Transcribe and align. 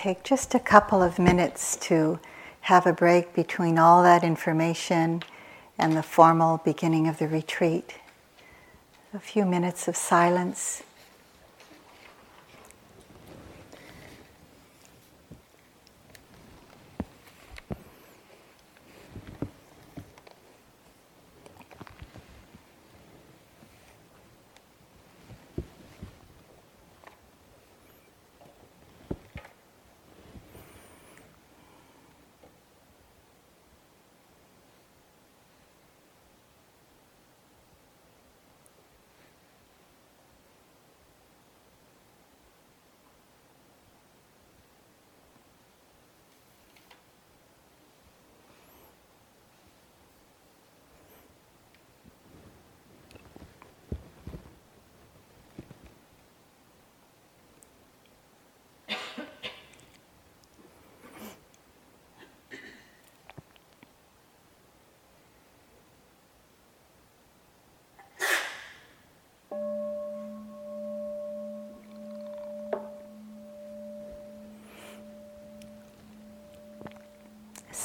take 0.00 0.22
just 0.22 0.54
a 0.54 0.58
couple 0.58 1.02
of 1.02 1.18
minutes 1.18 1.76
to 1.76 2.18
have 2.62 2.86
a 2.86 2.92
break 2.92 3.34
between 3.34 3.78
all 3.78 4.02
that 4.02 4.24
information 4.24 5.22
and 5.76 5.94
the 5.94 6.02
formal 6.02 6.56
beginning 6.64 7.06
of 7.06 7.18
the 7.18 7.28
retreat. 7.28 7.96
A 9.12 9.18
few 9.18 9.44
minutes 9.44 9.88
of 9.88 9.96
silence. 9.96 10.82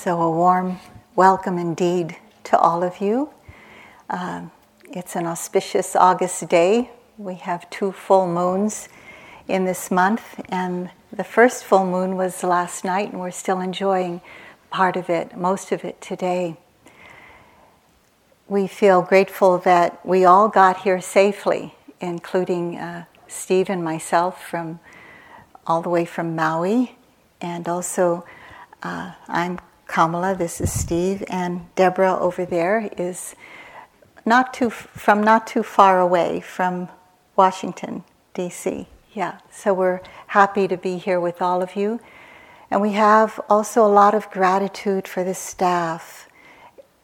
So, 0.05 0.21
a 0.21 0.29
warm 0.29 0.79
welcome 1.15 1.57
indeed 1.57 2.15
to 2.43 2.59
all 2.59 2.83
of 2.83 3.01
you. 3.01 3.31
Um, 4.07 4.51
it's 4.91 5.15
an 5.15 5.25
auspicious 5.25 5.95
August 5.95 6.47
day. 6.47 6.91
We 7.17 7.33
have 7.37 7.67
two 7.71 7.91
full 7.91 8.27
moons 8.27 8.87
in 9.47 9.65
this 9.65 9.89
month, 9.89 10.39
and 10.49 10.91
the 11.11 11.23
first 11.23 11.63
full 11.63 11.87
moon 11.87 12.17
was 12.17 12.43
last 12.43 12.85
night, 12.85 13.13
and 13.13 13.19
we're 13.19 13.31
still 13.31 13.59
enjoying 13.59 14.21
part 14.69 14.95
of 14.95 15.09
it, 15.09 15.35
most 15.35 15.71
of 15.71 15.83
it 15.83 15.99
today. 16.01 16.57
We 18.47 18.67
feel 18.67 19.01
grateful 19.01 19.57
that 19.57 20.05
we 20.05 20.23
all 20.23 20.49
got 20.49 20.81
here 20.81 21.01
safely, 21.01 21.73
including 21.99 22.77
uh, 22.77 23.05
Steve 23.27 23.71
and 23.71 23.83
myself 23.83 24.45
from 24.45 24.79
all 25.65 25.81
the 25.81 25.89
way 25.89 26.05
from 26.05 26.35
Maui, 26.35 26.95
and 27.41 27.67
also 27.67 28.23
uh, 28.83 29.13
I'm 29.27 29.57
Kamala, 29.87 30.35
this 30.35 30.59
is 30.59 30.71
Steve, 30.71 31.23
and 31.29 31.73
Deborah 31.75 32.17
over 32.17 32.45
there 32.45 32.89
is 32.97 33.35
not 34.25 34.53
too 34.53 34.69
from 34.69 35.21
not 35.21 35.45
too 35.47 35.63
far 35.63 35.99
away 35.99 36.39
from 36.39 36.89
Washington 37.35 38.03
D.C. 38.33 38.87
Yeah, 39.13 39.37
so 39.51 39.73
we're 39.73 40.01
happy 40.27 40.67
to 40.67 40.75
be 40.75 40.97
here 40.97 41.19
with 41.19 41.41
all 41.41 41.61
of 41.61 41.75
you, 41.75 41.99
and 42.69 42.81
we 42.81 42.93
have 42.93 43.39
also 43.49 43.85
a 43.85 43.87
lot 43.87 44.13
of 44.13 44.29
gratitude 44.31 45.07
for 45.07 45.23
the 45.23 45.35
staff, 45.35 46.27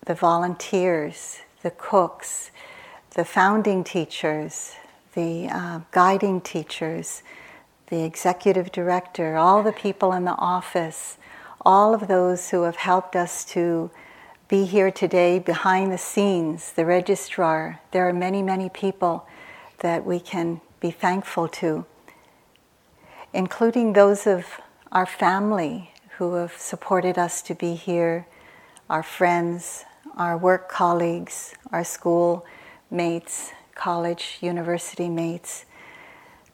the 0.05 0.15
volunteers, 0.15 1.41
the 1.61 1.71
cooks, 1.71 2.51
the 3.11 3.23
founding 3.23 3.83
teachers, 3.83 4.73
the 5.13 5.47
uh, 5.47 5.79
guiding 5.91 6.41
teachers, 6.41 7.21
the 7.87 8.03
executive 8.03 8.71
director, 8.71 9.37
all 9.37 9.61
the 9.61 9.71
people 9.71 10.11
in 10.13 10.25
the 10.25 10.35
office 10.37 11.17
all 11.65 11.93
of 11.93 12.07
those 12.07 12.49
who 12.49 12.63
have 12.63 12.75
helped 12.75 13.15
us 13.15 13.45
to 13.45 13.91
be 14.47 14.65
here 14.65 14.91
today 14.91 15.39
behind 15.39 15.91
the 15.91 15.97
scenes, 15.97 16.73
the 16.73 16.85
registrar. 16.85 17.79
There 17.91 18.07
are 18.07 18.13
many, 18.13 18.41
many 18.41 18.69
people 18.69 19.27
that 19.79 20.05
we 20.05 20.19
can 20.19 20.61
be 20.79 20.91
thankful 20.91 21.47
to, 21.47 21.85
including 23.33 23.93
those 23.93 24.27
of 24.27 24.45
our 24.91 25.05
family 25.05 25.91
who 26.17 26.35
have 26.35 26.53
supported 26.57 27.17
us 27.17 27.41
to 27.43 27.55
be 27.55 27.75
here, 27.75 28.27
our 28.89 29.03
friends, 29.03 29.85
our 30.17 30.37
work 30.37 30.69
colleagues, 30.69 31.55
our 31.71 31.83
school 31.83 32.45
mates, 32.89 33.51
college, 33.73 34.37
university 34.41 35.07
mates. 35.07 35.65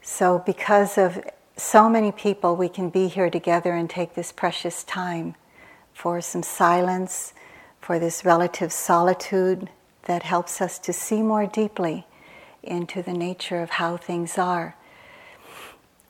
So, 0.01 0.43
because 0.45 0.97
of 0.97 1.19
so 1.57 1.89
many 1.89 2.11
people, 2.11 2.55
we 2.55 2.69
can 2.69 2.89
be 2.89 3.07
here 3.07 3.29
together 3.31 3.73
and 3.73 3.89
take 3.89 4.13
this 4.13 4.31
precious 4.31 4.83
time 4.83 5.35
for 5.91 6.21
some 6.21 6.43
silence, 6.43 7.33
for 7.81 7.97
this 7.97 8.23
relative 8.23 8.71
solitude 8.71 9.69
that 10.03 10.21
helps 10.21 10.61
us 10.61 10.77
to 10.77 10.93
see 10.93 11.21
more 11.21 11.47
deeply 11.47 12.05
into 12.61 13.01
the 13.01 13.13
nature 13.13 13.61
of 13.61 13.71
how 13.71 13.97
things 13.97 14.37
are. 14.37 14.75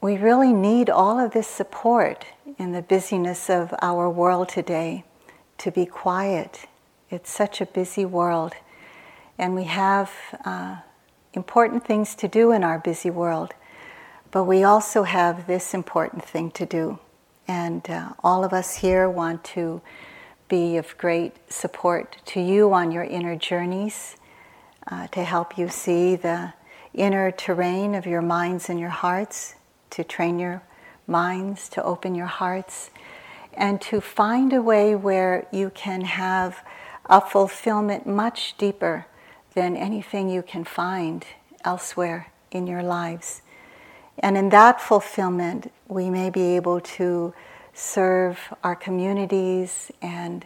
We 0.02 0.18
really 0.18 0.53
need 0.53 0.90
all 0.90 1.18
of 1.18 1.31
this 1.31 1.47
support 1.47 2.25
in 2.59 2.74
the 2.74 2.81
busyness 2.81 3.50
of 3.50 3.74
our 3.81 4.09
world 4.09 4.50
today 4.50 5.06
to 5.59 5.72
be 5.72 5.86
quiet. 5.86 6.68
It's 7.09 7.31
such 7.31 7.62
a 7.62 7.66
busy 7.66 8.06
world, 8.06 8.53
and 9.38 9.56
we 9.56 9.63
have 9.63 10.12
uh, 10.44 10.78
important 11.34 11.86
things 11.86 12.16
to 12.16 12.28
do 12.28 12.52
in 12.52 12.63
our 12.63 12.78
busy 12.80 13.09
world. 13.09 13.53
But 14.32 14.44
we 14.44 14.64
also 14.64 15.04
have 15.04 15.48
this 15.48 15.74
important 15.74 16.24
thing 16.24 16.52
to 16.52 16.66
do. 16.66 17.00
And 17.48 17.90
uh, 17.90 18.10
all 18.24 18.44
of 18.44 18.52
us 18.52 18.78
here 18.78 19.10
want 19.10 19.44
to 19.46 19.82
be 20.50 20.78
of 20.78 20.98
great 20.98 21.34
support 21.52 22.18
to 22.26 22.42
you 22.42 22.74
on 22.74 22.92
your 22.92 23.04
inner 23.04 23.36
journeys, 23.36 24.18
uh, 24.90 25.08
to 25.08 25.24
help 25.24 25.58
you 25.58 25.70
see 25.70 26.16
the 26.16 26.54
inner 26.94 27.32
terrain 27.32 27.96
of 27.96 28.06
your 28.06 28.22
minds 28.22 28.70
and 28.70 28.80
your 28.80 28.90
hearts, 28.90 29.56
to 29.92 30.04
train 30.04 30.40
your 30.40 30.62
minds, 31.06 31.70
to 31.70 31.84
open 31.84 32.16
your 32.16 32.28
hearts, 32.28 32.90
and 33.54 33.82
to 33.82 34.02
find 34.02 34.54
a 34.54 34.62
way 34.62 34.96
where 34.96 35.48
you 35.52 35.70
can 35.70 36.02
have 36.02 36.64
a 37.06 37.22
fulfillment 37.22 38.06
much 38.06 38.58
deeper 38.58 39.06
than 39.54 39.76
anything 39.76 40.30
you 40.30 40.42
can 40.42 40.64
find 40.64 41.26
elsewhere 41.64 42.32
in 42.52 42.68
your 42.68 42.84
lives. 42.84 43.42
And 44.20 44.38
in 44.38 44.50
that 44.50 44.82
fulfillment, 44.82 45.72
we 45.88 46.10
may 46.10 46.30
be 46.30 46.56
able 46.56 46.82
to 46.82 47.34
serve 47.74 48.40
our 48.64 48.76
communities 48.76 49.92
and 50.02 50.46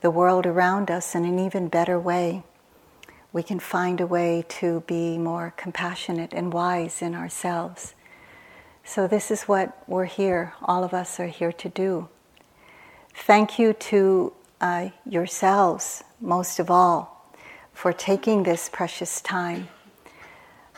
the 0.00 0.10
world 0.10 0.46
around 0.46 0.90
us 0.90 1.14
in 1.14 1.24
an 1.24 1.38
even 1.38 1.68
better 1.68 1.98
way. 1.98 2.44
We 3.32 3.42
can 3.42 3.58
find 3.58 4.00
a 4.00 4.06
way 4.06 4.44
to 4.60 4.84
be 4.86 5.18
more 5.18 5.52
compassionate 5.56 6.32
and 6.32 6.52
wise 6.52 7.02
in 7.02 7.14
ourselves. 7.14 7.94
So, 8.84 9.06
this 9.06 9.30
is 9.30 9.42
what 9.42 9.82
we're 9.86 10.06
here, 10.06 10.54
all 10.62 10.82
of 10.82 10.94
us 10.94 11.20
are 11.20 11.26
here 11.26 11.52
to 11.52 11.68
do. 11.68 12.08
Thank 13.14 13.58
you 13.58 13.74
to 13.74 14.32
uh, 14.60 14.88
yourselves, 15.04 16.04
most 16.20 16.58
of 16.58 16.70
all, 16.70 17.32
for 17.74 17.92
taking 17.92 18.44
this 18.44 18.70
precious 18.70 19.20
time 19.20 19.68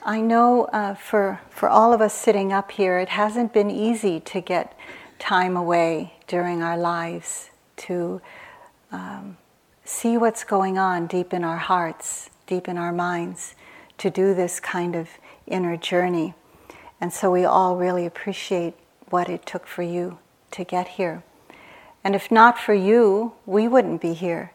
I 0.02 0.22
know 0.22 0.64
uh, 0.66 0.94
for, 0.94 1.40
for 1.50 1.68
all 1.68 1.92
of 1.92 2.00
us 2.00 2.14
sitting 2.14 2.52
up 2.52 2.70
here, 2.70 2.98
it 2.98 3.10
hasn't 3.10 3.52
been 3.52 3.70
easy 3.70 4.18
to 4.20 4.40
get 4.40 4.74
time 5.18 5.56
away 5.56 6.14
during 6.26 6.62
our 6.62 6.78
lives 6.78 7.50
to 7.76 8.22
um, 8.92 9.36
see 9.84 10.16
what's 10.16 10.42
going 10.42 10.78
on 10.78 11.06
deep 11.06 11.34
in 11.34 11.44
our 11.44 11.58
hearts, 11.58 12.30
deep 12.46 12.66
in 12.66 12.78
our 12.78 12.92
minds, 12.92 13.54
to 13.98 14.08
do 14.08 14.32
this 14.34 14.58
kind 14.58 14.96
of 14.96 15.10
inner 15.46 15.76
journey. 15.76 16.32
And 16.98 17.12
so 17.12 17.30
we 17.30 17.44
all 17.44 17.76
really 17.76 18.06
appreciate 18.06 18.74
what 19.10 19.28
it 19.28 19.44
took 19.44 19.66
for 19.66 19.82
you 19.82 20.18
to 20.52 20.64
get 20.64 20.88
here. 20.88 21.22
And 22.02 22.14
if 22.14 22.30
not 22.30 22.58
for 22.58 22.72
you, 22.72 23.34
we 23.44 23.68
wouldn't 23.68 24.00
be 24.00 24.14
here 24.14 24.52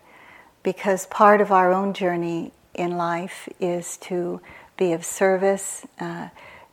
because 0.63 1.05
part 1.05 1.39
of 1.39 1.51
our 1.51 1.71
own 1.71 1.93
journey 1.93 2.51
in 2.73 2.97
life 2.97 3.47
is 3.59 3.97
to 3.97 4.41
be 4.77 4.93
of 4.93 5.05
service, 5.05 5.85
uh, 5.99 6.29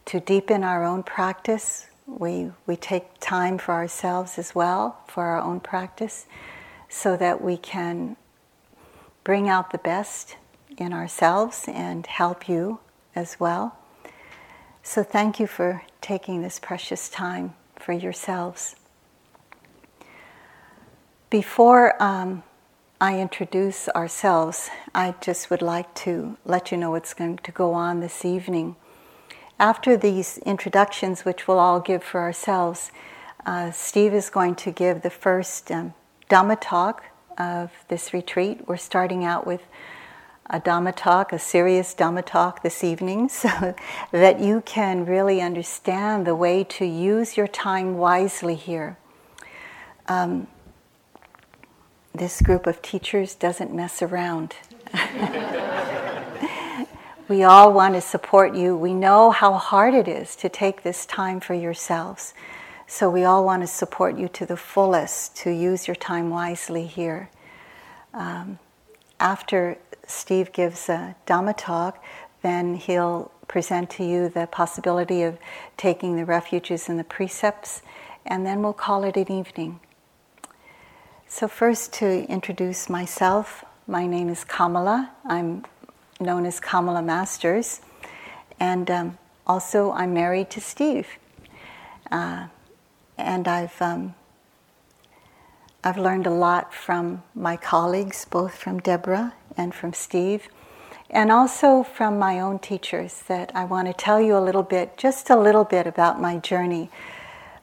to 0.06 0.20
deepen 0.20 0.64
our 0.64 0.84
own 0.84 1.02
practice. 1.02 1.86
We, 2.06 2.50
we 2.66 2.76
take 2.76 3.04
time 3.20 3.58
for 3.58 3.72
ourselves 3.72 4.38
as 4.38 4.54
well, 4.54 4.98
for 5.08 5.24
our 5.24 5.40
own 5.40 5.60
practice, 5.60 6.26
so 6.88 7.16
that 7.16 7.42
we 7.42 7.56
can 7.56 8.16
bring 9.24 9.48
out 9.48 9.70
the 9.70 9.78
best 9.78 10.36
in 10.76 10.92
ourselves 10.92 11.64
and 11.68 12.06
help 12.06 12.48
you 12.48 12.80
as 13.14 13.38
well. 13.38 13.78
So, 14.82 15.04
thank 15.04 15.38
you 15.38 15.46
for 15.46 15.82
taking 16.00 16.42
this 16.42 16.58
precious 16.58 17.08
time 17.08 17.54
for 17.76 17.92
yourselves. 17.92 18.74
Before 21.30 22.02
um, 22.02 22.42
I 23.02 23.18
introduce 23.18 23.88
ourselves, 23.88 24.70
I 24.94 25.16
just 25.20 25.50
would 25.50 25.60
like 25.60 25.92
to 26.06 26.36
let 26.44 26.70
you 26.70 26.78
know 26.78 26.92
what's 26.92 27.14
going 27.14 27.38
to 27.38 27.50
go 27.50 27.72
on 27.72 27.98
this 27.98 28.24
evening. 28.24 28.76
After 29.58 29.96
these 29.96 30.38
introductions, 30.38 31.24
which 31.24 31.48
we'll 31.48 31.58
all 31.58 31.80
give 31.80 32.04
for 32.04 32.20
ourselves, 32.20 32.92
uh, 33.44 33.72
Steve 33.72 34.14
is 34.14 34.30
going 34.30 34.54
to 34.54 34.70
give 34.70 35.02
the 35.02 35.10
first 35.10 35.72
um, 35.72 35.94
Dhamma 36.30 36.58
talk 36.60 37.02
of 37.36 37.72
this 37.88 38.14
retreat. 38.14 38.68
We're 38.68 38.76
starting 38.76 39.24
out 39.24 39.48
with 39.48 39.62
a 40.48 40.60
Dhamma 40.60 40.94
talk, 40.94 41.32
a 41.32 41.40
serious 41.40 41.96
Dhamma 41.96 42.24
talk 42.24 42.62
this 42.62 42.84
evening, 42.84 43.28
so 43.28 43.74
that 44.12 44.38
you 44.38 44.60
can 44.60 45.06
really 45.06 45.40
understand 45.40 46.24
the 46.24 46.36
way 46.36 46.62
to 46.78 46.84
use 46.84 47.36
your 47.36 47.48
time 47.48 47.98
wisely 47.98 48.54
here. 48.54 48.96
Um, 50.06 50.46
this 52.14 52.42
group 52.42 52.66
of 52.66 52.82
teachers 52.82 53.34
doesn't 53.34 53.74
mess 53.74 54.02
around. 54.02 54.54
we 57.28 57.42
all 57.42 57.72
want 57.72 57.94
to 57.94 58.00
support 58.00 58.54
you. 58.54 58.76
We 58.76 58.92
know 58.92 59.30
how 59.30 59.54
hard 59.54 59.94
it 59.94 60.08
is 60.08 60.36
to 60.36 60.48
take 60.48 60.82
this 60.82 61.06
time 61.06 61.40
for 61.40 61.54
yourselves. 61.54 62.34
So 62.86 63.08
we 63.08 63.24
all 63.24 63.44
want 63.44 63.62
to 63.62 63.66
support 63.66 64.18
you 64.18 64.28
to 64.28 64.44
the 64.44 64.56
fullest 64.56 65.36
to 65.36 65.50
use 65.50 65.88
your 65.88 65.94
time 65.94 66.28
wisely 66.28 66.86
here. 66.86 67.30
Um, 68.12 68.58
after 69.18 69.78
Steve 70.06 70.52
gives 70.52 70.90
a 70.90 71.16
Dhamma 71.26 71.54
talk, 71.56 72.04
then 72.42 72.74
he'll 72.74 73.30
present 73.48 73.88
to 73.90 74.04
you 74.04 74.28
the 74.28 74.46
possibility 74.46 75.22
of 75.22 75.38
taking 75.76 76.16
the 76.16 76.24
refuges 76.24 76.88
and 76.88 76.98
the 76.98 77.04
precepts, 77.04 77.82
and 78.26 78.44
then 78.44 78.62
we'll 78.62 78.72
call 78.72 79.04
it 79.04 79.16
an 79.16 79.32
evening. 79.32 79.80
So, 81.34 81.48
first, 81.48 81.94
to 81.94 82.28
introduce 82.28 82.90
myself, 82.90 83.64
my 83.86 84.06
name 84.06 84.28
is 84.28 84.44
Kamala. 84.44 85.12
I'm 85.24 85.64
known 86.20 86.44
as 86.44 86.60
Kamala 86.60 87.00
Masters, 87.00 87.80
and 88.60 88.90
um, 88.90 89.18
also 89.46 89.92
I'm 89.92 90.12
married 90.12 90.50
to 90.50 90.60
Steve. 90.60 91.08
Uh, 92.10 92.48
and 93.16 93.48
I've 93.48 93.80
um, 93.80 94.14
I've 95.82 95.96
learned 95.96 96.26
a 96.26 96.30
lot 96.30 96.74
from 96.74 97.22
my 97.34 97.56
colleagues, 97.56 98.26
both 98.26 98.54
from 98.54 98.78
Deborah 98.80 99.32
and 99.56 99.74
from 99.74 99.94
Steve, 99.94 100.48
and 101.08 101.32
also 101.32 101.82
from 101.82 102.18
my 102.18 102.40
own 102.40 102.58
teachers. 102.58 103.22
That 103.26 103.50
I 103.54 103.64
want 103.64 103.88
to 103.88 103.94
tell 103.94 104.20
you 104.20 104.36
a 104.36 104.44
little 104.44 104.62
bit, 104.62 104.98
just 104.98 105.30
a 105.30 105.36
little 105.36 105.64
bit 105.64 105.86
about 105.86 106.20
my 106.20 106.36
journey 106.36 106.90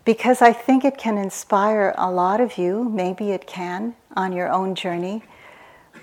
because 0.10 0.42
I 0.42 0.54
think 0.54 0.86
it 0.86 0.98
can 0.98 1.20
inspire 1.20 1.94
a 1.96 2.10
lot 2.10 2.42
of 2.42 2.58
you, 2.58 2.84
maybe 2.84 3.30
it 3.30 3.46
can, 3.46 3.94
on 4.16 4.34
your 4.34 4.52
own 4.52 4.74
journey. 4.74 5.22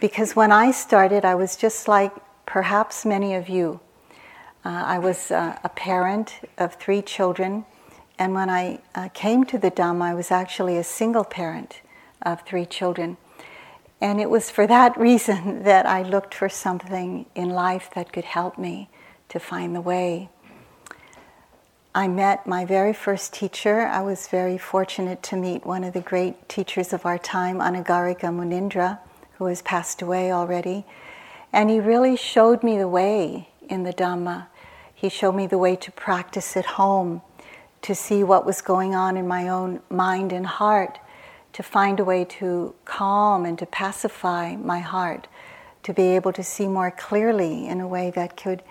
Because 0.00 0.36
when 0.36 0.52
I 0.52 0.70
started, 0.70 1.24
I 1.24 1.34
was 1.34 1.56
just 1.56 1.88
like 1.88 2.12
perhaps 2.46 3.04
many 3.04 3.34
of 3.34 3.48
you. 3.48 3.80
Uh, 4.64 4.68
I 4.94 5.00
was 5.00 5.32
uh, 5.32 5.58
a 5.64 5.68
parent 5.70 6.38
of 6.56 6.74
three 6.74 7.02
children, 7.02 7.64
and 8.16 8.32
when 8.32 8.48
I 8.48 8.78
uh, 8.94 9.08
came 9.12 9.42
to 9.46 9.58
the 9.58 9.72
Dhamma, 9.72 10.02
I 10.02 10.14
was 10.14 10.30
actually 10.30 10.76
a 10.76 10.84
single 10.84 11.24
parent 11.24 11.80
of 12.22 12.42
three 12.42 12.64
children. 12.64 13.16
And 14.00 14.20
it 14.20 14.30
was 14.30 14.52
for 14.52 14.68
that 14.68 14.96
reason 15.10 15.64
that 15.64 15.84
I 15.84 16.02
looked 16.02 16.32
for 16.32 16.48
something 16.48 17.26
in 17.34 17.48
life 17.48 17.90
that 17.96 18.12
could 18.12 18.26
help 18.26 18.56
me 18.56 18.88
to 19.30 19.40
find 19.40 19.74
the 19.74 19.80
way. 19.80 20.28
I 21.96 22.08
met 22.08 22.46
my 22.46 22.66
very 22.66 22.92
first 22.92 23.32
teacher. 23.32 23.86
I 23.86 24.02
was 24.02 24.28
very 24.28 24.58
fortunate 24.58 25.22
to 25.22 25.34
meet 25.34 25.64
one 25.64 25.82
of 25.82 25.94
the 25.94 26.02
great 26.02 26.46
teachers 26.46 26.92
of 26.92 27.06
our 27.06 27.16
time, 27.16 27.56
Anagarika 27.58 28.28
Munindra, 28.28 28.98
who 29.38 29.46
has 29.46 29.62
passed 29.62 30.02
away 30.02 30.30
already. 30.30 30.84
And 31.54 31.70
he 31.70 31.80
really 31.80 32.14
showed 32.14 32.62
me 32.62 32.76
the 32.76 32.86
way 32.86 33.48
in 33.70 33.84
the 33.84 33.94
Dhamma. 33.94 34.48
He 34.94 35.08
showed 35.08 35.32
me 35.32 35.46
the 35.46 35.56
way 35.56 35.74
to 35.74 35.90
practice 35.90 36.54
at 36.54 36.66
home, 36.66 37.22
to 37.80 37.94
see 37.94 38.22
what 38.22 38.44
was 38.44 38.60
going 38.60 38.94
on 38.94 39.16
in 39.16 39.26
my 39.26 39.48
own 39.48 39.80
mind 39.88 40.34
and 40.34 40.44
heart, 40.44 40.98
to 41.54 41.62
find 41.62 41.98
a 41.98 42.04
way 42.04 42.26
to 42.26 42.74
calm 42.84 43.46
and 43.46 43.58
to 43.58 43.64
pacify 43.64 44.54
my 44.56 44.80
heart, 44.80 45.28
to 45.84 45.94
be 45.94 46.08
able 46.08 46.34
to 46.34 46.42
see 46.42 46.68
more 46.68 46.90
clearly 46.90 47.66
in 47.66 47.80
a 47.80 47.88
way 47.88 48.10
that 48.10 48.36
could. 48.36 48.62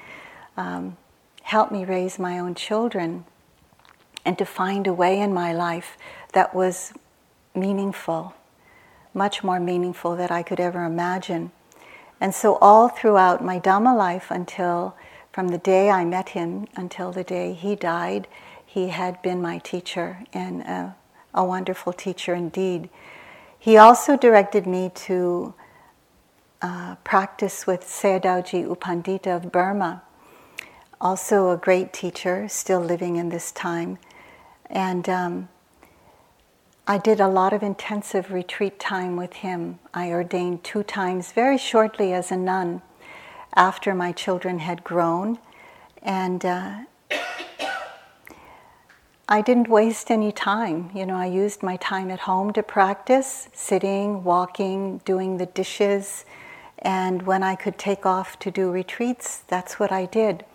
Um, 0.56 0.98
help 1.45 1.71
me 1.71 1.86
raise 1.86 2.18
my 2.18 2.39
own 2.39 2.56
children 2.56 3.24
and 4.25 4.36
to 4.36 4.44
find 4.44 4.88
a 4.88 4.94
way 4.94 5.19
in 5.19 5.31
my 5.31 5.53
life 5.53 5.95
that 6.33 6.56
was 6.56 6.92
meaningful, 7.53 8.33
much 9.13 9.44
more 9.44 9.59
meaningful 9.59 10.15
than 10.15 10.30
I 10.31 10.42
could 10.42 10.59
ever 10.59 10.83
imagine. 10.83 11.51
And 12.19 12.33
so, 12.33 12.56
all 12.56 12.89
throughout 12.89 13.45
my 13.45 13.59
Dhamma 13.59 13.95
life, 13.95 14.31
until 14.31 14.95
from 15.31 15.50
the 15.50 15.59
day 15.59 15.92
I 15.92 16.03
met 16.03 16.30
him 16.30 16.65
until 16.75 17.12
the 17.12 17.24
day 17.24 17.53
he 17.53 17.75
died, 17.75 18.27
he 18.65 18.88
had 18.88 19.21
been 19.21 19.39
my 19.39 19.59
teacher 19.59 20.24
and 20.33 20.62
a, 20.62 20.95
a 21.31 21.45
wonderful 21.45 21.94
teacher 21.94 22.33
indeed. 22.33 22.89
He 23.59 23.77
also 23.77 24.18
directed 24.18 24.65
me 24.65 24.92
to 24.95 25.53
uh, 26.63 26.95
practice 27.03 27.68
with 27.68 27.81
Sayadaw 27.81 28.51
U 28.51 28.75
Pandita 28.81 29.36
of 29.36 29.51
Burma 29.51 30.01
also 31.06 31.52
a 31.52 31.57
great 31.57 31.94
teacher, 31.94 32.48
still 32.50 32.80
living 32.81 33.16
in 33.16 33.30
this 33.30 33.52
time. 33.52 34.00
And 34.72 35.07
um, 35.07 35.50
I 36.88 36.98
did 36.98 37.19
a 37.19 37.28
lot 37.28 37.54
of 37.54 37.62
intensive 37.62 38.31
retreat 38.31 38.80
time 38.80 39.16
with 39.16 39.34
him. 39.34 39.78
I 39.94 40.10
ordained 40.10 40.63
two 40.63 40.81
times 40.81 41.31
very 41.31 41.60
shortly 41.60 42.12
as 42.12 42.31
a 42.31 42.36
nun 42.36 42.81
after 43.54 43.94
my 43.94 44.13
children 44.13 44.57
had 44.57 44.84
grown. 44.84 45.38
And 46.02 46.44
uh, 46.44 46.80
I 49.30 49.42
didn't 49.44 49.68
waste 49.68 50.10
any 50.10 50.31
time. 50.31 50.90
You 50.96 51.06
know, 51.06 51.18
I 51.18 51.28
used 51.28 51.62
my 51.62 51.75
time 51.78 52.10
at 52.10 52.22
home 52.22 52.52
to 52.54 52.63
practice, 52.63 53.48
sitting, 53.54 54.24
walking, 54.24 55.02
doing 55.06 55.38
the 55.38 55.46
dishes. 55.46 56.25
And 56.80 57.28
when 57.28 57.44
I 57.44 57.54
could 57.54 57.78
take 57.78 58.07
off 58.07 58.40
to 58.40 58.50
do 58.50 58.72
retreats, 58.72 59.44
that's 59.48 59.80
what 59.80 59.92
I 59.92 60.07
did. 60.07 60.46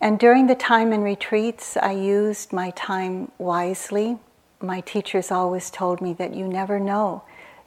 And 0.00 0.18
during 0.18 0.46
the 0.46 0.54
time 0.54 0.92
in 0.92 1.02
retreats, 1.02 1.76
I 1.76 1.92
used 1.92 2.52
my 2.52 2.70
time 2.70 3.32
wisely. 3.38 4.18
My 4.60 4.80
teachers 4.80 5.30
always 5.30 5.70
told 5.70 6.00
me 6.00 6.12
that 6.14 6.34
you 6.34 6.46
never 6.46 6.78
know. 6.78 7.22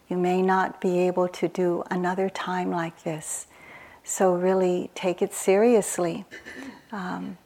You 0.07 0.17
may 0.17 0.41
not 0.41 0.79
be 0.79 1.00
able 1.00 1.27
to 1.29 1.47
do 1.47 1.83
another 1.89 2.29
time 2.29 2.71
like 2.71 3.03
this. 3.03 3.47
So, 4.03 4.33
really 4.33 4.89
take 4.95 5.21
it 5.21 5.33
seriously. 5.33 6.25
Um, 6.91 7.38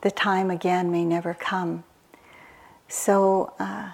the 0.00 0.10
time 0.10 0.50
again 0.50 0.90
may 0.90 1.04
never 1.04 1.34
come. 1.34 1.84
So, 2.88 3.52
uh, 3.60 3.90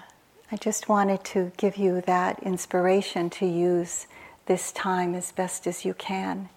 I 0.51 0.55
just 0.57 0.87
wanted 0.87 1.23
to 1.25 1.51
give 1.57 1.77
you 1.77 2.01
that 2.01 2.41
inspiration 2.41 3.29
to 3.31 3.45
use 3.45 4.07
this 4.45 4.71
time 4.71 5.13
as 5.13 5.31
best 5.31 5.67
as 5.67 5.85
you 5.85 5.93
can. 5.93 6.49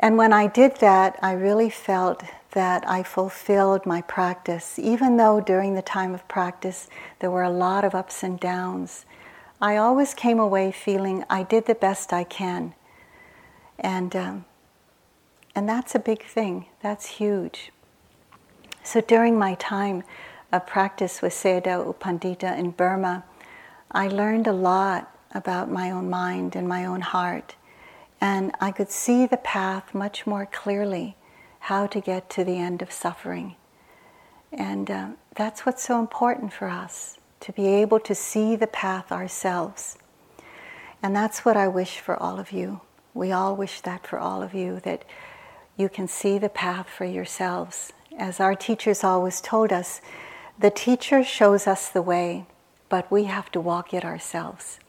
And 0.00 0.16
when 0.16 0.32
I 0.32 0.46
did 0.46 0.76
that, 0.76 1.18
I 1.22 1.32
really 1.32 1.70
felt 1.70 2.22
that 2.52 2.88
I 2.88 3.02
fulfilled 3.02 3.84
my 3.84 4.00
practice. 4.02 4.78
Even 4.78 5.16
though 5.16 5.40
during 5.40 5.74
the 5.74 5.82
time 5.82 6.14
of 6.14 6.26
practice 6.28 6.88
there 7.18 7.30
were 7.30 7.42
a 7.42 7.50
lot 7.50 7.84
of 7.84 7.94
ups 7.94 8.22
and 8.22 8.38
downs, 8.38 9.04
I 9.60 9.76
always 9.76 10.14
came 10.14 10.38
away 10.38 10.70
feeling 10.70 11.24
I 11.28 11.42
did 11.42 11.66
the 11.66 11.74
best 11.74 12.12
I 12.12 12.22
can. 12.22 12.74
And, 13.78 14.14
um, 14.14 14.44
and 15.54 15.68
that's 15.68 15.94
a 15.94 15.98
big 15.98 16.24
thing, 16.24 16.66
that's 16.80 17.06
huge. 17.06 17.72
So 18.84 19.00
during 19.00 19.36
my 19.36 19.54
time 19.54 20.04
of 20.52 20.66
practice 20.66 21.20
with 21.20 21.32
Sayadaw 21.32 21.86
U 21.86 21.96
Pandita 21.98 22.56
in 22.56 22.70
Burma, 22.70 23.24
I 23.90 24.06
learned 24.06 24.46
a 24.46 24.52
lot 24.52 25.12
about 25.34 25.70
my 25.70 25.90
own 25.90 26.08
mind 26.08 26.54
and 26.54 26.68
my 26.68 26.84
own 26.84 27.00
heart 27.00 27.56
and 28.20 28.52
I 28.60 28.72
could 28.72 28.90
see 28.90 29.26
the 29.26 29.36
path 29.36 29.94
much 29.94 30.26
more 30.26 30.46
clearly, 30.46 31.16
how 31.60 31.86
to 31.86 32.00
get 32.00 32.28
to 32.30 32.44
the 32.44 32.58
end 32.58 32.82
of 32.82 32.92
suffering. 32.92 33.56
And 34.52 34.90
uh, 34.90 35.08
that's 35.34 35.64
what's 35.66 35.82
so 35.82 36.00
important 36.00 36.52
for 36.52 36.68
us, 36.68 37.18
to 37.40 37.52
be 37.52 37.66
able 37.66 38.00
to 38.00 38.14
see 38.14 38.56
the 38.56 38.66
path 38.66 39.12
ourselves. 39.12 39.98
And 41.02 41.14
that's 41.14 41.44
what 41.44 41.56
I 41.56 41.68
wish 41.68 42.00
for 42.00 42.20
all 42.20 42.40
of 42.40 42.50
you. 42.50 42.80
We 43.14 43.30
all 43.30 43.54
wish 43.54 43.80
that 43.82 44.06
for 44.06 44.18
all 44.18 44.42
of 44.42 44.54
you, 44.54 44.80
that 44.80 45.04
you 45.76 45.88
can 45.88 46.08
see 46.08 46.38
the 46.38 46.48
path 46.48 46.88
for 46.88 47.04
yourselves. 47.04 47.92
As 48.18 48.40
our 48.40 48.56
teachers 48.56 49.04
always 49.04 49.40
told 49.40 49.72
us, 49.72 50.00
the 50.58 50.70
teacher 50.70 51.22
shows 51.22 51.68
us 51.68 51.88
the 51.88 52.02
way, 52.02 52.46
but 52.88 53.10
we 53.12 53.24
have 53.24 53.52
to 53.52 53.60
walk 53.60 53.94
it 53.94 54.04
ourselves. 54.04 54.80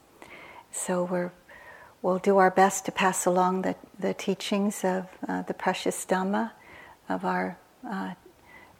So 0.72 1.04
we're 1.04 1.32
we'll 2.02 2.18
do 2.18 2.38
our 2.38 2.50
best 2.50 2.84
to 2.86 2.92
pass 2.92 3.26
along 3.26 3.62
the, 3.62 3.74
the 3.98 4.14
teachings 4.14 4.84
of 4.84 5.06
uh, 5.28 5.42
the 5.42 5.54
precious 5.54 6.04
Dhamma 6.06 6.52
of 7.08 7.24
our 7.24 7.58
uh, 7.88 8.14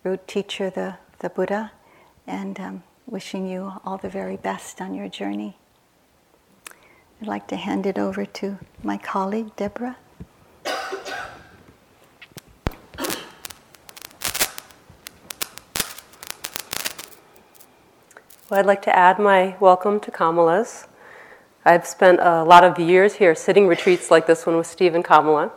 root 0.03 0.27
teacher, 0.27 0.71
the, 0.71 0.97
the 1.19 1.29
Buddha, 1.29 1.73
and 2.27 2.59
um, 2.59 2.83
wishing 3.07 3.47
you 3.47 3.73
all 3.85 3.99
the 3.99 4.09
very 4.09 4.37
best 4.37 4.81
on 4.81 4.95
your 4.95 5.09
journey. 5.09 5.57
I'd 7.21 7.29
like 7.29 7.47
to 7.49 7.57
hand 7.57 7.85
it 7.85 7.99
over 7.99 8.25
to 8.25 8.59
my 8.83 8.97
colleague, 8.97 9.55
Deborah. 9.57 9.97
Well, 18.49 18.59
I'd 18.59 18.67
like 18.67 18.83
to 18.83 18.97
add 18.97 19.21
my 19.21 19.55
welcome 19.61 20.01
to 20.01 20.11
Kamala's. 20.11 20.89
I've 21.63 21.87
spent 21.87 22.21
a 22.21 22.43
lot 22.43 22.65
of 22.65 22.79
years 22.79 23.17
here 23.17 23.35
sitting 23.35 23.67
retreats 23.67 24.11
like 24.11 24.27
this 24.27 24.47
one 24.47 24.57
with 24.57 24.67
Steve 24.67 24.95
and 24.95 25.05
Kamala. 25.05 25.53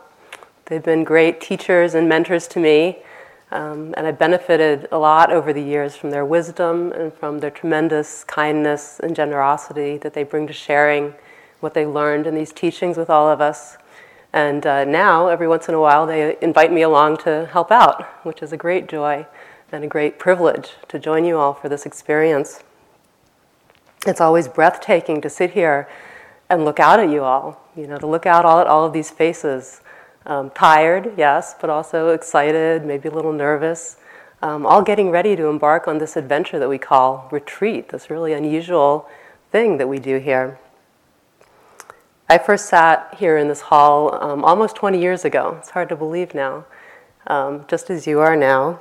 They've 0.66 0.82
been 0.82 1.02
great 1.02 1.40
teachers 1.40 1.94
and 1.94 2.06
mentors 2.10 2.46
to 2.48 2.60
me, 2.60 2.98
um, 3.50 3.94
and 3.96 4.06
I've 4.06 4.18
benefited 4.18 4.86
a 4.92 4.98
lot 4.98 5.32
over 5.32 5.50
the 5.54 5.62
years 5.62 5.96
from 5.96 6.10
their 6.10 6.26
wisdom 6.26 6.92
and 6.92 7.10
from 7.10 7.38
their 7.38 7.50
tremendous 7.50 8.22
kindness 8.24 9.00
and 9.00 9.16
generosity 9.16 9.96
that 9.96 10.12
they 10.12 10.24
bring 10.24 10.46
to 10.46 10.52
sharing 10.52 11.14
what 11.60 11.72
they 11.72 11.86
learned 11.86 12.26
in 12.26 12.34
these 12.34 12.52
teachings 12.52 12.98
with 12.98 13.08
all 13.08 13.30
of 13.30 13.40
us. 13.40 13.78
And 14.30 14.66
uh, 14.66 14.84
now, 14.84 15.28
every 15.28 15.48
once 15.48 15.70
in 15.70 15.74
a 15.74 15.80
while, 15.80 16.06
they 16.06 16.36
invite 16.42 16.70
me 16.70 16.82
along 16.82 17.16
to 17.18 17.48
help 17.50 17.70
out, 17.72 18.04
which 18.26 18.42
is 18.42 18.52
a 18.52 18.58
great 18.58 18.88
joy 18.90 19.26
and 19.72 19.82
a 19.82 19.88
great 19.88 20.18
privilege 20.18 20.72
to 20.88 20.98
join 20.98 21.24
you 21.24 21.38
all 21.38 21.54
for 21.54 21.70
this 21.70 21.86
experience. 21.86 22.62
It's 24.06 24.20
always 24.20 24.48
breathtaking 24.48 25.20
to 25.22 25.30
sit 25.30 25.52
here 25.52 25.88
and 26.50 26.64
look 26.64 26.78
out 26.78 27.00
at 27.00 27.08
you 27.08 27.22
all, 27.22 27.60
you 27.74 27.86
know, 27.86 27.96
to 27.96 28.06
look 28.06 28.26
out 28.26 28.44
all 28.44 28.60
at 28.60 28.66
all 28.66 28.84
of 28.84 28.92
these 28.92 29.10
faces. 29.10 29.80
Um, 30.26 30.50
tired, 30.50 31.14
yes, 31.16 31.54
but 31.60 31.68
also 31.70 32.10
excited, 32.10 32.84
maybe 32.84 33.08
a 33.08 33.12
little 33.12 33.32
nervous, 33.32 33.96
um, 34.40 34.64
all 34.64 34.82
getting 34.82 35.10
ready 35.10 35.36
to 35.36 35.46
embark 35.46 35.86
on 35.86 35.98
this 35.98 36.16
adventure 36.16 36.58
that 36.58 36.68
we 36.68 36.78
call 36.78 37.28
retreat, 37.30 37.90
this 37.90 38.08
really 38.08 38.32
unusual 38.32 39.08
thing 39.50 39.76
that 39.78 39.86
we 39.86 39.98
do 39.98 40.18
here. 40.18 40.58
I 42.28 42.38
first 42.38 42.66
sat 42.66 43.14
here 43.18 43.36
in 43.36 43.48
this 43.48 43.62
hall 43.62 44.22
um, 44.22 44.44
almost 44.44 44.76
20 44.76 44.98
years 44.98 45.26
ago. 45.26 45.56
It's 45.58 45.70
hard 45.70 45.90
to 45.90 45.96
believe 45.96 46.34
now, 46.34 46.64
um, 47.26 47.66
just 47.68 47.90
as 47.90 48.06
you 48.06 48.20
are 48.20 48.36
now. 48.36 48.80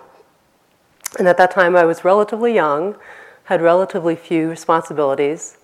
And 1.19 1.27
at 1.27 1.37
that 1.37 1.51
time, 1.51 1.75
I 1.75 1.83
was 1.83 2.05
relatively 2.05 2.53
young 2.53 2.95
had 3.45 3.61
relatively 3.61 4.15
few 4.15 4.49
responsibilities. 4.49 5.57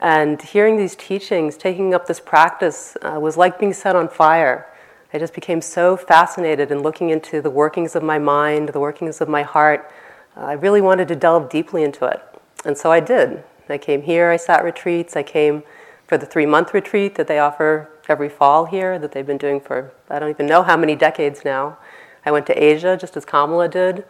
And 0.00 0.40
hearing 0.40 0.76
these 0.76 0.96
teachings, 0.96 1.56
taking 1.56 1.94
up 1.94 2.06
this 2.06 2.20
practice, 2.20 2.96
uh, 3.02 3.18
was 3.20 3.36
like 3.36 3.58
being 3.58 3.72
set 3.72 3.94
on 3.94 4.08
fire. 4.08 4.66
I 5.12 5.18
just 5.18 5.34
became 5.34 5.60
so 5.60 5.96
fascinated 5.96 6.70
in 6.70 6.82
looking 6.82 7.10
into 7.10 7.42
the 7.42 7.50
workings 7.50 7.94
of 7.94 8.02
my 8.02 8.18
mind, 8.18 8.70
the 8.70 8.80
workings 8.80 9.20
of 9.20 9.28
my 9.28 9.42
heart. 9.42 9.90
Uh, 10.36 10.46
I 10.46 10.52
really 10.52 10.80
wanted 10.80 11.08
to 11.08 11.16
delve 11.16 11.50
deeply 11.50 11.82
into 11.82 12.06
it. 12.06 12.22
And 12.64 12.76
so 12.76 12.90
I 12.90 13.00
did. 13.00 13.44
I 13.68 13.78
came 13.78 14.02
here, 14.02 14.30
I 14.30 14.36
sat 14.36 14.64
retreats, 14.64 15.16
I 15.16 15.22
came 15.22 15.62
for 16.06 16.18
the 16.18 16.26
three 16.26 16.46
month 16.46 16.74
retreat 16.74 17.14
that 17.14 17.28
they 17.28 17.38
offer 17.38 17.88
every 18.08 18.28
fall 18.28 18.64
here, 18.64 18.98
that 18.98 19.12
they've 19.12 19.26
been 19.26 19.38
doing 19.38 19.60
for 19.60 19.92
I 20.08 20.18
don't 20.18 20.30
even 20.30 20.46
know 20.46 20.64
how 20.64 20.76
many 20.76 20.96
decades 20.96 21.44
now. 21.44 21.78
I 22.26 22.32
went 22.32 22.46
to 22.46 22.62
Asia 22.62 22.96
just 22.96 23.16
as 23.16 23.24
Kamala 23.24 23.68
did 23.68 24.04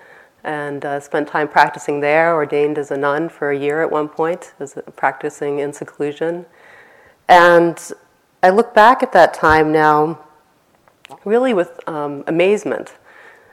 and 0.44 0.84
uh, 0.84 1.00
spent 1.00 1.28
time 1.28 1.48
practicing 1.48 2.00
there, 2.00 2.34
ordained 2.34 2.78
as 2.78 2.90
a 2.90 2.96
nun 2.96 3.28
for 3.28 3.50
a 3.50 3.58
year 3.58 3.82
at 3.82 3.90
one 3.90 4.08
point, 4.08 4.52
as 4.58 4.78
practicing 4.96 5.58
in 5.58 5.72
seclusion. 5.72 6.46
And 7.28 7.92
I 8.42 8.50
look 8.50 8.74
back 8.74 9.02
at 9.02 9.12
that 9.12 9.34
time 9.34 9.72
now 9.72 10.18
really 11.24 11.52
with 11.52 11.86
um, 11.88 12.24
amazement 12.26 12.94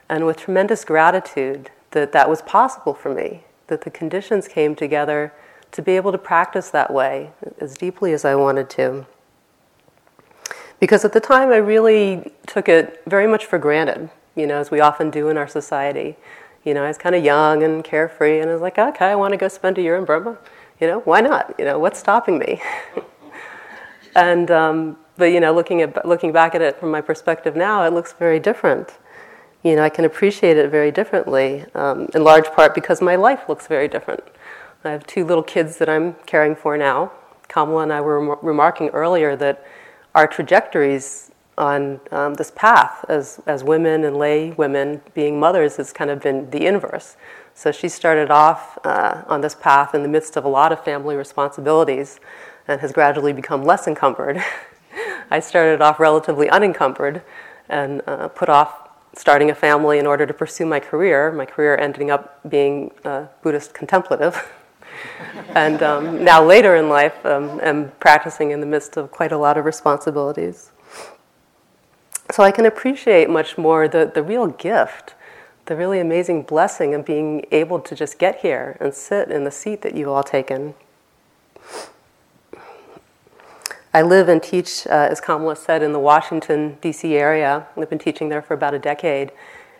and 0.08 0.24
with 0.24 0.36
tremendous 0.36 0.84
gratitude 0.84 1.70
that 1.90 2.12
that 2.12 2.28
was 2.28 2.42
possible 2.42 2.94
for 2.94 3.14
me, 3.14 3.44
that 3.66 3.82
the 3.82 3.90
conditions 3.90 4.48
came 4.48 4.74
together 4.74 5.32
to 5.72 5.82
be 5.82 5.92
able 5.92 6.12
to 6.12 6.18
practice 6.18 6.70
that 6.70 6.92
way 6.92 7.30
as 7.60 7.76
deeply 7.76 8.12
as 8.12 8.24
I 8.24 8.34
wanted 8.34 8.70
to. 8.70 9.06
Because 10.80 11.04
at 11.04 11.12
the 11.12 11.20
time 11.20 11.50
I 11.50 11.56
really 11.56 12.32
took 12.46 12.68
it 12.68 13.02
very 13.06 13.26
much 13.26 13.44
for 13.44 13.58
granted, 13.58 14.10
you 14.34 14.46
know, 14.46 14.58
as 14.58 14.70
we 14.70 14.80
often 14.80 15.10
do 15.10 15.28
in 15.28 15.36
our 15.36 15.48
society 15.48 16.16
you 16.64 16.74
know, 16.74 16.84
I 16.84 16.88
was 16.88 16.98
kind 16.98 17.14
of 17.14 17.24
young 17.24 17.62
and 17.62 17.82
carefree, 17.82 18.40
and 18.40 18.50
I 18.50 18.52
was 18.52 18.62
like, 18.62 18.78
okay, 18.78 19.06
I 19.06 19.14
want 19.14 19.32
to 19.32 19.36
go 19.36 19.48
spend 19.48 19.78
a 19.78 19.82
year 19.82 19.96
in 19.96 20.04
Burma. 20.04 20.38
You 20.80 20.86
know, 20.86 21.00
why 21.00 21.20
not? 21.20 21.54
You 21.58 21.64
know, 21.64 21.78
what's 21.78 21.98
stopping 21.98 22.38
me? 22.38 22.62
and 24.14 24.50
um, 24.50 24.96
but 25.16 25.26
you 25.26 25.40
know, 25.40 25.52
looking 25.52 25.82
at 25.82 26.06
looking 26.06 26.32
back 26.32 26.54
at 26.54 26.62
it 26.62 26.78
from 26.78 26.90
my 26.90 27.00
perspective 27.00 27.56
now, 27.56 27.84
it 27.84 27.92
looks 27.92 28.12
very 28.12 28.38
different. 28.38 28.98
You 29.62 29.76
know, 29.76 29.82
I 29.82 29.88
can 29.88 30.04
appreciate 30.04 30.56
it 30.56 30.70
very 30.70 30.92
differently, 30.92 31.64
um, 31.74 32.08
in 32.14 32.22
large 32.22 32.46
part 32.52 32.74
because 32.74 33.02
my 33.02 33.16
life 33.16 33.48
looks 33.48 33.66
very 33.66 33.88
different. 33.88 34.22
I 34.84 34.90
have 34.90 35.06
two 35.06 35.24
little 35.24 35.42
kids 35.42 35.78
that 35.78 35.88
I'm 35.88 36.14
caring 36.26 36.54
for 36.54 36.78
now. 36.78 37.10
Kamala 37.48 37.82
and 37.82 37.92
I 37.92 38.00
were 38.00 38.36
remarking 38.36 38.90
earlier 38.90 39.34
that 39.36 39.66
our 40.14 40.26
trajectories 40.26 41.27
on 41.58 42.00
um, 42.12 42.34
this 42.34 42.50
path 42.52 43.04
as, 43.08 43.40
as 43.46 43.62
women 43.64 44.04
and 44.04 44.16
lay 44.16 44.52
women 44.52 45.02
being 45.12 45.38
mothers 45.38 45.76
has 45.76 45.92
kind 45.92 46.10
of 46.10 46.20
been 46.20 46.48
the 46.50 46.64
inverse. 46.64 47.16
So 47.52 47.72
she 47.72 47.88
started 47.88 48.30
off 48.30 48.78
uh, 48.84 49.24
on 49.26 49.40
this 49.40 49.56
path 49.56 49.94
in 49.94 50.02
the 50.02 50.08
midst 50.08 50.36
of 50.36 50.44
a 50.44 50.48
lot 50.48 50.72
of 50.72 50.84
family 50.84 51.16
responsibilities 51.16 52.20
and 52.68 52.80
has 52.80 52.92
gradually 52.92 53.32
become 53.32 53.64
less 53.64 53.88
encumbered. 53.88 54.42
I 55.30 55.40
started 55.40 55.82
off 55.82 55.98
relatively 55.98 56.48
unencumbered 56.48 57.22
and 57.68 58.00
uh, 58.06 58.28
put 58.28 58.48
off 58.48 58.88
starting 59.14 59.50
a 59.50 59.54
family 59.54 59.98
in 59.98 60.06
order 60.06 60.24
to 60.24 60.32
pursue 60.32 60.64
my 60.64 60.78
career, 60.78 61.32
my 61.32 61.44
career 61.44 61.76
ending 61.76 62.10
up 62.10 62.40
being 62.48 62.92
uh, 63.04 63.26
Buddhist 63.42 63.74
contemplative. 63.74 64.52
and 65.54 65.82
um, 65.82 66.22
now 66.24 66.44
later 66.44 66.76
in 66.76 66.88
life, 66.88 67.26
um, 67.26 67.60
am 67.62 67.90
practicing 67.98 68.52
in 68.52 68.60
the 68.60 68.66
midst 68.66 68.96
of 68.96 69.10
quite 69.10 69.32
a 69.32 69.36
lot 69.36 69.58
of 69.58 69.64
responsibilities. 69.64 70.70
So 72.30 72.42
I 72.42 72.50
can 72.50 72.66
appreciate 72.66 73.30
much 73.30 73.56
more 73.56 73.88
the, 73.88 74.10
the 74.12 74.22
real 74.22 74.48
gift, 74.48 75.14
the 75.64 75.74
really 75.74 75.98
amazing 75.98 76.42
blessing 76.42 76.94
of 76.94 77.04
being 77.04 77.44
able 77.50 77.80
to 77.80 77.94
just 77.94 78.18
get 78.18 78.40
here 78.40 78.76
and 78.80 78.92
sit 78.92 79.30
in 79.30 79.44
the 79.44 79.50
seat 79.50 79.80
that 79.82 79.94
you've 79.94 80.08
all 80.08 80.22
taken. 80.22 80.74
I 83.94 84.02
live 84.02 84.28
and 84.28 84.42
teach, 84.42 84.86
uh, 84.86 85.08
as 85.10 85.20
Kamala 85.20 85.56
said, 85.56 85.82
in 85.82 85.92
the 85.92 85.98
Washington, 85.98 86.76
D.C. 86.82 87.16
area. 87.16 87.66
I've 87.76 87.88
been 87.88 87.98
teaching 87.98 88.28
there 88.28 88.42
for 88.42 88.52
about 88.52 88.74
a 88.74 88.78
decade. 88.78 89.32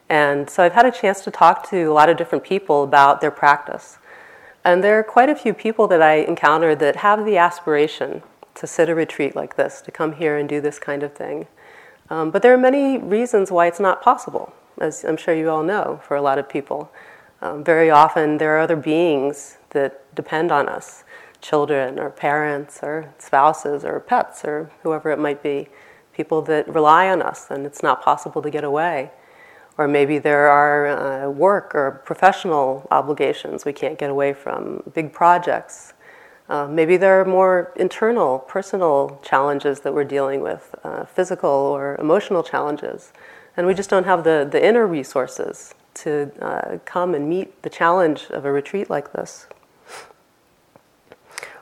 And 0.09 0.49
so 0.49 0.63
I've 0.63 0.73
had 0.73 0.87
a 0.87 0.91
chance 0.91 1.21
to 1.25 1.31
talk 1.31 1.69
to 1.69 1.83
a 1.83 1.93
lot 1.93 2.09
of 2.09 2.17
different 2.17 2.43
people 2.43 2.83
about 2.83 3.21
their 3.21 3.31
practice. 3.31 3.99
And 4.65 4.83
there 4.83 4.99
are 4.99 5.03
quite 5.03 5.29
a 5.29 5.37
few 5.37 5.53
people 5.53 5.87
that 5.89 6.01
I 6.01 6.15
encounter 6.15 6.75
that 6.75 6.97
have 6.97 7.27
the 7.27 7.37
aspiration 7.37 8.23
to 8.55 8.67
sit 8.67 8.89
a 8.89 8.95
retreat 8.95 9.37
like 9.37 9.57
this, 9.57 9.83
to 9.83 9.91
come 9.91 10.15
here 10.15 10.39
and 10.39 10.49
do 10.49 10.63
this 10.63 10.79
kind 10.79 11.03
of 11.03 11.13
thing. 11.13 11.47
Um, 12.11 12.31
but 12.31 12.43
there 12.43 12.55
are 12.55 12.59
many 12.59 12.99
reasons 12.99 13.51
why 13.51 13.67
it's 13.67 13.81
not 13.81 14.03
possible, 14.03 14.53
as 14.81 15.05
I'm 15.05 15.17
sure 15.17 15.35
you 15.35 15.51
all 15.51 15.63
know, 15.63 16.01
for 16.03 16.17
a 16.17 16.23
lot 16.23 16.39
of 16.39 16.49
people. 16.49 16.91
Um, 17.43 17.63
very 17.63 17.91
often, 17.91 18.39
there 18.39 18.57
are 18.57 18.61
other 18.61 18.77
beings 18.77 19.59
that 19.71 20.15
depend 20.15 20.51
on 20.51 20.69
us 20.69 21.05
children, 21.41 21.99
or 21.99 22.11
parents, 22.11 22.81
or 22.83 23.15
spouses, 23.19 23.85
or 23.85 24.01
pets, 24.01 24.45
or 24.45 24.71
whoever 24.83 25.11
it 25.11 25.19
might 25.19 25.43
be 25.43 25.69
people 26.13 26.43
that 26.43 26.67
rely 26.69 27.09
on 27.09 27.23
us, 27.23 27.49
and 27.51 27.65
it's 27.65 27.83
not 27.83 28.03
possible 28.03 28.43
to 28.43 28.51
get 28.51 28.65
away. 28.65 29.13
Or 29.77 29.87
maybe 29.87 30.19
there 30.19 30.49
are 30.49 31.27
uh, 31.27 31.31
work 31.31 31.73
or 31.77 32.03
professional 32.05 32.89
obligations 32.91 33.65
we 33.65 33.73
can't 33.73 33.97
get 33.97 34.11
away 34.11 34.33
from, 34.33 34.83
big 34.93 35.13
projects 35.13 35.93
uh, 36.49 36.67
maybe 36.67 36.97
there 36.97 37.21
are 37.21 37.25
more 37.25 37.73
internal, 37.77 38.39
personal 38.41 39.21
challenges 39.23 39.81
that 39.81 39.93
we're 39.93 40.05
dealing 40.05 40.41
with, 40.41 40.75
uh, 40.83 41.05
physical 41.05 41.51
or 41.51 41.97
emotional 41.97 42.43
challenges. 42.43 43.13
And 43.57 43.67
we 43.67 43.75
just 43.75 43.91
don't 43.91 44.05
have 44.05 44.25
the, 44.25 44.49
the 44.51 44.65
inner 44.65 44.87
resources 44.87 45.75
to 45.95 46.31
uh, 46.41 46.79
come 46.85 47.15
and 47.15 47.29
meet 47.29 47.63
the 47.63 47.71
challenge 47.71 48.27
of 48.31 48.45
a 48.45 48.53
retreat 48.53 48.89
like 48.89 49.13
this. 49.13 49.47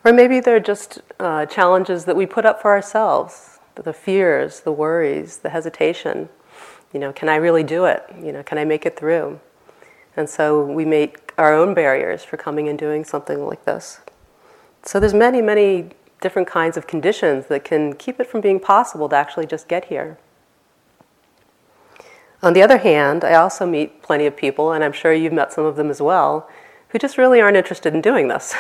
Or 0.05 0.13
maybe 0.13 0.39
they're 0.39 0.61
just 0.61 1.01
uh, 1.19 1.47
challenges 1.47 2.05
that 2.05 2.15
we 2.15 2.27
put 2.27 2.47
up 2.47 2.63
for 2.63 2.71
ourselves 2.71 3.59
the 3.75 3.93
fears, 3.93 4.61
the 4.61 4.73
worries, 4.73 5.39
the 5.39 5.51
hesitation. 5.51 6.31
You 6.95 7.01
know, 7.01 7.13
can 7.13 7.29
I 7.29 7.37
really 7.37 7.63
do 7.63 7.85
it? 7.85 8.05
You 8.23 8.33
know, 8.33 8.43
can 8.43 8.57
I 8.57 8.65
make 8.65 8.87
it 8.87 8.97
through? 8.97 9.39
And 10.17 10.31
so 10.31 10.65
we 10.65 10.87
make 10.87 11.35
our 11.37 11.53
own 11.53 11.75
barriers 11.75 12.25
for 12.25 12.39
coming 12.39 12.69
and 12.69 12.79
doing 12.79 13.05
something 13.05 13.45
like 13.45 13.67
this. 13.67 14.01
So 14.87 15.01
there's 15.01 15.15
many, 15.15 15.43
many 15.43 15.91
different 16.21 16.47
kinds 16.47 16.77
of 16.77 16.87
conditions 16.87 17.47
that 17.47 17.65
can 17.65 17.95
keep 17.95 18.21
it 18.21 18.27
from 18.29 18.41
being 18.41 18.61
possible 18.61 19.09
to 19.09 19.17
actually 19.17 19.47
just 19.47 19.67
get 19.67 19.87
here. 19.87 20.17
On 22.41 22.53
the 22.53 22.63
other 22.63 22.79
hand, 22.79 23.25
I 23.25 23.35
also 23.35 23.67
meet 23.67 24.01
plenty 24.01 24.27
of 24.27 24.37
people, 24.37 24.71
and 24.71 24.85
I'm 24.85 24.93
sure 24.93 25.13
you've 25.13 25.33
met 25.33 25.53
some 25.53 25.65
of 25.65 25.75
them 25.75 25.91
as 25.91 26.01
well, 26.01 26.49
who 26.91 26.99
just 27.01 27.19
really 27.19 27.41
aren't 27.41 27.57
interested 27.57 27.95
in 27.95 28.01
doing 28.01 28.29
this. 28.29 28.55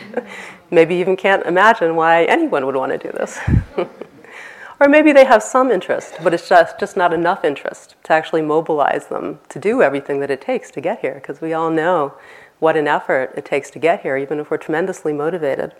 maybe 0.70 0.94
even 0.94 1.14
can't 1.14 1.44
imagine 1.44 1.94
why 1.94 2.24
anyone 2.24 2.64
would 2.64 2.76
want 2.76 2.92
to 2.92 2.98
do 2.98 3.12
this. 3.12 3.38
or 4.80 4.88
maybe 4.88 5.12
they 5.12 5.26
have 5.26 5.42
some 5.42 5.70
interest, 5.70 6.14
but 6.22 6.32
it's 6.32 6.48
just, 6.48 6.80
just 6.80 6.96
not 6.96 7.12
enough 7.12 7.44
interest 7.44 7.96
to 8.04 8.14
actually 8.14 8.40
mobilize 8.40 9.08
them 9.08 9.40
to 9.50 9.58
do 9.58 9.82
everything 9.82 10.20
that 10.20 10.30
it 10.30 10.40
takes 10.40 10.70
to 10.70 10.80
get 10.80 11.00
here, 11.00 11.14
because 11.14 11.42
we 11.42 11.52
all 11.52 11.70
know 11.70 12.14
what 12.58 12.76
an 12.76 12.88
effort 12.88 13.32
it 13.36 13.44
takes 13.44 13.70
to 13.70 13.78
get 13.78 14.02
here, 14.02 14.16
even 14.16 14.40
if 14.40 14.50
we're 14.50 14.56
tremendously 14.56 15.12
motivated. 15.12 15.74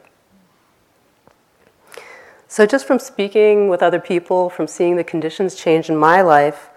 So, 2.47 2.65
just 2.67 2.87
from 2.87 2.99
speaking 2.99 3.69
with 3.69 3.83
other 3.83 4.01
people, 4.01 4.49
from 4.49 4.67
seeing 4.67 4.97
the 4.97 5.05
conditions 5.05 5.55
change 5.55 5.91
in 5.91 5.97
my 5.97 6.23
life, 6.23 6.71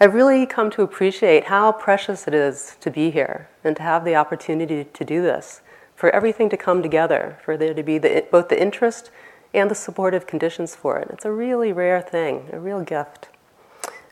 I've 0.00 0.14
really 0.14 0.46
come 0.46 0.70
to 0.70 0.82
appreciate 0.82 1.44
how 1.44 1.72
precious 1.72 2.28
it 2.28 2.34
is 2.34 2.76
to 2.80 2.90
be 2.90 3.10
here 3.10 3.48
and 3.64 3.74
to 3.76 3.82
have 3.82 4.04
the 4.04 4.14
opportunity 4.14 4.84
to 4.84 5.04
do 5.04 5.20
this, 5.20 5.60
for 5.96 6.10
everything 6.10 6.48
to 6.50 6.56
come 6.56 6.82
together, 6.82 7.36
for 7.42 7.56
there 7.56 7.74
to 7.74 7.82
be 7.82 7.98
the, 7.98 8.24
both 8.30 8.48
the 8.48 8.60
interest 8.60 9.10
and 9.52 9.68
the 9.68 9.74
supportive 9.74 10.26
conditions 10.26 10.76
for 10.76 10.98
it. 10.98 11.08
It's 11.10 11.24
a 11.24 11.32
really 11.32 11.72
rare 11.72 12.00
thing, 12.00 12.48
a 12.52 12.60
real 12.60 12.82
gift. 12.82 13.28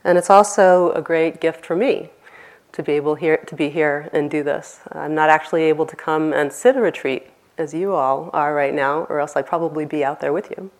And 0.03 0.19
it's 0.19 0.31
also 0.31 0.91
a 0.93 1.03
great 1.03 1.41
gift 1.41 1.65
for 1.65 1.77
me 1.77 2.11
to 2.73 2.83
be 2.83 2.93
able 2.93 3.15
here, 3.15 3.39
to 3.39 3.55
be 3.55 3.71
here 3.71 4.11
and 4.13 4.31
do 4.31 4.43
this. 4.43 4.81
I'm 4.93 5.15
not 5.15 5.31
actually 5.31 5.63
able 5.65 5.87
to 5.87 5.97
come 5.97 6.33
and 6.33 6.53
sit 6.53 6.77
a 6.77 6.81
retreat 6.81 7.29
as 7.59 7.73
you 7.73 7.95
all 7.95 8.31
are 8.33 8.55
right 8.55 8.75
now, 8.75 9.05
or 9.09 9.19
else 9.21 9.35
I'd 9.35 9.47
probably 9.47 9.87
be 9.87 10.05
out 10.05 10.21
there 10.21 10.33
with 10.33 10.51
you 10.51 10.71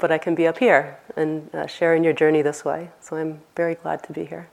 but 0.00 0.10
I 0.10 0.18
can 0.18 0.34
be 0.34 0.46
up 0.46 0.58
here 0.58 0.98
and 1.14 1.54
uh, 1.54 1.66
sharing 1.66 2.02
your 2.02 2.14
journey 2.14 2.42
this 2.42 2.64
way. 2.64 2.90
So 3.00 3.16
I'm 3.16 3.42
very 3.54 3.76
glad 3.76 4.02
to 4.04 4.12
be 4.12 4.24
here. 4.24 4.48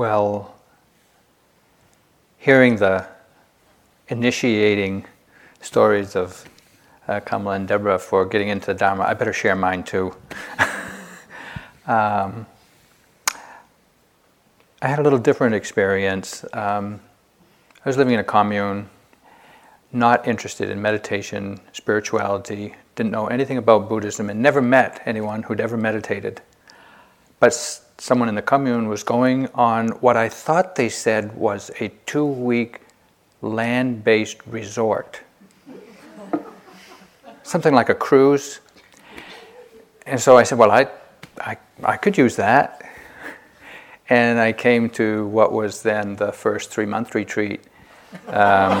Well, 0.00 0.54
hearing 2.38 2.76
the 2.76 3.06
initiating 4.08 5.04
stories 5.60 6.16
of 6.16 6.48
uh, 7.06 7.20
Kamala 7.20 7.56
and 7.56 7.68
Deborah 7.68 7.98
for 7.98 8.24
getting 8.24 8.48
into 8.48 8.68
the 8.68 8.72
Dharma, 8.72 9.02
I 9.02 9.12
better 9.12 9.34
share 9.34 9.54
mine 9.54 9.82
too. 9.82 10.16
um, 11.86 12.46
I 14.80 14.88
had 14.88 15.00
a 15.00 15.02
little 15.02 15.18
different 15.18 15.54
experience. 15.54 16.46
Um, 16.54 17.00
I 17.84 17.86
was 17.86 17.98
living 17.98 18.14
in 18.14 18.20
a 18.20 18.24
commune, 18.24 18.88
not 19.92 20.26
interested 20.26 20.70
in 20.70 20.80
meditation, 20.80 21.60
spirituality, 21.74 22.74
didn't 22.94 23.12
know 23.12 23.26
anything 23.26 23.58
about 23.58 23.90
Buddhism, 23.90 24.30
and 24.30 24.40
never 24.40 24.62
met 24.62 25.02
anyone 25.04 25.42
who'd 25.42 25.60
ever 25.60 25.76
meditated. 25.76 26.40
But 27.38 27.52
someone 28.00 28.30
in 28.30 28.34
the 28.34 28.42
commune 28.42 28.88
was 28.88 29.02
going 29.02 29.46
on 29.48 29.88
what 30.00 30.16
I 30.16 30.30
thought 30.30 30.74
they 30.74 30.88
said 30.88 31.36
was 31.36 31.70
a 31.80 31.88
two 32.06 32.24
week 32.24 32.80
land 33.42 34.02
based 34.02 34.38
resort. 34.46 35.20
Something 37.42 37.74
like 37.74 37.90
a 37.90 37.94
cruise. 37.94 38.60
And 40.06 40.18
so 40.18 40.38
I 40.38 40.44
said, 40.44 40.56
Well, 40.56 40.70
I, 40.70 40.88
I, 41.38 41.58
I 41.84 41.98
could 41.98 42.16
use 42.16 42.36
that. 42.36 42.86
And 44.08 44.40
I 44.40 44.52
came 44.52 44.88
to 44.90 45.26
what 45.26 45.52
was 45.52 45.82
then 45.82 46.16
the 46.16 46.32
first 46.32 46.70
three 46.70 46.86
month 46.86 47.14
retreat. 47.14 47.60
Um, 48.28 48.80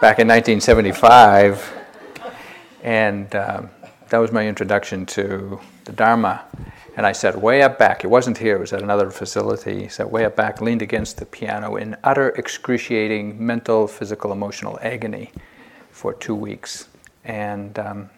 back 0.00 0.18
in 0.18 0.26
1975. 0.28 1.72
And 2.82 3.34
um, 3.34 3.70
that 4.08 4.18
was 4.18 4.32
my 4.32 4.46
introduction 4.46 5.06
to 5.06 5.60
the 5.84 5.92
Dharma. 5.92 6.44
And 6.96 7.04
I 7.04 7.12
sat 7.12 7.40
way 7.40 7.62
up 7.62 7.78
back. 7.78 8.04
It 8.04 8.06
wasn't 8.08 8.38
here, 8.38 8.56
it 8.56 8.60
was 8.60 8.72
at 8.72 8.82
another 8.82 9.10
facility. 9.10 9.88
Sat 9.88 10.10
way 10.10 10.24
up 10.24 10.36
back, 10.36 10.60
leaned 10.60 10.82
against 10.82 11.18
the 11.18 11.26
piano 11.26 11.76
in 11.76 11.96
utter 12.04 12.28
excruciating 12.30 13.44
mental, 13.44 13.88
physical, 13.88 14.30
emotional 14.30 14.78
agony 14.80 15.32
for 15.90 16.14
two 16.14 16.34
weeks. 16.34 16.88
And 17.24 17.78
um, 17.78 18.10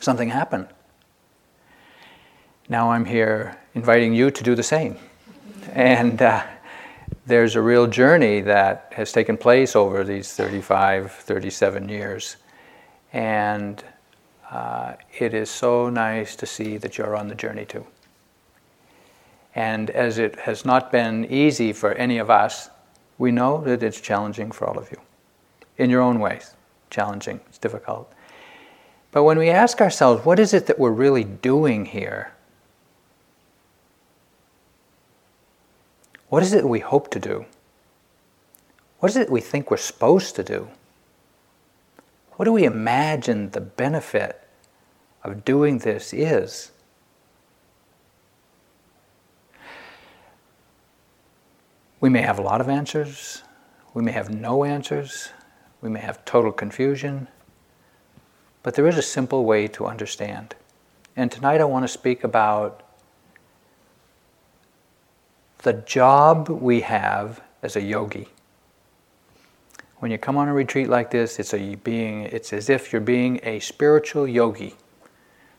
something 0.00 0.28
happened. 0.28 0.68
Now 2.68 2.90
I'm 2.90 3.04
here 3.04 3.58
inviting 3.74 4.14
you 4.14 4.30
to 4.30 4.42
do 4.42 4.54
the 4.54 4.62
same. 4.62 4.96
And 5.72 6.20
uh, 6.20 6.44
there's 7.26 7.56
a 7.56 7.62
real 7.62 7.86
journey 7.86 8.40
that 8.42 8.92
has 8.96 9.12
taken 9.12 9.36
place 9.36 9.76
over 9.76 10.04
these 10.04 10.32
35, 10.32 11.12
37 11.12 11.88
years. 11.88 12.36
And 13.12 13.82
uh, 14.52 14.96
it 15.18 15.32
is 15.32 15.48
so 15.48 15.88
nice 15.88 16.36
to 16.36 16.44
see 16.44 16.76
that 16.76 16.98
you're 16.98 17.16
on 17.16 17.26
the 17.26 17.34
journey 17.34 17.64
too. 17.64 17.86
And 19.54 19.88
as 19.90 20.18
it 20.18 20.38
has 20.40 20.66
not 20.66 20.92
been 20.92 21.24
easy 21.24 21.72
for 21.72 21.94
any 21.94 22.18
of 22.18 22.28
us, 22.28 22.68
we 23.16 23.30
know 23.32 23.62
that 23.64 23.82
it's 23.82 24.00
challenging 24.00 24.52
for 24.52 24.66
all 24.66 24.78
of 24.78 24.90
you. 24.90 25.00
In 25.78 25.88
your 25.88 26.02
own 26.02 26.20
ways, 26.20 26.54
challenging, 26.90 27.40
it's 27.48 27.56
difficult. 27.56 28.12
But 29.10 29.24
when 29.24 29.38
we 29.38 29.48
ask 29.48 29.80
ourselves, 29.80 30.24
what 30.24 30.38
is 30.38 30.52
it 30.52 30.66
that 30.66 30.78
we're 30.78 30.90
really 30.90 31.24
doing 31.24 31.86
here? 31.86 32.32
What 36.28 36.42
is 36.42 36.52
it 36.52 36.68
we 36.68 36.80
hope 36.80 37.10
to 37.12 37.18
do? 37.18 37.46
What 39.00 39.10
is 39.10 39.16
it 39.16 39.30
we 39.30 39.40
think 39.40 39.70
we're 39.70 39.76
supposed 39.78 40.36
to 40.36 40.44
do? 40.44 40.68
What 42.36 42.44
do 42.44 42.52
we 42.52 42.64
imagine 42.64 43.50
the 43.50 43.60
benefit 43.60 44.42
of 45.24 45.44
doing 45.44 45.78
this 45.78 46.12
is. 46.12 46.72
We 52.00 52.08
may 52.08 52.22
have 52.22 52.38
a 52.38 52.42
lot 52.42 52.60
of 52.60 52.68
answers, 52.68 53.42
we 53.94 54.02
may 54.02 54.10
have 54.10 54.28
no 54.28 54.64
answers, 54.64 55.30
we 55.80 55.88
may 55.88 56.00
have 56.00 56.24
total 56.24 56.50
confusion, 56.50 57.28
but 58.64 58.74
there 58.74 58.88
is 58.88 58.98
a 58.98 59.02
simple 59.02 59.44
way 59.44 59.68
to 59.68 59.86
understand. 59.86 60.56
And 61.14 61.30
tonight 61.30 61.60
I 61.60 61.64
want 61.64 61.84
to 61.84 61.88
speak 61.88 62.24
about 62.24 62.82
the 65.58 65.74
job 65.74 66.48
we 66.48 66.80
have 66.80 67.40
as 67.62 67.76
a 67.76 67.80
yogi. 67.80 68.28
When 70.02 70.10
you 70.10 70.18
come 70.18 70.36
on 70.36 70.48
a 70.48 70.52
retreat 70.52 70.88
like 70.88 71.12
this, 71.12 71.38
it's 71.38 71.54
a 71.54 71.76
being 71.76 72.22
it's 72.24 72.52
as 72.52 72.68
if 72.68 72.92
you're 72.92 73.00
being 73.00 73.38
a 73.44 73.60
spiritual 73.60 74.26
yogi 74.26 74.74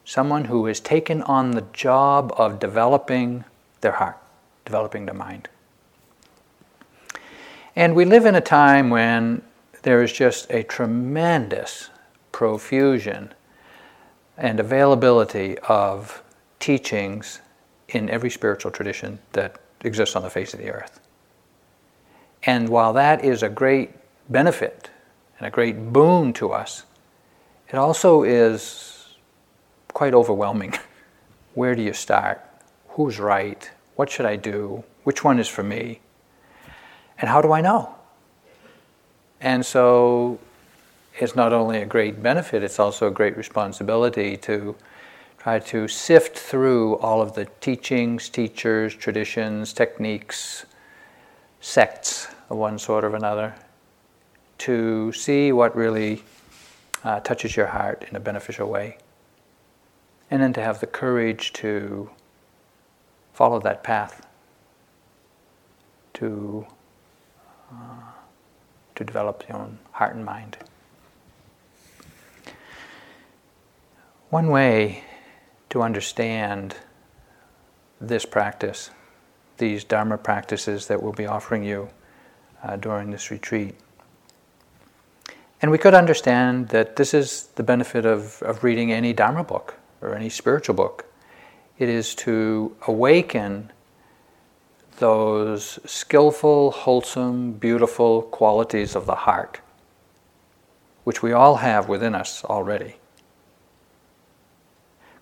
someone 0.03 0.43
who 0.43 0.65
has 0.65 0.81
taken 0.81 1.21
on 1.21 1.51
the 1.51 1.63
job 1.71 2.33
of 2.35 2.59
developing 2.59 3.45
their 3.79 3.93
heart, 3.93 4.17
developing 4.65 5.05
the 5.05 5.13
mind. 5.13 5.47
And 7.77 7.95
we 7.95 8.03
live 8.03 8.25
in 8.25 8.35
a 8.35 8.41
time 8.41 8.89
when 8.89 9.43
there 9.83 10.03
is 10.03 10.11
just 10.11 10.51
a 10.51 10.63
tremendous 10.63 11.89
profusion 12.33 13.33
and 14.37 14.59
availability 14.59 15.57
of 15.69 16.21
teachings 16.59 17.39
in 17.87 18.09
every 18.09 18.29
spiritual 18.29 18.71
tradition 18.71 19.19
that 19.31 19.61
exists 19.85 20.17
on 20.17 20.21
the 20.21 20.29
face 20.29 20.53
of 20.53 20.59
the 20.59 20.69
earth. 20.69 20.99
And 22.45 22.67
while 22.67 22.91
that 22.91 23.23
is 23.23 23.41
a 23.41 23.47
great 23.47 24.02
benefit 24.33 24.89
and 25.37 25.47
a 25.47 25.51
great 25.51 25.93
boon 25.93 26.33
to 26.33 26.51
us, 26.51 26.83
it 27.69 27.75
also 27.75 28.23
is 28.23 29.15
quite 29.93 30.13
overwhelming. 30.13 30.73
Where 31.53 31.75
do 31.75 31.81
you 31.81 31.93
start? 31.93 32.41
Who's 32.89 33.19
right? 33.19 33.71
What 33.95 34.09
should 34.09 34.25
I 34.25 34.35
do? 34.35 34.83
Which 35.03 35.23
one 35.23 35.39
is 35.39 35.47
for 35.47 35.63
me? 35.63 36.01
And 37.17 37.29
how 37.29 37.41
do 37.41 37.53
I 37.53 37.61
know? 37.61 37.95
And 39.39 39.65
so 39.65 40.39
it's 41.19 41.35
not 41.35 41.53
only 41.53 41.81
a 41.81 41.85
great 41.85 42.23
benefit, 42.23 42.63
it's 42.63 42.79
also 42.79 43.07
a 43.07 43.11
great 43.11 43.37
responsibility 43.37 44.37
to 44.37 44.75
try 45.37 45.59
to 45.59 45.87
sift 45.87 46.37
through 46.37 46.95
all 46.97 47.21
of 47.21 47.35
the 47.35 47.45
teachings, 47.59 48.29
teachers, 48.29 48.95
traditions, 48.95 49.73
techniques, 49.73 50.65
sects 51.59 52.27
of 52.49 52.57
one 52.57 52.79
sort 52.79 53.03
or 53.03 53.15
another, 53.15 53.53
to 54.63 55.11
see 55.11 55.51
what 55.51 55.75
really 55.75 56.23
uh, 57.03 57.19
touches 57.19 57.57
your 57.57 57.67
heart 57.67 58.05
in 58.09 58.15
a 58.15 58.19
beneficial 58.19 58.69
way 58.69 58.97
and 60.31 60.41
then 60.41 60.53
to 60.53 60.61
have 60.61 60.79
the 60.79 60.87
courage 60.87 61.51
to 61.51 62.09
follow 63.33 63.59
that 63.59 63.83
path, 63.83 64.25
to, 66.13 66.65
uh, 67.73 67.75
to 68.95 69.03
develop 69.03 69.43
your 69.49 69.57
own 69.57 69.77
heart 69.91 70.15
and 70.15 70.23
mind. 70.23 70.55
One 74.29 74.47
way 74.47 75.03
to 75.71 75.81
understand 75.81 76.77
this 77.99 78.23
practice, 78.23 78.91
these 79.57 79.83
Dharma 79.83 80.17
practices 80.17 80.87
that 80.87 81.03
we'll 81.03 81.11
be 81.11 81.27
offering 81.27 81.65
you 81.65 81.89
uh, 82.63 82.77
during 82.77 83.11
this 83.11 83.29
retreat, 83.29 83.75
And 85.63 85.71
we 85.71 85.77
could 85.77 85.93
understand 85.93 86.67
that 86.69 86.97
this 86.97 87.13
is 87.13 87.43
the 87.55 87.63
benefit 87.63 88.05
of, 88.05 88.43
of 88.43 88.65
reading 88.65 88.91
any 88.91 89.13
Dharma 89.13 89.45
book 89.45 89.75
or 90.01 90.13
any 90.13 90.27
spiritual 90.27 90.75
book. 90.75 91.05
It 91.79 91.87
is 91.87 92.13
to 92.15 92.75
awaken 92.85 93.71
those 94.97 95.79
skillful, 95.85 96.71
wholesome, 96.71 97.53
beautiful 97.53 98.23
qualities 98.23 98.93
of 98.93 99.05
the 99.05 99.15
heart, 99.15 99.61
which 101.05 101.23
we 101.23 101.31
all 101.31 101.55
have 101.55 101.87
within 101.87 102.13
us 102.13 102.43
already. 102.43 102.97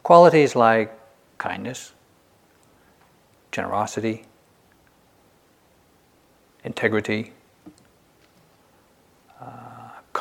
Qualities 0.01 0.55
like 0.55 0.91
kindness, 1.37 1.93
generosity, 3.51 4.25
integrity, 6.63 7.33
uh, 9.39 9.70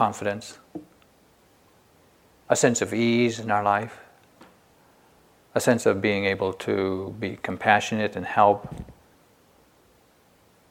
confidence, 0.00 0.58
a 2.48 2.56
sense 2.56 2.80
of 2.80 2.94
ease 2.94 3.38
in 3.38 3.50
our 3.50 3.62
life, 3.62 4.00
a 5.54 5.60
sense 5.60 5.84
of 5.84 6.00
being 6.00 6.24
able 6.24 6.54
to 6.54 7.14
be 7.20 7.36
compassionate 7.42 8.16
and 8.16 8.24
help, 8.24 8.74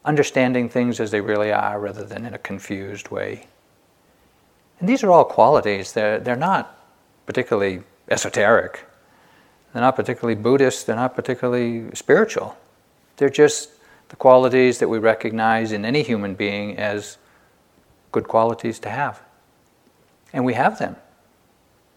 understanding 0.04 0.68
things 0.68 0.98
as 0.98 1.12
they 1.12 1.20
really 1.20 1.52
are 1.52 1.78
rather 1.78 2.02
than 2.02 2.26
in 2.26 2.34
a 2.34 2.38
confused 2.38 3.10
way. 3.10 3.46
And 4.80 4.88
these 4.88 5.04
are 5.04 5.12
all 5.12 5.24
qualities, 5.24 5.92
they're, 5.92 6.18
they're 6.18 6.44
not 6.50 6.64
particularly 7.24 7.84
esoteric, 8.08 8.84
they're 9.72 9.82
not 9.82 9.94
particularly 9.94 10.34
Buddhist, 10.34 10.88
they're 10.88 10.96
not 11.04 11.14
particularly 11.14 11.94
spiritual. 11.94 12.56
They're 13.16 13.36
just 13.44 13.70
the 14.08 14.16
qualities 14.16 14.80
that 14.80 14.88
we 14.88 14.98
recognize 14.98 15.70
in 15.70 15.84
any 15.84 16.02
human 16.02 16.34
being 16.34 16.76
as 16.78 17.16
good 18.12 18.28
qualities 18.28 18.78
to 18.80 18.90
have. 18.90 19.22
And 20.32 20.44
we 20.44 20.54
have 20.54 20.78
them 20.78 20.96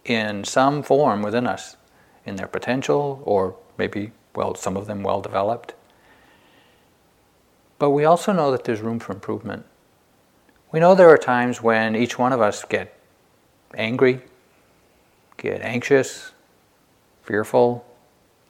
in 0.05 0.43
some 0.43 0.83
form 0.83 1.21
within 1.21 1.47
us, 1.47 1.77
in 2.25 2.35
their 2.35 2.47
potential, 2.47 3.21
or 3.25 3.55
maybe, 3.77 4.11
well, 4.35 4.55
some 4.55 4.75
of 4.75 4.87
them 4.87 5.03
well 5.03 5.21
developed. 5.21 5.73
But 7.79 7.91
we 7.91 8.05
also 8.05 8.31
know 8.31 8.51
that 8.51 8.63
there's 8.63 8.81
room 8.81 8.99
for 8.99 9.13
improvement. 9.13 9.65
We 10.71 10.79
know 10.79 10.95
there 10.95 11.09
are 11.09 11.17
times 11.17 11.61
when 11.61 11.95
each 11.95 12.17
one 12.17 12.33
of 12.33 12.41
us 12.41 12.65
get 12.65 12.97
angry, 13.75 14.21
get 15.37 15.61
anxious, 15.61 16.31
fearful, 17.21 17.85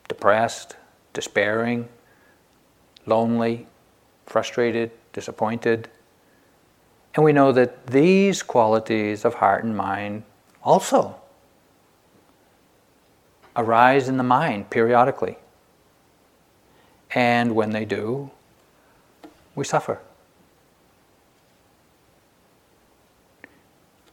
depressed, 0.07 0.75
despairing, 1.13 1.89
lonely, 3.05 3.67
frustrated, 4.25 4.91
disappointed. 5.11 5.89
And 7.15 7.23
we 7.23 7.33
know 7.33 7.51
that 7.51 7.87
these 7.87 8.41
qualities 8.41 9.23
of 9.23 9.35
heart 9.35 9.63
and 9.63 9.77
mind 9.77 10.23
also 10.63 11.15
arise 13.55 14.09
in 14.09 14.17
the 14.17 14.23
mind 14.23 14.69
periodically. 14.69 15.37
And 17.13 17.55
when 17.55 17.69
they 17.69 17.85
do, 17.85 18.31
we 19.53 19.63
suffer. 19.63 19.99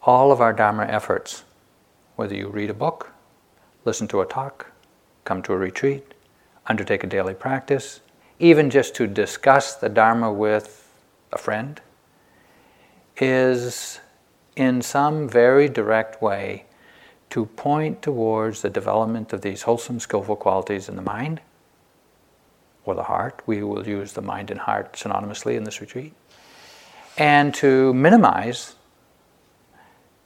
All 0.03 0.33
of 0.33 0.41
our 0.41 0.53
Dharma 0.53 0.85
efforts, 0.85 1.45
whether 2.17 2.35
you 2.35 2.49
read 2.49 2.71
a 2.71 2.75
book, 2.75 3.13
listen 3.85 4.09
to 4.09 4.21
a 4.21 4.27
talk, 4.27 4.71
come 5.25 5.43
to 5.43 5.53
a 5.53 5.57
retreat, 5.57 6.15
undertake 6.67 7.05
a 7.05 7.07
daily 7.07 7.35
practice, 7.35 8.01
even 8.39 8.69
just 8.69 8.95
to 8.97 9.07
discuss 9.07 9.75
the 9.75 9.89
Dharma 9.89 10.33
with 10.33 10.91
a 11.33 11.39
friend, 11.39 11.81
is 13.21 14.01
in 14.57 14.83
some 14.83 15.29
very 15.29 15.69
direct 15.69 16.21
way 16.21 16.65
to 17.31 17.47
point 17.47 18.03
towards 18.03 18.63
the 18.63 18.71
development 18.71 19.33
of 19.33 19.43
these 19.43 19.63
wholesome, 19.63 20.01
skillful 20.01 20.37
qualities 20.37 20.89
in 20.89 20.97
the 20.97 21.03
mind 21.03 21.41
or 22.85 22.95
the 22.95 23.05
heart. 23.05 23.41
We 23.47 23.63
will 23.63 23.87
use 23.87 24.13
the 24.13 24.23
mind 24.23 24.51
and 24.51 24.61
heart 24.61 24.95
synonymously 24.95 25.57
in 25.57 25.65
this 25.65 25.81
retreat. 25.81 26.13
And 27.17 27.55
to 27.57 27.95
minimize 27.95 28.75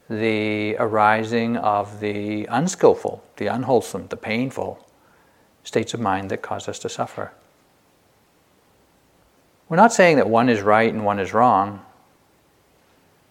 the 0.08 0.76
arising 0.78 1.56
of 1.56 2.00
the 2.00 2.46
unskillful, 2.46 3.22
the 3.36 3.46
unwholesome, 3.46 4.08
the 4.08 4.16
painful 4.16 4.86
states 5.62 5.94
of 5.94 6.00
mind 6.00 6.30
that 6.30 6.42
cause 6.42 6.68
us 6.68 6.78
to 6.80 6.88
suffer. 6.88 7.32
We're 9.68 9.78
not 9.78 9.92
saying 9.92 10.16
that 10.16 10.28
one 10.28 10.48
is 10.48 10.60
right 10.60 10.92
and 10.92 11.04
one 11.04 11.18
is 11.18 11.32
wrong. 11.32 11.84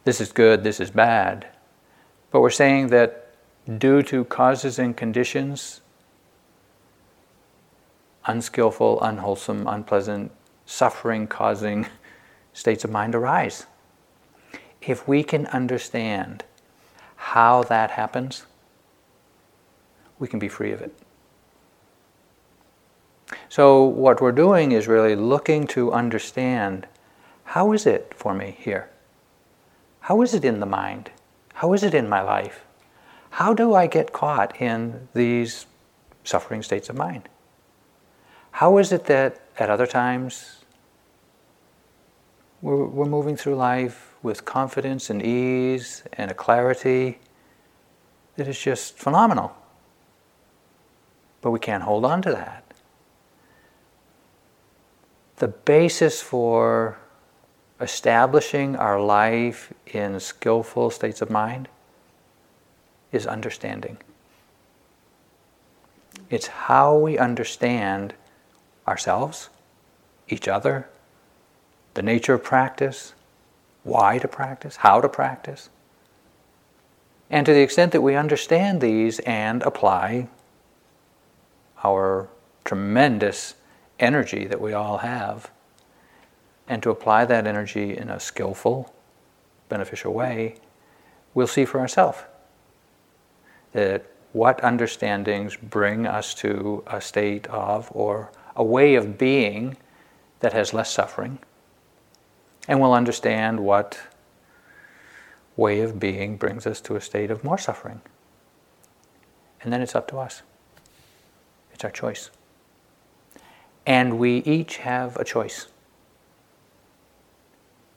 This 0.04 0.20
is 0.20 0.32
good, 0.32 0.64
this 0.64 0.80
is 0.80 0.92
bad. 0.92 1.48
But 2.32 2.42
we're 2.42 2.50
saying 2.50 2.88
that 2.88 3.34
due 3.78 4.02
to 4.04 4.26
causes 4.26 4.78
and 4.78 4.98
conditions, 4.98 5.82
unskillful, 8.26 9.02
unwholesome, 9.02 9.68
unpleasant, 9.68 10.32
suffering 10.66 11.28
causing 11.28 11.88
states 12.54 12.84
of 12.84 12.92
mind 12.92 13.16
arise. 13.16 13.66
If 14.82 15.08
we 15.08 15.24
can 15.24 15.48
understand 15.48 16.44
how 17.16 17.64
that 17.64 17.92
happens, 17.92 18.46
we 20.20 20.28
can 20.28 20.40
be 20.40 20.50
free 20.50 20.72
of 20.72 20.82
it. 20.82 20.94
So, 23.48 23.84
what 23.84 24.22
we're 24.22 24.34
doing 24.34 24.74
is 24.74 24.88
really 24.88 25.16
looking 25.16 25.66
to 25.68 25.92
understand 25.94 26.88
how 27.46 27.72
is 27.72 27.86
it 27.86 28.14
for 28.16 28.34
me 28.34 28.58
here? 28.60 28.90
How 30.04 30.22
is 30.22 30.34
it 30.34 30.44
in 30.44 30.60
the 30.60 30.66
mind? 30.66 31.12
How 31.54 31.72
is 31.72 31.82
it 31.82 31.94
in 31.94 32.10
my 32.10 32.22
life? 32.22 32.66
How 33.30 33.54
do 33.54 33.74
I 33.74 33.88
get 33.88 34.12
caught 34.12 34.60
in 34.62 35.08
these 35.14 35.66
suffering 36.26 36.62
states 36.62 36.90
of 36.90 36.98
mind? 36.98 37.30
How 38.52 38.78
is 38.78 38.92
it 38.92 39.06
that 39.06 39.42
at 39.58 39.70
other 39.70 39.88
times 39.88 40.66
we're, 42.62 42.86
we're 42.86 43.06
moving 43.06 43.38
through 43.38 43.56
life 43.56 44.14
with 44.22 44.44
confidence 44.44 45.10
and 45.10 45.22
ease 45.22 46.04
and 46.14 46.30
a 46.30 46.34
clarity 46.34 47.20
that 48.36 48.48
is 48.48 48.60
just 48.60 48.98
phenomenal? 48.98 49.56
But 51.42 51.52
we 51.52 51.60
can't 51.60 51.84
hold 51.84 52.04
on 52.04 52.22
to 52.24 52.32
that 52.32 52.64
the 55.38 55.48
basis 55.48 56.22
for 56.22 56.98
establishing 57.84 58.76
our 58.76 59.00
life 59.00 59.72
in 59.86 60.20
skillful 60.20 60.90
states 60.90 61.22
of 61.22 61.30
mind 61.30 61.68
is 63.12 63.28
understanding. 63.28 63.98
It's 66.30 66.48
how 66.48 66.98
we 66.98 67.18
understand 67.18 68.16
ourselves, 68.88 69.50
each 70.30 70.48
other, 70.48 70.90
the 71.94 72.02
nature 72.02 72.34
of 72.34 72.44
practice, 72.44 73.14
why 73.84 74.18
to 74.18 74.28
practice, 74.28 74.78
how 74.78 75.02
to 75.02 75.10
practice. 75.10 75.70
And 77.30 77.46
to 77.46 77.54
the 77.54 77.62
extent 77.62 77.92
that 77.92 78.02
we 78.02 78.16
understand 78.16 78.82
these 78.82 79.20
and 79.20 79.62
apply 79.64 80.28
our 81.84 82.30
tremendous 82.64 83.56
energy 84.00 84.46
that 84.46 84.62
we 84.62 84.74
all 84.74 85.00
have, 85.00 85.52
and 86.68 86.82
to 86.84 86.90
apply 86.90 87.26
that 87.26 87.46
energy 87.48 87.98
in 87.98 88.10
a 88.10 88.20
skillful, 88.20 88.94
beneficial 89.70 90.14
way, 90.14 90.56
we'll 91.34 91.48
see 91.48 91.66
for 91.66 91.80
ourselves 91.80 92.20
that 93.74 94.06
what 94.32 94.64
understandings 94.64 95.56
bring 95.56 96.08
us 96.08 96.34
to 96.34 96.84
a 96.88 97.00
state 97.00 97.48
of 97.48 97.90
or 97.94 98.32
a 98.56 98.64
way 98.64 98.96
of 98.96 99.18
being 99.18 99.78
that 100.40 100.54
has 100.54 100.74
less 100.74 100.92
suffering, 100.92 101.40
and 102.68 102.80
we'll 102.80 102.94
understand 102.94 103.60
what 103.60 104.00
way 105.56 105.82
of 105.82 106.00
being 106.00 106.36
brings 106.38 106.66
us 106.66 106.82
to 106.82 106.96
a 106.96 107.02
state 107.02 107.30
of 107.30 107.44
more 107.44 107.58
suffering. 107.58 108.02
And 109.62 109.72
then 109.72 109.82
it's 109.82 109.96
up 109.96 110.08
to 110.10 110.18
us. 110.18 110.42
It's 111.74 111.84
our 111.84 111.92
choice. 111.92 112.30
And 113.86 114.18
we 114.18 114.38
each 114.40 114.78
have 114.78 115.16
a 115.18 115.24
choice. 115.24 115.68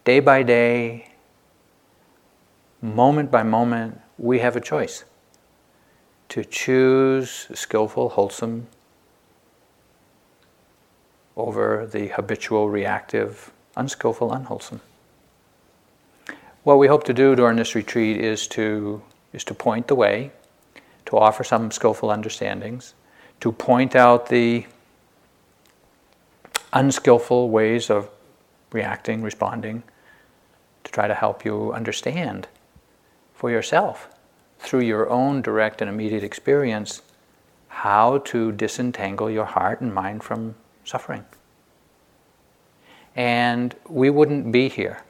Day 0.06 0.20
by 0.20 0.44
day, 0.44 1.08
moment 2.80 3.28
by 3.28 3.42
moment, 3.42 4.00
we 4.18 4.38
have 4.38 4.54
a 4.54 4.60
choice 4.60 5.04
to 6.28 6.44
choose 6.44 7.48
skillful, 7.52 8.10
wholesome 8.10 8.68
over 11.36 11.88
the 11.90 12.06
habitual, 12.06 12.70
reactive, 12.70 13.50
unskillful, 13.76 14.32
unwholesome. 14.32 14.80
What 16.62 16.78
we 16.78 16.86
hope 16.86 17.02
to 17.06 17.12
do 17.12 17.34
during 17.34 17.56
this 17.56 17.74
retreat 17.74 18.18
is 18.18 18.46
to, 18.48 19.02
is 19.32 19.42
to 19.42 19.54
point 19.54 19.88
the 19.88 19.96
way, 19.96 20.30
to 21.06 21.18
offer 21.18 21.42
some 21.42 21.72
skillful 21.72 22.12
understandings, 22.12 22.94
to 23.40 23.50
point 23.50 23.96
out 23.96 24.28
the 24.28 24.66
unskillful 26.72 27.50
ways 27.50 27.90
of 27.90 28.08
reacting, 28.70 29.20
responding, 29.20 29.82
to 30.86 30.92
try 30.92 31.08
to 31.08 31.14
help 31.14 31.44
you 31.44 31.72
understand 31.72 32.48
for 33.34 33.50
yourself 33.50 34.08
through 34.58 34.80
your 34.80 35.10
own 35.10 35.42
direct 35.42 35.82
and 35.82 35.90
immediate 35.90 36.22
experience 36.22 37.02
how 37.68 38.18
to 38.18 38.52
disentangle 38.52 39.28
your 39.28 39.44
heart 39.44 39.80
and 39.80 39.92
mind 39.92 40.22
from 40.22 40.54
suffering. 40.84 41.24
And 43.14 43.74
we 43.88 44.10
wouldn't 44.10 44.52
be 44.52 44.68
here 44.68 45.02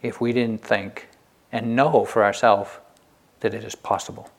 if 0.00 0.20
we 0.20 0.32
didn't 0.32 0.62
think 0.62 1.08
and 1.52 1.76
know 1.76 2.04
for 2.04 2.24
ourselves 2.24 2.70
that 3.40 3.52
it 3.52 3.62
is 3.62 3.74
possible. 3.74 4.30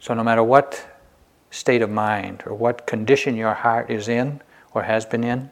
So, 0.00 0.14
no 0.14 0.24
matter 0.24 0.42
what 0.42 0.86
state 1.50 1.82
of 1.82 1.90
mind 1.90 2.42
or 2.46 2.54
what 2.54 2.86
condition 2.86 3.36
your 3.36 3.54
heart 3.54 3.90
is 3.90 4.08
in 4.08 4.40
or 4.76 4.82
has 4.82 5.06
been 5.06 5.24
in, 5.24 5.48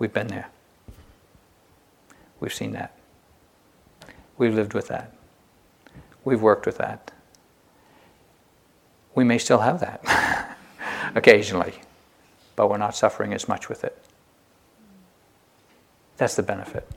we've 0.00 0.12
been 0.12 0.26
there. 0.26 0.48
We've 2.40 2.52
seen 2.52 2.72
that. 2.72 2.92
We've 4.36 4.52
lived 4.52 4.74
with 4.74 4.88
that. 4.88 5.14
We've 6.24 6.42
worked 6.42 6.66
with 6.66 6.78
that. 6.78 7.12
We 9.14 9.22
may 9.22 9.38
still 9.38 9.60
have 9.60 9.78
that 9.78 10.56
occasionally, 11.14 11.74
but 12.56 12.68
we're 12.68 12.78
not 12.78 12.96
suffering 12.96 13.32
as 13.32 13.46
much 13.46 13.68
with 13.68 13.84
it. 13.84 13.96
That's 16.16 16.34
the 16.34 16.42
benefit. 16.42 16.88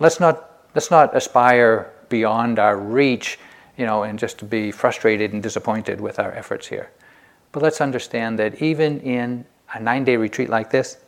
Let's 0.00 0.18
not, 0.18 0.66
let's 0.74 0.90
not 0.90 1.14
aspire 1.16 1.92
beyond 2.08 2.58
our 2.58 2.76
reach, 2.76 3.38
you 3.76 3.86
know, 3.86 4.02
and 4.02 4.18
just 4.18 4.38
to 4.38 4.44
be 4.44 4.72
frustrated 4.72 5.32
and 5.32 5.40
disappointed 5.40 6.00
with 6.00 6.18
our 6.18 6.32
efforts 6.32 6.66
here. 6.66 6.90
But 7.52 7.62
let's 7.62 7.80
understand 7.80 8.40
that 8.40 8.60
even 8.60 8.98
in 9.02 9.44
a 9.72 9.80
nine 9.80 10.04
day 10.04 10.16
retreat 10.16 10.48
like 10.48 10.70
this, 10.70 10.98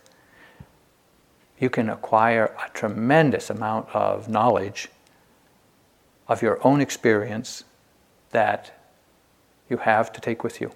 you 1.58 1.70
can 1.70 1.88
acquire 1.88 2.56
a 2.64 2.70
tremendous 2.70 3.50
amount 3.50 3.88
of 3.94 4.28
knowledge 4.28 4.88
of 6.28 6.42
your 6.42 6.64
own 6.66 6.80
experience 6.80 7.64
that 8.30 8.78
you 9.68 9.76
have 9.76 10.12
to 10.12 10.20
take 10.20 10.42
with 10.42 10.60
you. 10.60 10.72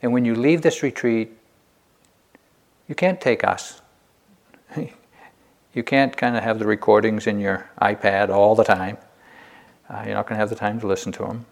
And 0.00 0.12
when 0.12 0.24
you 0.24 0.34
leave 0.34 0.62
this 0.62 0.82
retreat, 0.82 1.32
you 2.88 2.94
can't 2.94 3.20
take 3.20 3.44
us. 3.44 3.80
you 4.76 5.82
can't 5.82 6.16
kind 6.16 6.36
of 6.36 6.42
have 6.42 6.58
the 6.58 6.66
recordings 6.66 7.26
in 7.26 7.40
your 7.40 7.68
iPad 7.80 8.30
all 8.30 8.54
the 8.54 8.64
time. 8.64 8.96
Uh, 9.90 10.02
you're 10.06 10.14
not 10.14 10.26
going 10.26 10.36
to 10.36 10.40
have 10.40 10.50
the 10.50 10.56
time 10.56 10.80
to 10.80 10.86
listen 10.86 11.12
to 11.12 11.22
them. 11.24 11.46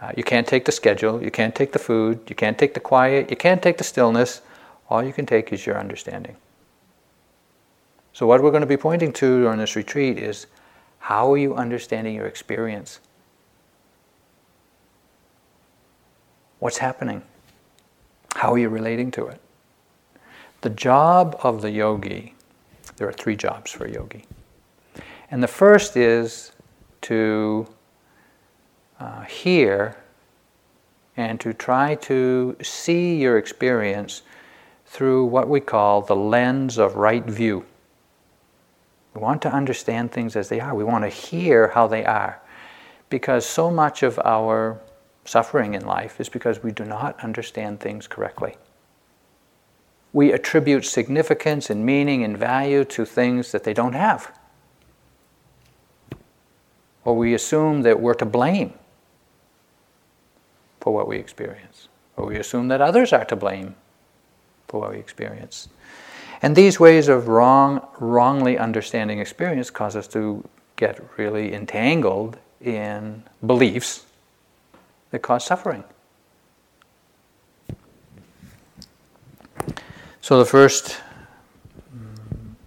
Uh, 0.00 0.12
you 0.16 0.22
can't 0.22 0.46
take 0.46 0.64
the 0.64 0.72
schedule. 0.72 1.22
You 1.22 1.30
can't 1.30 1.54
take 1.54 1.72
the 1.72 1.78
food. 1.78 2.20
You 2.28 2.36
can't 2.36 2.58
take 2.58 2.74
the 2.74 2.80
quiet. 2.80 3.30
You 3.30 3.36
can't 3.36 3.62
take 3.62 3.78
the 3.78 3.84
stillness. 3.84 4.42
All 4.90 5.02
you 5.02 5.12
can 5.12 5.26
take 5.26 5.52
is 5.52 5.66
your 5.66 5.78
understanding. 5.78 6.36
So, 8.12 8.26
what 8.26 8.42
we're 8.42 8.50
going 8.50 8.62
to 8.62 8.66
be 8.66 8.76
pointing 8.76 9.12
to 9.14 9.42
during 9.42 9.58
this 9.58 9.76
retreat 9.76 10.18
is 10.18 10.46
how 10.98 11.32
are 11.32 11.38
you 11.38 11.54
understanding 11.54 12.14
your 12.14 12.26
experience? 12.26 13.00
What's 16.58 16.78
happening? 16.78 17.22
How 18.34 18.52
are 18.52 18.58
you 18.58 18.68
relating 18.68 19.10
to 19.12 19.26
it? 19.26 19.40
The 20.62 20.70
job 20.70 21.38
of 21.42 21.62
the 21.62 21.70
yogi, 21.70 22.34
there 22.96 23.08
are 23.08 23.12
three 23.12 23.36
jobs 23.36 23.70
for 23.70 23.84
a 23.84 23.92
yogi. 23.92 24.24
And 25.30 25.42
the 25.42 25.48
first 25.48 25.96
is 25.96 26.52
to 27.02 27.66
uh, 28.98 29.24
and 31.16 31.40
to 31.40 31.52
try 31.52 31.94
to 31.94 32.56
see 32.62 33.16
your 33.16 33.38
experience 33.38 34.22
through 34.84 35.24
what 35.24 35.48
we 35.48 35.60
call 35.60 36.02
the 36.02 36.16
lens 36.16 36.78
of 36.78 36.96
right 36.96 37.24
view. 37.24 37.64
We 39.14 39.20
want 39.22 39.42
to 39.42 39.52
understand 39.52 40.12
things 40.12 40.36
as 40.36 40.48
they 40.48 40.60
are. 40.60 40.74
We 40.74 40.84
want 40.84 41.04
to 41.04 41.08
hear 41.08 41.68
how 41.68 41.86
they 41.86 42.04
are. 42.04 42.40
Because 43.08 43.46
so 43.46 43.70
much 43.70 44.02
of 44.02 44.18
our 44.24 44.78
suffering 45.24 45.74
in 45.74 45.86
life 45.86 46.20
is 46.20 46.28
because 46.28 46.62
we 46.62 46.70
do 46.70 46.84
not 46.84 47.18
understand 47.24 47.80
things 47.80 48.06
correctly. 48.06 48.56
We 50.12 50.32
attribute 50.32 50.84
significance 50.84 51.70
and 51.70 51.84
meaning 51.84 52.24
and 52.24 52.36
value 52.36 52.84
to 52.84 53.04
things 53.04 53.52
that 53.52 53.64
they 53.64 53.74
don't 53.74 53.94
have. 53.94 54.32
Or 57.04 57.16
we 57.16 57.34
assume 57.34 57.82
that 57.82 58.00
we're 58.00 58.14
to 58.14 58.26
blame 58.26 58.74
for 60.86 60.94
what 60.94 61.08
we 61.08 61.16
experience. 61.16 61.88
Or 62.16 62.26
we 62.26 62.36
assume 62.36 62.68
that 62.68 62.80
others 62.80 63.12
are 63.12 63.24
to 63.24 63.34
blame 63.34 63.74
for 64.68 64.82
what 64.82 64.92
we 64.92 64.98
experience. 64.98 65.68
And 66.42 66.54
these 66.54 66.78
ways 66.78 67.08
of 67.08 67.26
wrong, 67.26 67.84
wrongly 67.98 68.56
understanding 68.56 69.18
experience 69.18 69.68
cause 69.68 69.96
us 69.96 70.06
to 70.06 70.48
get 70.76 71.00
really 71.18 71.52
entangled 71.52 72.38
in 72.60 73.24
beliefs 73.44 74.06
that 75.10 75.22
cause 75.22 75.44
suffering. 75.44 75.82
So, 80.20 80.38
the 80.38 80.44
first 80.44 81.00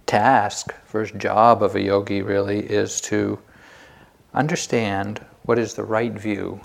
task, 0.04 0.74
first 0.84 1.16
job 1.16 1.62
of 1.62 1.74
a 1.74 1.80
yogi 1.80 2.20
really 2.20 2.58
is 2.58 3.00
to 3.02 3.38
understand 4.34 5.24
what 5.44 5.58
is 5.58 5.72
the 5.72 5.84
right 5.84 6.12
view 6.12 6.60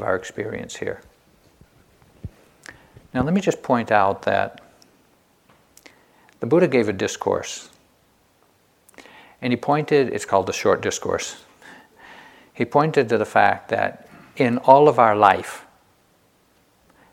of 0.00 0.06
our 0.06 0.16
experience 0.16 0.76
here. 0.76 1.02
Now, 3.12 3.22
let 3.22 3.34
me 3.34 3.40
just 3.40 3.62
point 3.62 3.90
out 3.92 4.22
that 4.22 4.60
the 6.40 6.46
Buddha 6.46 6.68
gave 6.68 6.88
a 6.88 6.92
discourse. 6.92 7.68
And 9.42 9.52
he 9.52 9.56
pointed, 9.56 10.08
it's 10.08 10.24
called 10.24 10.46
the 10.46 10.52
short 10.52 10.80
discourse. 10.80 11.42
He 12.54 12.64
pointed 12.64 13.08
to 13.08 13.18
the 13.18 13.24
fact 13.24 13.68
that 13.70 14.08
in 14.36 14.58
all 14.58 14.88
of 14.88 14.98
our 14.98 15.16
life, 15.16 15.66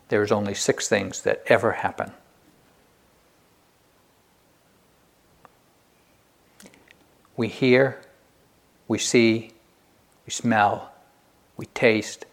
there's 0.08 0.32
only 0.32 0.54
six 0.54 0.88
things 0.88 1.22
that 1.22 1.42
ever 1.46 1.72
happen. 1.72 2.12
We 7.36 7.48
hear, 7.48 8.00
we 8.88 8.98
see, 8.98 9.52
we 10.26 10.30
smell, 10.30 10.92
we 11.56 11.66
taste, 11.66 12.24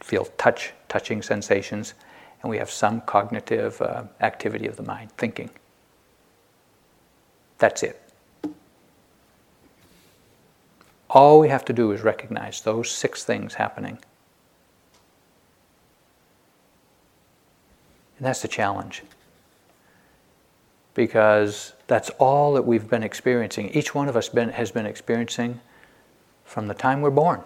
feel 0.00 0.24
touch, 0.38 0.72
touching 0.88 1.22
sensations, 1.22 1.94
and 2.42 2.50
we 2.50 2.58
have 2.58 2.70
some 2.70 3.00
cognitive 3.02 3.80
uh, 3.82 4.04
activity 4.20 4.66
of 4.66 4.76
the 4.76 4.82
mind, 4.82 5.10
thinking. 5.12 5.50
That's 7.58 7.82
it. 7.82 8.00
All 11.10 11.40
we 11.40 11.48
have 11.48 11.64
to 11.66 11.72
do 11.72 11.92
is 11.92 12.02
recognize 12.02 12.60
those 12.60 12.90
six 12.90 13.24
things 13.24 13.54
happening. 13.54 13.98
And 18.16 18.26
that's 18.26 18.42
the 18.42 18.48
challenge. 18.48 19.02
Because 20.94 21.72
that's 21.86 22.10
all 22.18 22.54
that 22.54 22.62
we've 22.62 22.88
been 22.88 23.02
experiencing. 23.02 23.70
Each 23.70 23.94
one 23.94 24.08
of 24.08 24.16
us 24.16 24.28
been, 24.28 24.50
has 24.50 24.70
been 24.70 24.86
experiencing 24.86 25.60
from 26.44 26.68
the 26.68 26.74
time 26.74 27.00
we're 27.00 27.10
born. 27.10 27.42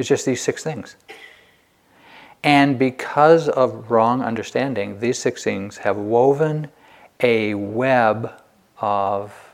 It's 0.00 0.08
just 0.08 0.24
these 0.24 0.40
six 0.40 0.64
things. 0.64 0.96
And 2.42 2.78
because 2.78 3.50
of 3.50 3.90
wrong 3.90 4.22
understanding, 4.22 4.98
these 4.98 5.18
six 5.18 5.44
things 5.44 5.76
have 5.76 5.98
woven 5.98 6.70
a 7.20 7.52
web 7.52 8.32
of 8.78 9.52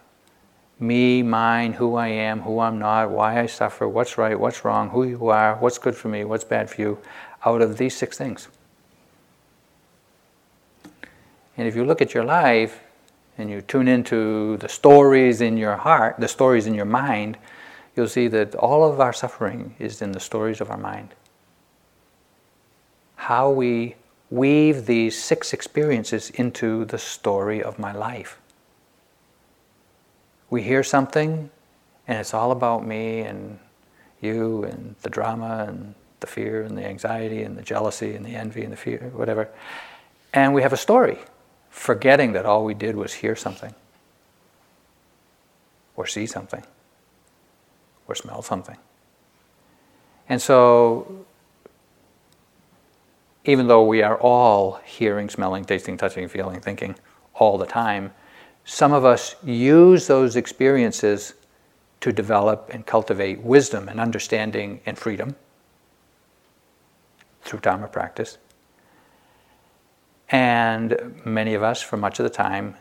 me, 0.78 1.20
mine, 1.20 1.72
who 1.72 1.96
I 1.96 2.06
am, 2.06 2.42
who 2.42 2.60
I'm 2.60 2.78
not, 2.78 3.10
why 3.10 3.40
I 3.40 3.46
suffer, 3.46 3.88
what's 3.88 4.18
right, 4.18 4.38
what's 4.38 4.64
wrong, 4.64 4.88
who 4.90 5.02
you 5.02 5.26
are, 5.30 5.56
what's 5.56 5.78
good 5.78 5.96
for 5.96 6.06
me, 6.06 6.22
what's 6.22 6.44
bad 6.44 6.70
for 6.70 6.80
you, 6.80 6.98
out 7.44 7.60
of 7.60 7.76
these 7.76 7.96
six 7.96 8.16
things. 8.16 8.46
And 11.56 11.66
if 11.66 11.74
you 11.74 11.84
look 11.84 12.00
at 12.00 12.14
your 12.14 12.24
life 12.24 12.78
and 13.36 13.50
you 13.50 13.62
tune 13.62 13.88
into 13.88 14.58
the 14.58 14.68
stories 14.68 15.40
in 15.40 15.56
your 15.56 15.74
heart, 15.74 16.20
the 16.20 16.28
stories 16.28 16.68
in 16.68 16.74
your 16.74 16.84
mind, 16.84 17.36
you'll 17.96 18.08
see 18.08 18.28
that 18.28 18.54
all 18.54 18.84
of 18.84 19.00
our 19.00 19.12
suffering 19.12 19.74
is 19.78 20.02
in 20.02 20.12
the 20.12 20.20
stories 20.20 20.60
of 20.60 20.70
our 20.70 20.76
mind. 20.76 21.14
How 23.16 23.50
we 23.50 23.96
weave 24.30 24.86
these 24.86 25.20
six 25.20 25.52
experiences 25.52 26.30
into 26.30 26.84
the 26.84 26.98
story 26.98 27.62
of 27.62 27.78
my 27.78 27.92
life 27.92 28.38
we 30.50 30.62
hear 30.62 30.82
something 30.82 31.50
and 32.08 32.18
it's 32.18 32.34
all 32.34 32.52
about 32.52 32.86
me 32.86 33.20
and 33.20 33.58
you 34.20 34.64
and 34.64 34.94
the 35.02 35.10
drama 35.10 35.66
and 35.68 35.94
the 36.20 36.26
fear 36.26 36.62
and 36.62 36.78
the 36.78 36.86
anxiety 36.86 37.42
and 37.42 37.56
the 37.56 37.62
jealousy 37.62 38.14
and 38.14 38.24
the 38.24 38.34
envy 38.34 38.62
and 38.62 38.72
the 38.72 38.76
fear, 38.76 39.10
whatever. 39.14 39.48
And 40.32 40.54
we 40.54 40.62
have 40.62 40.72
a 40.72 40.76
story, 40.76 41.18
forgetting 41.68 42.32
that 42.32 42.46
all 42.46 42.64
we 42.64 42.74
did 42.74 42.96
was 42.96 43.12
hear 43.12 43.34
something, 43.36 43.74
or 45.96 46.06
see 46.06 46.26
something, 46.26 46.62
or 48.08 48.14
smell 48.14 48.42
something. 48.42 48.76
And 50.28 50.40
so, 50.42 51.24
even 53.44 53.68
though 53.68 53.84
we 53.84 54.02
are 54.02 54.18
all 54.18 54.80
hearing, 54.84 55.28
smelling, 55.28 55.64
tasting, 55.64 55.96
touching, 55.96 56.28
feeling, 56.28 56.60
thinking 56.60 56.96
all 57.34 57.58
the 57.58 57.66
time. 57.66 58.12
Some 58.64 58.92
of 58.92 59.04
us 59.04 59.36
use 59.44 60.06
those 60.06 60.36
experiences 60.36 61.34
to 62.00 62.12
develop 62.12 62.70
and 62.72 62.84
cultivate 62.84 63.40
wisdom 63.42 63.88
and 63.88 64.00
understanding 64.00 64.80
and 64.86 64.98
freedom 64.98 65.36
through 67.42 67.60
Dharma 67.60 67.86
practice. 67.86 68.38
And 70.28 71.20
many 71.24 71.54
of 71.54 71.62
us, 71.62 71.80
for 71.80 71.96
much 71.96 72.18
of 72.18 72.24
the 72.24 72.30
time, 72.30 72.74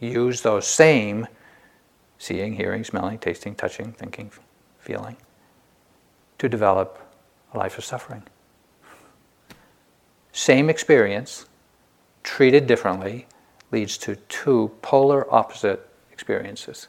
use 0.00 0.40
those 0.40 0.66
same 0.66 1.28
seeing, 2.18 2.54
hearing, 2.54 2.84
smelling, 2.84 3.18
tasting, 3.18 3.54
touching, 3.54 3.92
thinking, 3.92 4.30
feeling 4.78 5.16
to 6.38 6.48
develop 6.48 6.98
a 7.54 7.58
life 7.58 7.78
of 7.78 7.84
suffering. 7.84 8.22
Same 10.32 10.68
experience, 10.68 11.46
treated 12.22 12.66
differently, 12.66 13.26
leads 13.72 13.96
to 13.98 14.16
two 14.16 14.70
polar 14.82 15.32
opposite 15.32 15.88
experiences. 16.12 16.88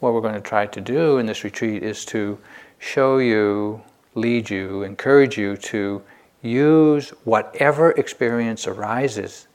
What 0.00 0.12
we're 0.12 0.20
going 0.20 0.34
to 0.34 0.40
try 0.40 0.66
to 0.66 0.80
do 0.80 1.18
in 1.18 1.26
this 1.26 1.44
retreat 1.44 1.82
is 1.82 2.04
to 2.06 2.38
show 2.78 3.18
you, 3.18 3.82
lead 4.14 4.48
you, 4.48 4.82
encourage 4.82 5.36
you 5.36 5.56
to 5.56 6.02
use 6.42 7.10
whatever 7.24 7.90
experience 7.92 8.66
arises 8.66 9.48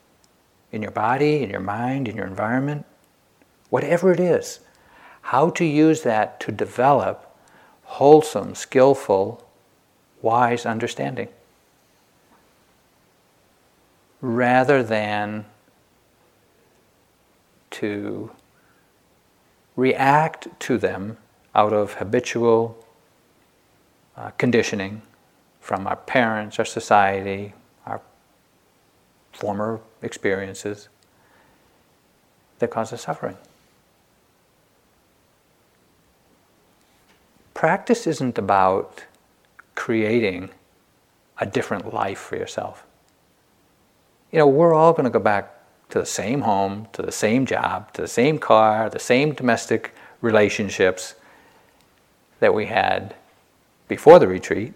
in 0.71 0.81
your 0.81 0.91
body, 0.91 1.43
in 1.43 1.49
your 1.49 1.61
mind, 1.61 2.07
in 2.07 2.15
your 2.15 2.25
environment, 2.25 2.85
whatever 3.73 4.11
it 4.11 4.19
is, 4.19 4.59
how 5.33 5.49
to 5.49 5.65
use 5.65 6.03
that 6.03 6.39
to 6.39 6.51
develop 6.51 7.35
wholesome, 7.85 8.53
skillful, 8.53 9.43
wise 10.21 10.63
understanding. 10.63 11.27
Rather 14.21 14.83
than 14.83 15.43
to 17.71 18.29
react 19.75 20.47
to 20.59 20.77
them 20.77 21.17
out 21.55 21.73
of 21.73 21.93
habitual 21.93 22.77
uh, 24.15 24.29
conditioning 24.37 25.01
from 25.59 25.87
our 25.87 25.95
parents, 25.95 26.59
our 26.59 26.65
society, 26.65 27.53
our 27.87 27.99
former 29.31 29.79
experiences 30.03 30.89
that 32.59 32.69
cause 32.69 32.93
us 32.93 33.01
suffering. 33.01 33.35
Practice 37.63 38.07
isn't 38.07 38.37
about 38.37 39.05
creating 39.73 40.49
a 41.37 41.45
different 41.45 41.93
life 41.93 42.19
for 42.19 42.35
yourself. 42.35 42.85
You 44.33 44.39
know, 44.39 44.47
we're 44.47 44.73
all 44.73 44.91
going 44.91 45.05
to 45.05 45.09
go 45.09 45.19
back 45.19 45.63
to 45.91 45.99
the 45.99 46.05
same 46.05 46.41
home, 46.41 46.89
to 46.91 47.01
the 47.01 47.09
same 47.09 47.45
job, 47.45 47.93
to 47.93 48.01
the 48.01 48.07
same 48.09 48.37
car, 48.37 48.89
the 48.89 48.99
same 48.99 49.33
domestic 49.33 49.95
relationships 50.19 51.15
that 52.41 52.53
we 52.53 52.65
had 52.65 53.15
before 53.87 54.19
the 54.19 54.27
retreat 54.27 54.73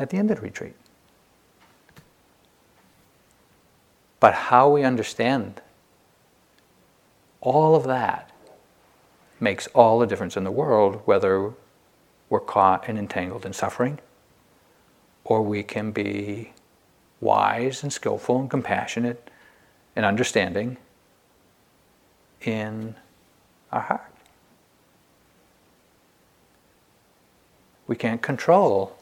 at 0.00 0.10
the 0.10 0.16
end 0.16 0.32
of 0.32 0.38
the 0.38 0.42
retreat. 0.42 0.74
But 4.18 4.34
how 4.34 4.68
we 4.68 4.82
understand 4.82 5.60
all 7.40 7.76
of 7.76 7.84
that 7.84 8.31
makes 9.42 9.66
all 9.68 9.98
the 9.98 10.06
difference 10.06 10.36
in 10.36 10.44
the 10.44 10.50
world 10.50 11.02
whether 11.04 11.52
we're 12.30 12.40
caught 12.40 12.88
and 12.88 12.98
entangled 12.98 13.44
in 13.44 13.52
suffering 13.52 13.98
or 15.24 15.42
we 15.42 15.62
can 15.62 15.90
be 15.90 16.52
wise 17.20 17.82
and 17.82 17.92
skillful 17.92 18.40
and 18.40 18.50
compassionate 18.50 19.30
and 19.94 20.06
understanding 20.06 20.76
in 22.40 22.94
our 23.70 23.80
heart. 23.80 24.12
We 27.86 27.96
can't 27.96 28.22
control 28.22 28.96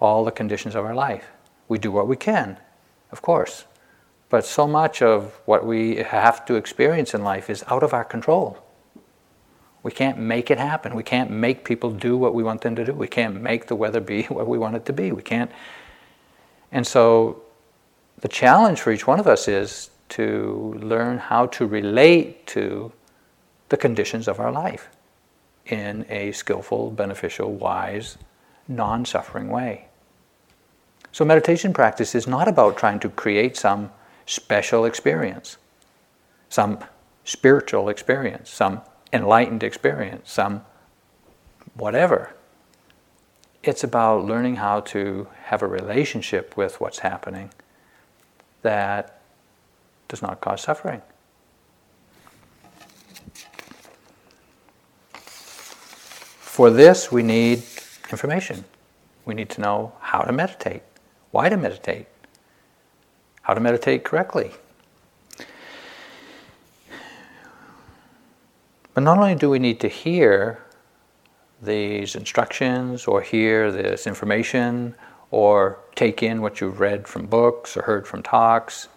all 0.00 0.24
the 0.24 0.30
conditions 0.30 0.74
of 0.74 0.84
our 0.84 0.94
life. 0.94 1.28
We 1.68 1.78
do 1.78 1.90
what 1.90 2.06
we 2.08 2.16
can, 2.16 2.58
of 3.10 3.20
course. 3.20 3.64
But 4.28 4.44
so 4.44 4.66
much 4.66 5.02
of 5.02 5.38
what 5.44 5.64
we 5.64 5.96
have 5.96 6.44
to 6.46 6.54
experience 6.54 7.14
in 7.14 7.22
life 7.22 7.50
is 7.50 7.64
out 7.68 7.82
of 7.82 7.92
our 7.92 8.04
control. 8.04 8.65
We 9.86 9.92
can't 9.92 10.18
make 10.18 10.50
it 10.50 10.58
happen. 10.58 10.96
We 10.96 11.04
can't 11.04 11.30
make 11.30 11.64
people 11.64 11.92
do 11.92 12.16
what 12.16 12.34
we 12.34 12.42
want 12.42 12.62
them 12.62 12.74
to 12.74 12.84
do. 12.84 12.92
We 12.92 13.06
can't 13.06 13.40
make 13.40 13.68
the 13.68 13.76
weather 13.76 14.00
be 14.00 14.22
what 14.36 14.48
we 14.48 14.58
want 14.58 14.74
it 14.74 14.84
to 14.86 14.92
be. 14.92 15.12
We 15.12 15.22
can't. 15.22 15.48
And 16.72 16.84
so 16.84 17.40
the 18.18 18.26
challenge 18.26 18.80
for 18.80 18.90
each 18.90 19.06
one 19.06 19.20
of 19.20 19.28
us 19.28 19.46
is 19.46 19.90
to 20.08 20.74
learn 20.82 21.18
how 21.18 21.46
to 21.46 21.66
relate 21.68 22.48
to 22.48 22.90
the 23.68 23.76
conditions 23.76 24.26
of 24.26 24.40
our 24.40 24.50
life 24.50 24.88
in 25.66 26.04
a 26.08 26.32
skillful, 26.32 26.90
beneficial, 26.90 27.52
wise, 27.52 28.18
non 28.66 29.04
suffering 29.04 29.50
way. 29.50 29.86
So, 31.12 31.24
meditation 31.24 31.72
practice 31.72 32.16
is 32.16 32.26
not 32.26 32.48
about 32.48 32.76
trying 32.76 32.98
to 32.98 33.08
create 33.08 33.56
some 33.56 33.92
special 34.26 34.84
experience, 34.84 35.58
some 36.48 36.80
spiritual 37.22 37.88
experience, 37.88 38.50
some 38.50 38.80
enlightened 39.12 39.62
experience, 39.62 40.30
some 40.30 40.64
whatever. 41.74 42.34
It's 43.62 43.82
about 43.82 44.24
learning 44.24 44.56
how 44.56 44.80
to 44.80 45.28
have 45.44 45.62
a 45.62 45.66
relationship 45.66 46.56
with 46.56 46.80
what's 46.80 47.00
happening 47.00 47.50
that 48.62 49.20
does 50.08 50.22
not 50.22 50.40
cause 50.40 50.62
suffering. 50.62 51.02
For 56.56 56.70
this, 56.70 57.12
we 57.12 57.22
need 57.22 57.62
information. 58.10 58.64
We 59.24 59.34
need 59.34 59.50
to 59.50 59.60
know 59.60 59.92
how 60.00 60.22
to 60.22 60.32
meditate, 60.32 60.82
why 61.30 61.48
to 61.48 61.56
meditate, 61.56 62.06
how 63.42 63.54
to 63.54 63.60
meditate 63.60 64.04
correctly. 64.04 64.52
But 68.96 69.02
not 69.02 69.18
only 69.18 69.34
do 69.34 69.50
we 69.50 69.58
need 69.58 69.78
to 69.80 69.88
hear 69.88 70.64
these 71.60 72.14
instructions 72.14 73.06
or 73.06 73.20
hear 73.20 73.70
this 73.70 74.06
information 74.06 74.94
or 75.30 75.80
take 75.94 76.22
in 76.22 76.40
what 76.40 76.62
you've 76.62 76.80
read 76.80 77.06
from 77.06 77.26
books 77.26 77.76
or 77.76 77.82
heard 77.82 78.08
from 78.08 78.22
talks, 78.22 78.88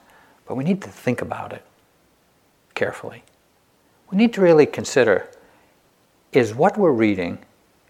but 0.46 0.56
we 0.56 0.64
need 0.64 0.82
to 0.84 0.88
think 0.88 1.22
about 1.22 1.52
it 1.52 1.66
carefully. 2.76 3.24
We 4.10 4.18
need 4.18 4.32
to 4.36 4.42
really 4.42 4.66
consider 4.66 5.28
is 6.32 6.54
what 6.54 6.78
we're 6.78 6.94
reading, 6.94 7.40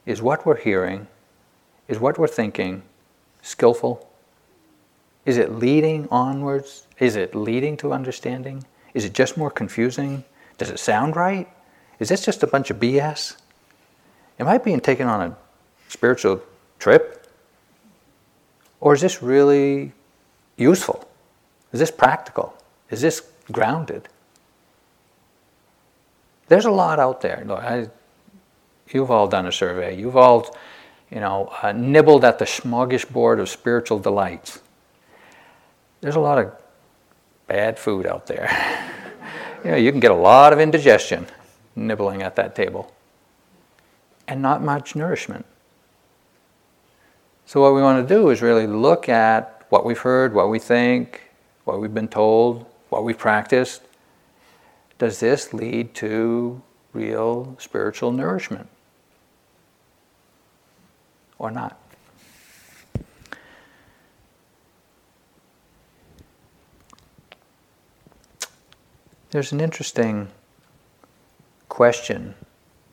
is 0.07 0.19
what 0.19 0.47
we're 0.47 0.57
hearing, 0.57 1.05
is 1.87 1.99
what 1.99 2.17
we're 2.17 2.27
thinking 2.27 2.81
skillful? 3.43 4.09
Is 5.27 5.37
it 5.37 5.51
leading 5.51 6.07
onwards? 6.09 6.87
Is 6.97 7.15
it 7.15 7.35
leading 7.35 7.77
to 7.77 7.93
understanding? 7.93 8.65
Is 8.95 9.05
it 9.05 9.13
just 9.13 9.37
more 9.37 9.51
confusing? 9.51 10.23
Does 10.57 10.71
it 10.71 10.79
sound 10.79 11.15
right? 11.15 11.47
Is 11.99 12.09
this 12.09 12.23
just 12.23 12.43
a 12.43 12.47
bunch 12.47 12.69
of 12.69 12.77
BS? 12.77 13.35
Am 14.39 14.47
I 14.47 14.57
being 14.57 14.79
taken 14.79 15.07
on 15.07 15.31
a 15.31 15.37
spiritual 15.89 16.41
trip? 16.79 17.27
Or 18.79 18.93
is 18.93 19.01
this 19.01 19.21
really 19.21 19.91
useful? 20.55 21.07
Is 21.73 21.81
this 21.81 21.91
practical? 21.91 22.55
Is 22.89 23.01
this 23.01 23.21
grounded? 23.51 24.07
There's 26.47 26.65
a 26.65 26.71
lot 26.71 26.99
out 26.99 27.21
there. 27.21 27.43
Look, 27.45 27.59
I, 27.59 27.89
you've 28.89 29.11
all 29.11 29.27
done 29.27 29.45
a 29.45 29.51
survey. 29.51 29.99
You've 29.99 30.15
all, 30.15 30.55
you 31.11 31.19
know, 31.19 31.53
uh, 31.61 31.73
nibbled 31.73 32.23
at 32.23 32.39
the 32.39 32.45
smorgasbord 32.45 33.39
of 33.39 33.49
spiritual 33.49 33.99
delights. 33.99 34.61
There's 36.01 36.15
a 36.15 36.19
lot 36.21 36.39
of 36.39 36.53
bad 37.47 37.77
food 37.77 38.05
out 38.05 38.25
there. 38.25 38.49
you 39.65 39.71
know, 39.71 39.77
you 39.77 39.91
can 39.91 39.99
get 39.99 40.11
a 40.11 40.15
lot 40.15 40.53
of 40.53 40.59
indigestion 40.59 41.27
nibbling 41.79 42.21
at 42.21 42.35
that 42.35 42.55
table 42.55 42.93
and 44.27 44.41
not 44.41 44.61
much 44.61 44.95
nourishment. 44.95 45.45
So, 47.45 47.61
what 47.61 47.73
we 47.73 47.81
want 47.81 48.07
to 48.07 48.15
do 48.15 48.29
is 48.29 48.41
really 48.43 48.67
look 48.67 49.09
at 49.09 49.65
what 49.69 49.83
we've 49.83 49.97
heard, 49.97 50.33
what 50.33 50.49
we 50.49 50.59
think, 50.59 51.23
what 51.63 51.81
we've 51.81 51.93
been 51.93 52.07
told, 52.07 52.65
what 52.89 53.03
we've 53.03 53.17
practiced. 53.17 53.81
Does 54.99 55.19
this 55.19 55.53
lead 55.53 55.95
to 55.95 56.61
real 56.93 57.55
spiritual 57.59 58.11
nourishment 58.11 58.69
or 61.39 61.49
not? 61.49 61.79
There's 69.31 69.51
an 69.51 69.61
interesting 69.61 70.29
question 71.69 72.35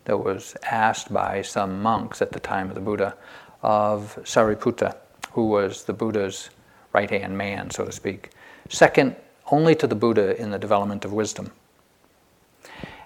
that 0.04 0.18
was 0.18 0.56
asked 0.70 1.12
by 1.12 1.42
some 1.42 1.82
monks 1.82 2.22
at 2.22 2.32
the 2.32 2.40
time 2.40 2.68
of 2.68 2.74
the 2.74 2.80
Buddha 2.80 3.16
of 3.62 4.18
Sariputta, 4.22 4.96
who 5.32 5.48
was 5.48 5.84
the 5.84 5.92
Buddha's 5.92 6.50
right 6.92 7.10
hand 7.10 7.36
man, 7.36 7.70
so 7.70 7.84
to 7.84 7.92
speak, 7.92 8.30
second 8.68 9.16
only 9.50 9.74
to 9.74 9.86
the 9.86 9.94
Buddha 9.94 10.40
in 10.40 10.50
the 10.50 10.58
development 10.58 11.04
of 11.04 11.12
wisdom. 11.12 11.52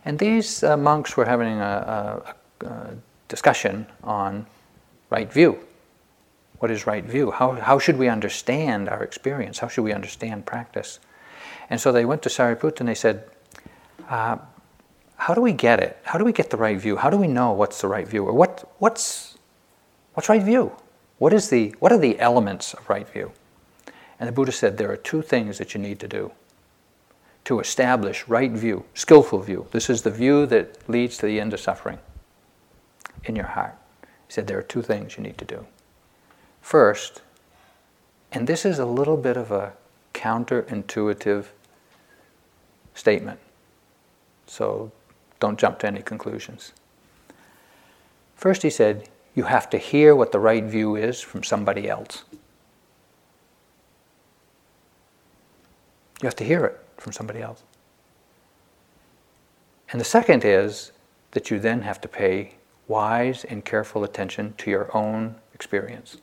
And 0.04 0.18
these 0.18 0.62
uh, 0.62 0.76
monks 0.76 1.16
were 1.16 1.26
having 1.26 1.58
a, 1.58 2.34
a, 2.62 2.66
a, 2.66 2.96
discussion 3.28 3.86
on 4.02 4.46
right 5.10 5.32
view. 5.32 5.58
What 6.58 6.70
is 6.70 6.86
right 6.86 7.04
view? 7.04 7.30
How, 7.30 7.52
how 7.52 7.78
should 7.78 7.96
we 7.96 8.08
understand 8.08 8.88
our 8.88 9.02
experience? 9.02 9.58
How 9.58 9.68
should 9.68 9.84
we 9.84 9.92
understand 9.92 10.46
practice? 10.46 10.98
And 11.68 11.80
so 11.80 11.92
they 11.92 12.04
went 12.04 12.22
to 12.22 12.28
Sariputta 12.28 12.80
and 12.80 12.88
they 12.88 12.94
said, 12.94 13.24
uh, 14.08 14.38
How 15.20 15.34
do 15.34 15.42
we 15.42 15.52
get 15.52 15.80
it? 15.80 15.98
How 16.02 16.18
do 16.18 16.24
we 16.24 16.32
get 16.32 16.48
the 16.48 16.56
right 16.56 16.80
view? 16.80 16.96
How 16.96 17.10
do 17.10 17.18
we 17.18 17.28
know 17.28 17.52
what's 17.52 17.82
the 17.82 17.88
right 17.88 18.08
view? 18.08 18.24
Or 18.24 18.32
what, 18.32 18.72
what's, 18.78 19.36
what's 20.14 20.30
right 20.30 20.42
view? 20.42 20.72
What, 21.18 21.34
is 21.34 21.50
the, 21.50 21.74
what 21.78 21.92
are 21.92 21.98
the 21.98 22.18
elements 22.18 22.72
of 22.72 22.88
right 22.88 23.06
view? 23.06 23.30
And 24.18 24.26
the 24.26 24.32
Buddha 24.32 24.50
said 24.50 24.78
there 24.78 24.90
are 24.90 24.96
two 24.96 25.20
things 25.20 25.58
that 25.58 25.74
you 25.74 25.80
need 25.80 26.00
to 26.00 26.08
do 26.08 26.32
to 27.44 27.60
establish 27.60 28.26
right 28.28 28.50
view, 28.50 28.86
skillful 28.94 29.40
view. 29.40 29.66
This 29.72 29.90
is 29.90 30.00
the 30.00 30.10
view 30.10 30.46
that 30.46 30.88
leads 30.88 31.18
to 31.18 31.26
the 31.26 31.38
end 31.38 31.52
of 31.52 31.60
suffering 31.60 31.98
in 33.24 33.36
your 33.36 33.44
heart. 33.44 33.76
He 34.02 34.32
said 34.32 34.46
there 34.46 34.58
are 34.58 34.62
two 34.62 34.80
things 34.80 35.18
you 35.18 35.22
need 35.22 35.36
to 35.36 35.44
do. 35.44 35.66
First, 36.62 37.20
and 38.32 38.46
this 38.46 38.64
is 38.64 38.78
a 38.78 38.86
little 38.86 39.18
bit 39.18 39.36
of 39.36 39.50
a 39.50 39.74
counterintuitive 40.14 41.44
statement, 42.94 43.38
so 44.46 44.90
don't 45.40 45.58
jump 45.58 45.78
to 45.80 45.86
any 45.86 46.02
conclusions. 46.02 46.72
First, 48.36 48.62
he 48.62 48.70
said, 48.70 49.08
you 49.34 49.44
have 49.44 49.68
to 49.70 49.78
hear 49.78 50.14
what 50.14 50.32
the 50.32 50.38
right 50.38 50.64
view 50.64 50.96
is 50.96 51.20
from 51.20 51.42
somebody 51.42 51.88
else. 51.88 52.24
You 56.22 56.26
have 56.26 56.36
to 56.36 56.44
hear 56.44 56.64
it 56.64 56.78
from 56.98 57.12
somebody 57.12 57.40
else. 57.40 57.62
And 59.90 60.00
the 60.00 60.04
second 60.04 60.44
is 60.44 60.92
that 61.32 61.50
you 61.50 61.58
then 61.58 61.82
have 61.82 62.00
to 62.02 62.08
pay 62.08 62.54
wise 62.88 63.44
and 63.44 63.64
careful 63.64 64.04
attention 64.04 64.54
to 64.58 64.70
your 64.70 64.94
own 64.96 65.36
experience. 65.54 66.18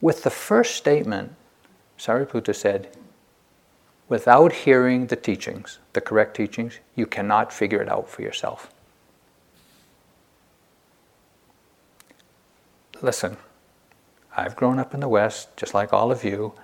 With 0.00 0.22
the 0.22 0.30
first 0.30 0.76
statement, 0.76 1.34
Sariputta 1.98 2.54
said, 2.54 2.96
without 4.08 4.52
hearing 4.52 5.06
the 5.06 5.16
teachings, 5.16 5.78
the 5.92 6.00
correct 6.00 6.36
teachings, 6.36 6.78
you 6.94 7.06
cannot 7.06 7.52
figure 7.52 7.82
it 7.82 7.88
out 7.88 8.08
for 8.08 8.22
yourself. 8.22 8.70
Listen, 13.02 13.36
I've 14.36 14.56
grown 14.56 14.78
up 14.78 14.94
in 14.94 15.00
the 15.00 15.08
West, 15.08 15.56
just 15.56 15.74
like 15.74 15.92
all 15.92 16.10
of 16.10 16.24
you, 16.24 16.54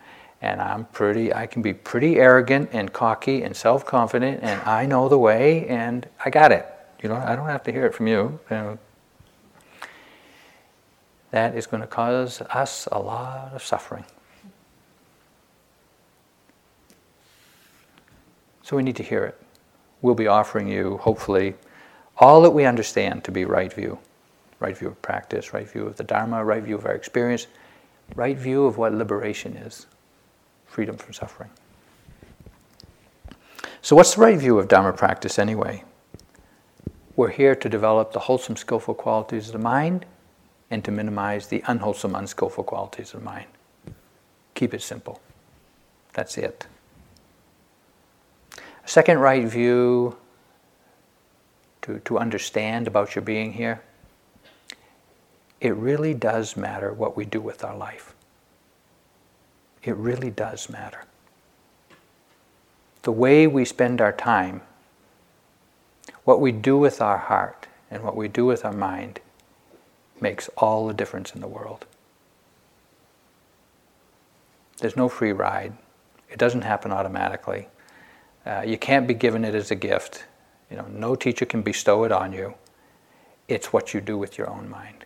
and 0.41 0.61
I'm 0.61 0.87
pretty, 0.87 1.33
I 1.33 1.47
can 1.47 1.63
be 1.63 1.75
pretty 1.75 2.17
arrogant 2.17 2.71
and 2.73 2.93
cocky 2.93 3.43
and 3.43 3.55
self 3.57 3.85
confident, 3.85 4.41
and 4.43 4.61
I 4.63 4.87
know 4.87 5.09
the 5.09 5.19
way, 5.19 5.67
and 5.69 6.09
I 6.25 6.31
got 6.31 6.53
it. 6.53 6.67
You 7.03 7.09
know, 7.09 7.17
I 7.17 7.37
don't 7.37 7.49
have 7.49 7.63
to 7.65 7.73
hear 7.73 7.87
it 7.87 7.95
from 7.95 8.07
you. 8.07 8.39
you 8.51 8.57
know. 8.57 8.79
That 11.33 11.57
is 11.57 11.67
going 11.67 11.81
to 11.81 11.87
cause 11.87 12.41
us 12.43 12.87
a 12.93 12.99
lot 12.99 13.53
of 13.55 13.63
suffering. 13.63 14.05
So 18.73 18.77
we 18.77 18.83
need 18.83 18.97
to 18.97 19.03
hear 19.03 19.25
it. 19.25 19.39
We'll 20.01 20.15
be 20.15 20.29
offering 20.29 20.67
you, 20.67 20.97
hopefully, 20.97 21.57
all 22.17 22.41
that 22.41 22.53
we 22.53 22.65
understand 22.65 23.23
to 23.25 23.31
be 23.31 23.45
right 23.45 23.71
view 23.71 23.99
right 24.61 24.79
view 24.79 24.89
of 24.89 25.03
practice, 25.03 25.53
right 25.53 25.69
view 25.69 25.87
of 25.87 25.97
the 25.97 26.05
Dharma, 26.05 26.43
right 26.43 26.63
view 26.63 26.77
of 26.77 26.87
our 26.87 26.95
experience, 26.95 27.49
right 28.15 28.39
view 28.39 28.65
of 28.65 28.79
what 28.79 28.95
liberation 28.95 29.59
is 29.59 29.85
freedom 30.65 30.97
from 30.97 31.13
suffering. 31.13 31.51
So, 33.83 33.95
what's 33.95 34.15
the 34.15 34.23
right 34.23 34.39
view 34.39 34.59
of 34.59 34.69
Dharma 34.69 34.95
practice 34.95 35.39
anyway? 35.39 35.85
We're 37.15 37.29
here 37.29 37.55
to 37.55 37.69
develop 37.69 38.13
the 38.13 38.21
wholesome, 38.21 38.57
skillful 38.57 38.95
qualities 38.95 39.49
of 39.49 39.53
the 39.53 39.59
mind 39.59 40.07
and 40.71 40.83
to 40.87 40.91
minimize 40.91 41.49
the 41.49 41.63
unwholesome, 41.67 42.15
unskillful 42.15 42.65
qualities 42.65 43.13
of 43.13 43.21
the 43.21 43.27
mind. 43.27 43.49
Keep 44.55 44.73
it 44.73 44.81
simple. 44.81 45.21
That's 46.15 46.39
it. 46.39 46.67
Second 48.85 49.21
right 49.21 49.47
view 49.47 50.17
to, 51.83 51.99
to 52.01 52.19
understand 52.19 52.87
about 52.87 53.15
your 53.15 53.23
being 53.23 53.53
here 53.53 53.83
it 55.63 55.77
really 55.77 56.13
does 56.13 56.57
matter 56.57 56.93
what 56.93 57.17
we 57.17 57.25
do 57.25 57.41
with 57.41 57.63
our 57.63 57.77
life. 57.77 58.15
It 59.85 59.95
really 59.95 60.29
does 60.29 60.69
matter. 60.69 61.05
The 63.03 63.13
way 63.13 63.47
we 63.47 63.65
spend 63.65 64.01
our 64.01 64.11
time, 64.11 64.63
what 66.25 66.41
we 66.41 66.51
do 66.51 66.77
with 66.77 67.01
our 67.01 67.17
heart, 67.17 67.69
and 67.93 68.03
what 68.03 68.17
we 68.17 68.27
do 68.27 68.45
with 68.45 68.65
our 68.65 68.73
mind 68.73 69.21
makes 70.21 70.49
all 70.57 70.89
the 70.89 70.95
difference 70.95 71.33
in 71.33 71.41
the 71.41 71.47
world. 71.47 71.87
There's 74.79 74.97
no 74.97 75.09
free 75.09 75.33
ride. 75.33 75.75
It 76.29 76.39
doesn't 76.39 76.63
happen 76.63 76.91
automatically. 76.91 77.69
Uh, 78.45 78.63
you 78.67 78.77
can't 78.77 79.07
be 79.07 79.15
given 79.15 79.45
it 79.45 79.55
as 79.55 79.71
a 79.71 79.77
gift. 79.77 80.25
You 80.71 80.77
know, 80.77 80.87
no 80.89 81.15
teacher 81.15 81.45
can 81.45 81.63
bestow 81.63 82.05
it 82.05 82.13
on 82.13 82.33
you. 82.33 82.55
It's 83.49 83.73
what 83.73 83.95
you 83.95 84.01
do 84.01 84.17
with 84.19 84.39
your 84.39 84.49
own 84.49 84.69
mind 84.69 85.05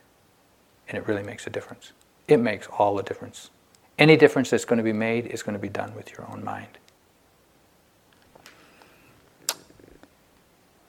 and 0.89 0.97
it 0.97 1.07
really 1.07 1.23
makes 1.23 1.47
a 1.47 1.51
difference. 1.51 1.93
It 2.29 2.39
makes 2.39 2.67
all 2.79 2.97
the 2.97 3.03
difference. 3.03 3.51
Any 3.99 4.17
difference 4.17 4.51
that's 4.51 4.65
going 4.65 4.79
to 4.79 4.85
be 4.85 4.93
made 4.93 5.27
is 5.27 5.43
going 5.43 5.55
to 5.55 5.61
be 5.61 5.69
done 5.69 5.95
with 5.95 6.13
your 6.13 6.29
own 6.31 6.45
mind. 6.45 6.79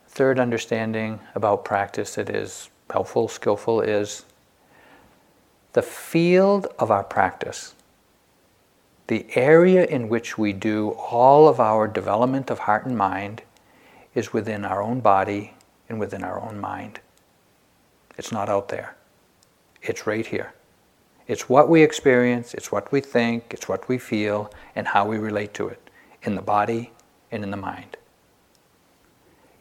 Third 0.10 0.40
understanding 0.40 1.20
about 1.36 1.64
practice 1.64 2.16
that 2.16 2.30
is 2.30 2.70
helpful, 2.90 3.28
skillful, 3.28 3.82
is 3.82 4.26
the 5.74 5.82
field 5.82 6.68
of 6.80 6.90
our 6.90 7.04
practice, 7.04 7.76
the 9.08 9.26
area 9.36 9.86
in 9.86 10.10
which 10.10 10.38
we 10.38 10.54
do 10.54 10.90
all 10.92 11.48
of 11.48 11.60
our 11.60 11.88
development 11.88 12.50
of 12.50 12.60
heart 12.60 12.86
and 12.86 12.98
mind, 12.98 13.42
is 14.14 14.34
within 14.34 14.66
our 14.66 14.82
own 14.82 15.00
body 15.00 15.54
and 15.88 16.00
within 16.00 16.24
our 16.24 16.42
own 16.42 16.60
mind. 16.60 17.00
It's 18.18 18.32
not 18.32 18.50
out 18.50 18.70
there. 18.70 18.96
It's 19.82 20.08
right 20.08 20.26
here. 20.26 20.54
It's 21.28 21.50
what 21.50 21.70
we 21.70 21.84
experience, 21.84 22.54
it's 22.54 22.72
what 22.72 22.92
we 22.92 23.02
think, 23.02 23.54
it's 23.54 23.68
what 23.68 23.88
we 23.90 23.98
feel, 23.98 24.52
and 24.76 24.88
how 24.88 25.06
we 25.06 25.18
relate 25.18 25.54
to 25.56 25.68
it 25.68 25.90
in 26.24 26.36
the 26.36 26.42
body 26.42 26.92
and 27.32 27.44
in 27.44 27.52
the 27.52 27.58
mind. 27.58 27.98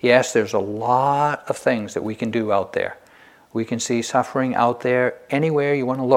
Yes, 0.00 0.32
there's 0.32 0.54
a 0.54 0.58
lot 0.58 1.44
of 1.48 1.56
things 1.56 1.94
that 1.94 2.02
we 2.02 2.14
can 2.14 2.30
do 2.30 2.52
out 2.52 2.72
there. 2.72 2.98
We 3.52 3.64
can 3.64 3.80
see 3.80 4.02
suffering 4.02 4.54
out 4.54 4.80
there 4.82 5.18
anywhere 5.30 5.74
you 5.74 5.86
want 5.86 5.98
to 5.98 6.04
look. 6.04 6.15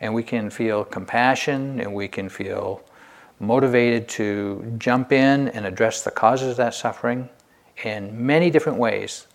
And 0.00 0.14
we 0.14 0.22
can 0.22 0.50
feel 0.50 0.84
compassion 0.84 1.80
and 1.80 1.94
we 1.94 2.08
can 2.08 2.28
feel 2.28 2.82
motivated 3.38 4.08
to 4.08 4.74
jump 4.78 5.12
in 5.12 5.48
and 5.48 5.66
address 5.66 6.02
the 6.02 6.10
causes 6.10 6.50
of 6.50 6.56
that 6.58 6.74
suffering 6.74 7.28
in 7.84 8.26
many 8.26 8.50
different 8.50 8.78
ways 8.78 9.26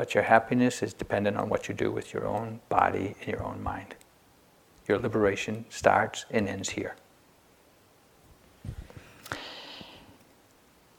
But 0.00 0.14
your 0.14 0.24
happiness 0.24 0.82
is 0.82 0.94
dependent 0.94 1.36
on 1.36 1.50
what 1.50 1.68
you 1.68 1.74
do 1.74 1.92
with 1.92 2.14
your 2.14 2.26
own 2.26 2.60
body 2.70 3.16
and 3.20 3.28
your 3.28 3.42
own 3.42 3.62
mind. 3.62 3.94
Your 4.88 4.96
liberation 4.96 5.66
starts 5.68 6.24
and 6.30 6.48
ends 6.48 6.70
here. 6.70 6.96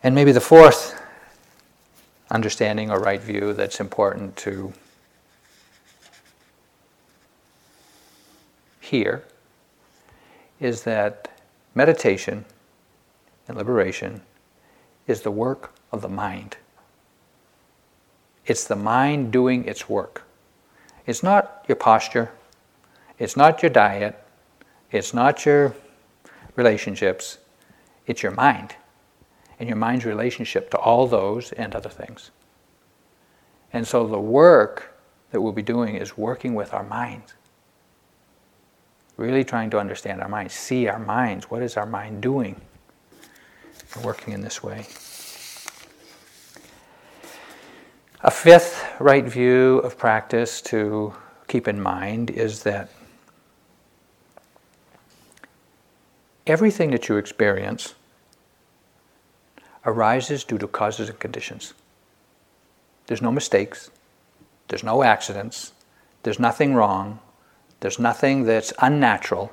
And 0.04 0.14
maybe 0.14 0.32
the 0.32 0.40
fourth 0.40 1.02
understanding 2.30 2.92
or 2.92 3.00
right 3.00 3.20
view 3.20 3.54
that's 3.54 3.80
important 3.80 4.36
to 4.38 4.72
hear 8.92 9.24
is 10.60 10.84
that 10.84 11.40
meditation 11.74 12.44
and 13.48 13.58
liberation 13.58 14.22
is 15.08 15.22
the 15.22 15.32
work 15.32 15.74
of 15.94 16.02
the 16.02 16.10
mind. 16.10 16.58
It's 18.46 18.66
the 18.66 18.76
mind 18.76 19.32
doing 19.32 19.66
its 19.66 19.88
work. 19.88 20.24
It's 21.06 21.24
not 21.24 21.64
your 21.70 21.78
posture, 21.78 22.32
it's 23.18 23.38
not 23.38 23.64
your 23.64 23.70
diet, 23.72 24.22
it's 24.92 25.14
not 25.14 25.46
your 25.46 25.74
relationships, 26.58 27.38
it's 28.06 28.22
your 28.22 28.34
mind 28.34 28.76
and 29.58 29.70
your 29.70 29.78
mind's 29.78 30.06
relationship 30.06 30.70
to 30.72 30.78
all 30.78 31.08
those 31.08 31.54
and 31.54 31.74
other 31.76 31.90
things. 31.90 32.32
And 33.72 33.88
so 33.88 34.06
the 34.06 34.20
work 34.20 35.00
that 35.32 35.40
we'll 35.40 35.54
be 35.54 35.62
doing 35.62 35.96
is 35.96 36.18
working 36.18 36.56
with 36.56 36.74
our 36.74 36.84
minds. 36.84 37.36
Really 39.22 39.44
trying 39.44 39.70
to 39.70 39.78
understand 39.78 40.20
our 40.20 40.28
minds, 40.28 40.56
see 40.56 40.88
our 40.88 40.98
minds. 40.98 41.52
What 41.52 41.62
is 41.62 41.78
our 41.78 41.86
mind 41.86 42.24
doing? 42.24 42.60
We're 43.96 44.02
working 44.02 44.34
in 44.34 44.42
this 44.42 44.64
way. 44.64 44.88
A 48.22 48.32
fifth 48.32 48.84
right 49.00 49.24
view 49.24 49.78
of 49.84 49.96
practice 49.96 50.60
to 50.64 51.14
keep 51.48 51.68
in 51.68 51.80
mind 51.80 52.32
is 52.32 52.64
that 52.64 52.90
everything 56.48 56.90
that 56.90 57.08
you 57.08 57.18
experience 57.18 57.94
arises 59.86 60.44
due 60.44 60.58
to 60.58 60.68
causes 60.68 61.10
and 61.10 61.20
conditions. 61.20 61.76
There's 63.06 63.22
no 63.22 63.32
mistakes, 63.32 63.92
there's 64.70 64.84
no 64.84 65.04
accidents, 65.04 65.74
there's 66.24 66.40
nothing 66.40 66.74
wrong, 66.74 67.20
there's 67.82 68.00
nothing 68.00 68.44
that's 68.44 68.72
unnatural. 68.80 69.52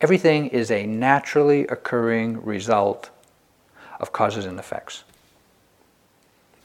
Everything 0.00 0.48
is 0.48 0.70
a 0.70 0.86
naturally 0.86 1.66
occurring 1.68 2.44
result 2.44 3.10
of 4.00 4.12
causes 4.12 4.44
and 4.44 4.58
effects. 4.58 5.04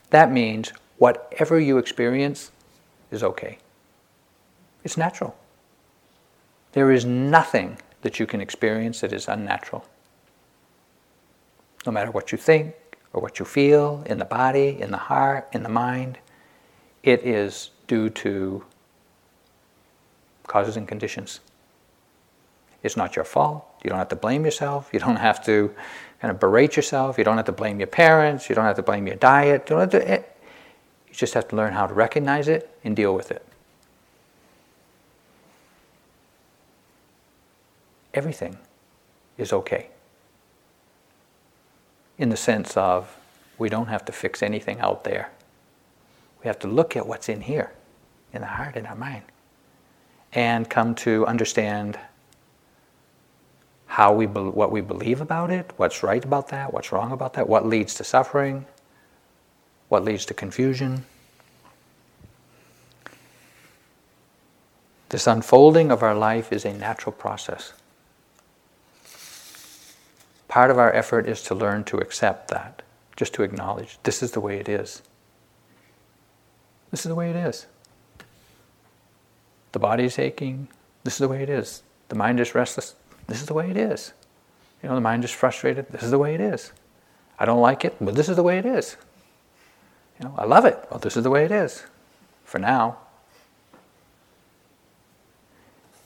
That 0.09 0.31
means 0.31 0.73
whatever 0.97 1.59
you 1.59 1.77
experience 1.77 2.51
is 3.11 3.23
okay. 3.23 3.57
It's 4.83 4.97
natural. 4.97 5.35
There 6.71 6.91
is 6.91 7.05
nothing 7.05 7.77
that 8.01 8.19
you 8.19 8.25
can 8.25 8.41
experience 8.41 9.01
that 9.01 9.13
is 9.13 9.27
unnatural. 9.27 9.85
No 11.85 11.91
matter 11.91 12.11
what 12.11 12.31
you 12.31 12.37
think 12.37 12.75
or 13.13 13.21
what 13.21 13.39
you 13.39 13.45
feel 13.45 14.03
in 14.05 14.19
the 14.19 14.25
body, 14.25 14.77
in 14.79 14.91
the 14.91 14.97
heart, 14.97 15.49
in 15.51 15.63
the 15.63 15.69
mind, 15.69 16.17
it 17.03 17.25
is 17.25 17.71
due 17.87 18.09
to 18.09 18.63
causes 20.51 20.75
and 20.75 20.85
conditions. 20.85 21.39
It's 22.83 22.97
not 22.97 23.15
your 23.15 23.23
fault. 23.23 23.65
You 23.83 23.89
don't 23.89 23.99
have 23.99 24.09
to 24.09 24.17
blame 24.17 24.43
yourself. 24.43 24.89
You 24.91 24.99
don't 24.99 25.15
have 25.15 25.43
to 25.45 25.73
kind 26.19 26.29
of 26.29 26.41
berate 26.41 26.75
yourself. 26.75 27.17
You 27.17 27.23
don't 27.23 27.37
have 27.37 27.45
to 27.45 27.53
blame 27.53 27.79
your 27.79 27.87
parents. 27.87 28.49
You 28.49 28.55
don't 28.55 28.65
have 28.65 28.75
to 28.75 28.83
blame 28.83 29.07
your 29.07 29.15
diet. 29.15 29.61
You, 29.69 29.77
don't 29.77 29.91
have 29.91 30.01
to, 30.01 30.11
eh, 30.11 30.23
you 31.07 31.13
just 31.13 31.33
have 31.35 31.47
to 31.49 31.55
learn 31.55 31.71
how 31.71 31.87
to 31.87 31.93
recognize 31.93 32.49
it 32.49 32.69
and 32.83 32.97
deal 32.97 33.15
with 33.15 33.31
it. 33.31 33.45
Everything 38.13 38.57
is 39.37 39.53
okay. 39.53 39.87
In 42.17 42.27
the 42.27 42.35
sense 42.35 42.75
of 42.75 43.15
we 43.57 43.69
don't 43.69 43.87
have 43.87 44.03
to 44.03 44.11
fix 44.11 44.43
anything 44.43 44.81
out 44.81 45.05
there. 45.05 45.31
We 46.43 46.47
have 46.47 46.59
to 46.59 46.67
look 46.67 46.97
at 46.97 47.07
what's 47.07 47.29
in 47.29 47.41
here, 47.41 47.71
in 48.33 48.41
the 48.41 48.47
heart, 48.47 48.75
in 48.75 48.85
our 48.85 48.95
mind, 48.95 49.23
and 50.33 50.69
come 50.69 50.95
to 50.95 51.25
understand 51.25 51.99
how 53.85 54.13
we 54.13 54.25
be- 54.25 54.39
what 54.39 54.71
we 54.71 54.79
believe 54.79 55.19
about 55.19 55.51
it, 55.51 55.71
what's 55.75 56.01
right 56.01 56.23
about 56.23 56.47
that, 56.47 56.73
what's 56.73 56.91
wrong 56.91 57.11
about 57.11 57.33
that, 57.33 57.49
what 57.49 57.65
leads 57.65 57.93
to 57.95 58.03
suffering, 58.03 58.65
what 59.89 60.05
leads 60.05 60.25
to 60.25 60.33
confusion. 60.33 61.05
This 65.09 65.27
unfolding 65.27 65.91
of 65.91 66.03
our 66.03 66.15
life 66.15 66.53
is 66.53 66.63
a 66.63 66.71
natural 66.71 67.11
process. 67.11 67.73
Part 70.47 70.71
of 70.71 70.77
our 70.77 70.93
effort 70.93 71.27
is 71.27 71.41
to 71.43 71.55
learn 71.55 71.83
to 71.85 71.97
accept 71.97 72.49
that, 72.49 72.81
just 73.17 73.33
to 73.33 73.43
acknowledge 73.43 73.97
this 74.03 74.23
is 74.23 74.31
the 74.31 74.39
way 74.39 74.57
it 74.57 74.69
is. 74.69 75.01
This 76.91 77.05
is 77.05 77.09
the 77.09 77.15
way 77.15 77.29
it 77.29 77.35
is. 77.35 77.65
The 79.71 79.79
body 79.79 80.05
is 80.05 80.19
aching. 80.19 80.67
This 81.03 81.13
is 81.13 81.19
the 81.19 81.27
way 81.27 81.43
it 81.43 81.49
is. 81.49 81.83
The 82.09 82.15
mind 82.15 82.39
is 82.39 82.53
restless. 82.53 82.95
This 83.27 83.39
is 83.39 83.47
the 83.47 83.53
way 83.53 83.69
it 83.69 83.77
is. 83.77 84.13
You 84.83 84.89
know, 84.89 84.95
the 84.95 85.01
mind 85.01 85.23
is 85.23 85.31
frustrated. 85.31 85.87
This 85.89 86.03
is 86.03 86.11
the 86.11 86.19
way 86.19 86.33
it 86.33 86.41
is. 86.41 86.71
I 87.39 87.45
don't 87.45 87.61
like 87.61 87.85
it, 87.85 87.95
but 88.01 88.15
this 88.15 88.29
is 88.29 88.35
the 88.35 88.43
way 88.43 88.57
it 88.57 88.65
is. 88.65 88.97
You 90.19 90.27
know, 90.27 90.35
I 90.37 90.45
love 90.45 90.65
it. 90.65 90.77
Well, 90.89 90.99
this 90.99 91.17
is 91.17 91.23
the 91.23 91.29
way 91.29 91.45
it 91.45 91.51
is. 91.51 91.85
For 92.43 92.59
now. 92.59 92.97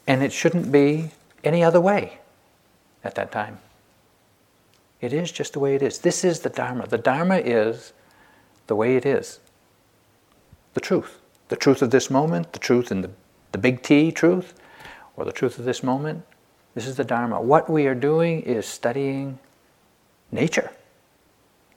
And 0.07 0.21
it 0.21 0.31
shouldn't 0.31 0.71
be 0.71 1.11
any 1.43 1.63
other 1.63 1.81
way 1.81 2.19
at 3.03 3.15
that 3.15 3.31
time. 3.31 3.59
It 5.01 5.13
is 5.13 5.31
just 5.31 5.53
the 5.53 5.59
way 5.59 5.75
it 5.75 5.81
is. 5.81 5.99
This 5.99 6.23
is 6.23 6.39
the 6.39 6.49
Dharma. 6.49 6.87
The 6.87 6.97
Dharma 6.97 7.37
is 7.37 7.93
the 8.67 8.75
way 8.75 8.95
it 8.95 9.05
is. 9.05 9.39
The 10.73 10.81
truth. 10.81 11.19
The 11.49 11.55
truth 11.55 11.81
of 11.81 11.91
this 11.91 12.09
moment, 12.09 12.53
the 12.53 12.59
truth 12.59 12.91
in 12.91 13.01
the, 13.01 13.11
the 13.55 13.61
big 13.61 13.81
T 13.81 14.11
truth, 14.11 14.53
or 15.15 15.23
the 15.23 15.31
truth 15.31 15.57
of 15.57 15.63
this 15.63 15.81
moment, 15.81 16.25
this 16.73 16.85
is 16.85 16.97
the 16.97 17.05
Dharma. 17.05 17.39
What 17.39 17.69
we 17.69 17.87
are 17.87 17.95
doing 17.95 18.41
is 18.41 18.65
studying 18.65 19.39
nature. 20.29 20.71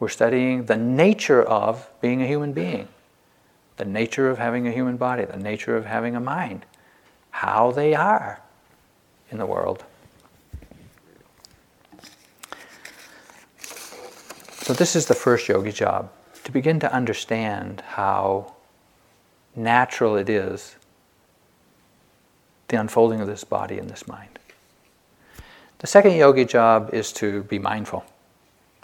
We're 0.01 0.09
studying 0.09 0.67
the 0.67 0.77
nature 0.77 1.41
of 1.41 1.89
being 2.01 2.21
a 2.21 2.27
human 2.27 2.53
being, 2.53 2.89
the 3.77 3.85
nature 3.85 4.29
of 4.29 4.39
having 4.39 4.67
a 4.67 4.73
human 4.73 4.97
body, 4.97 5.25
the 5.25 5.37
nature 5.37 5.77
of 5.77 5.87
having 5.87 6.17
a 6.17 6.21
mind, 6.21 6.67
how 7.31 7.71
they 7.71 7.95
are 7.95 8.41
in 9.31 9.39
the 9.39 9.47
world. 9.47 9.85
So, 14.63 14.73
this 14.73 14.97
is 14.97 15.07
the 15.07 15.15
first 15.15 15.47
yogi 15.47 15.71
job 15.71 16.11
to 16.43 16.51
begin 16.51 16.81
to 16.81 16.93
understand 16.93 17.83
how 17.87 18.55
natural 19.55 20.17
it 20.17 20.29
is 20.29 20.75
the 22.69 22.77
unfolding 22.77 23.21
of 23.21 23.27
this 23.27 23.45
body 23.45 23.79
and 23.79 23.89
this 23.89 24.07
mind. 24.07 24.39
The 25.79 25.87
second 25.87 26.13
yogi 26.13 26.45
job 26.45 26.91
is 26.93 27.13
to 27.15 27.43
be 27.45 27.59
mindful. 27.59 28.05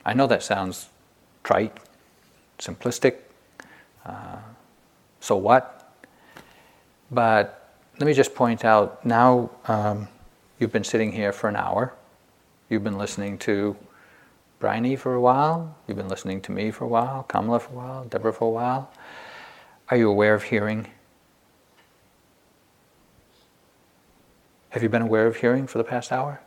I 0.04 0.14
know 0.14 0.26
that 0.26 0.42
sounds 0.42 0.88
trite, 1.42 1.76
simplistic, 2.58 3.16
uh, 4.06 4.38
so 5.20 5.36
what? 5.36 5.92
But 7.10 7.74
let 7.98 8.06
me 8.06 8.12
just 8.12 8.34
point 8.34 8.64
out 8.64 9.04
now 9.04 9.50
um, 9.66 10.08
you've 10.58 10.72
been 10.72 10.84
sitting 10.84 11.12
here 11.12 11.32
for 11.32 11.48
an 11.48 11.56
hour, 11.56 11.94
you've 12.68 12.84
been 12.84 12.98
listening 12.98 13.38
to 13.38 13.76
Bryony 14.58 14.96
for 14.96 15.14
a 15.14 15.20
while, 15.20 15.74
you've 15.86 15.96
been 15.96 16.08
listening 16.08 16.40
to 16.42 16.52
me 16.52 16.70
for 16.70 16.84
a 16.84 16.88
while, 16.88 17.24
Kamala 17.24 17.60
for 17.60 17.72
a 17.72 17.76
while, 17.76 18.04
Deborah 18.04 18.32
for 18.32 18.48
a 18.48 18.50
while. 18.50 18.90
Are 19.90 19.96
you 19.96 20.10
aware 20.10 20.34
of 20.34 20.44
hearing? 20.44 20.88
Have 24.74 24.82
you 24.82 24.88
been 24.88 25.02
aware 25.02 25.28
of 25.28 25.36
hearing 25.36 25.68
for 25.68 25.78
the 25.78 25.84
past 25.84 26.10
hour? 26.10 26.40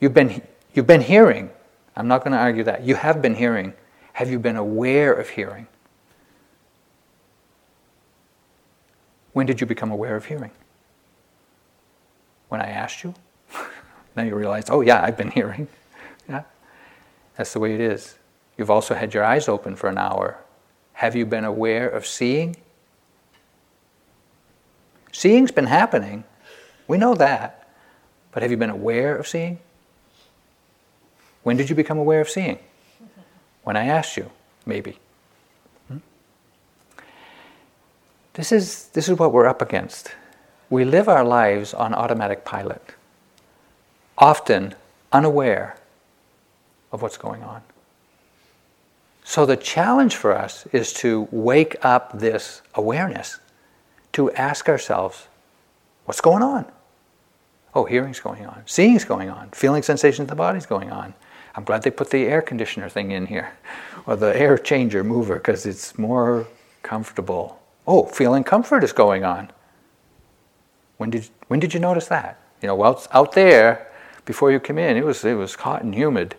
You've 0.00 0.14
been, 0.14 0.40
you've 0.72 0.86
been 0.86 1.02
hearing. 1.02 1.50
I'm 1.94 2.08
not 2.08 2.24
going 2.24 2.32
to 2.32 2.38
argue 2.38 2.64
that. 2.64 2.82
You 2.82 2.94
have 2.94 3.20
been 3.20 3.34
hearing. 3.34 3.74
Have 4.14 4.30
you 4.30 4.38
been 4.38 4.56
aware 4.56 5.12
of 5.12 5.28
hearing? 5.28 5.66
When 9.34 9.44
did 9.44 9.60
you 9.60 9.66
become 9.66 9.90
aware 9.90 10.16
of 10.16 10.24
hearing? 10.24 10.50
When 12.48 12.62
I 12.62 12.68
asked 12.68 13.04
you? 13.04 13.12
now 14.16 14.22
you 14.22 14.34
realize, 14.34 14.70
oh, 14.70 14.80
yeah, 14.80 15.02
I've 15.02 15.16
been 15.18 15.30
hearing. 15.30 15.68
Yeah? 16.26 16.42
That's 17.36 17.52
the 17.54 17.58
way 17.58 17.74
it 17.74 17.80
is. 17.80 18.16
You've 18.56 18.70
also 18.70 18.94
had 18.94 19.12
your 19.12 19.24
eyes 19.24 19.48
open 19.48 19.76
for 19.76 19.88
an 19.88 19.96
hour. 19.96 20.38
Have 20.94 21.14
you 21.16 21.24
been 21.24 21.44
aware 21.44 21.88
of 21.88 22.06
seeing? 22.06 22.56
Seeing's 25.12 25.50
been 25.50 25.66
happening. 25.66 26.24
We 26.88 26.98
know 26.98 27.14
that. 27.14 27.68
But 28.32 28.42
have 28.42 28.50
you 28.50 28.56
been 28.56 28.70
aware 28.70 29.16
of 29.16 29.28
seeing? 29.28 29.58
When 31.42 31.56
did 31.56 31.70
you 31.70 31.76
become 31.76 31.98
aware 31.98 32.20
of 32.20 32.28
seeing? 32.28 32.58
When 33.62 33.76
I 33.76 33.86
asked 33.86 34.16
you, 34.16 34.30
maybe. 34.66 34.98
Hmm? 35.88 35.98
This, 38.34 38.50
is, 38.50 38.88
this 38.88 39.08
is 39.08 39.18
what 39.18 39.32
we're 39.32 39.46
up 39.46 39.62
against. 39.62 40.14
We 40.70 40.84
live 40.84 41.08
our 41.08 41.24
lives 41.24 41.72
on 41.72 41.94
automatic 41.94 42.44
pilot, 42.44 42.82
often 44.16 44.74
unaware 45.12 45.78
of 46.92 47.02
what's 47.02 47.16
going 47.16 47.42
on. 47.42 47.62
So, 49.24 49.44
the 49.44 49.56
challenge 49.56 50.16
for 50.16 50.34
us 50.34 50.66
is 50.72 50.92
to 50.94 51.28
wake 51.30 51.76
up 51.82 52.18
this 52.18 52.62
awareness, 52.74 53.40
to 54.12 54.30
ask 54.32 54.68
ourselves, 54.68 55.28
what's 56.06 56.22
going 56.22 56.42
on? 56.42 56.70
Oh, 57.74 57.84
hearing's 57.84 58.20
going 58.20 58.46
on, 58.46 58.62
seeing's 58.66 59.04
going 59.04 59.30
on, 59.30 59.50
feeling 59.50 59.82
sensations 59.82 60.24
of 60.24 60.28
the 60.28 60.36
body's 60.36 60.66
going 60.66 60.90
on, 60.90 61.14
I'm 61.58 61.64
glad 61.64 61.82
they 61.82 61.90
put 61.90 62.10
the 62.10 62.24
air 62.24 62.40
conditioner 62.40 62.88
thing 62.88 63.10
in 63.10 63.26
here, 63.26 63.50
or 64.06 64.14
the 64.14 64.36
air 64.38 64.56
changer 64.56 65.02
mover, 65.02 65.34
because 65.34 65.66
it's 65.66 65.98
more 65.98 66.46
comfortable. 66.82 67.60
Oh, 67.84 68.04
feeling 68.06 68.44
comfort 68.44 68.84
is 68.84 68.92
going 68.92 69.24
on. 69.24 69.50
When 70.98 71.10
did, 71.10 71.28
when 71.48 71.58
did 71.58 71.74
you 71.74 71.80
notice 71.80 72.06
that? 72.06 72.40
You 72.62 72.68
know, 72.68 72.76
well, 72.76 73.02
out 73.10 73.32
there, 73.32 73.90
before 74.24 74.52
you 74.52 74.60
came 74.60 74.78
in, 74.78 74.96
it 74.96 75.04
was, 75.04 75.24
it 75.24 75.34
was 75.34 75.56
hot 75.56 75.82
and 75.82 75.92
humid. 75.92 76.36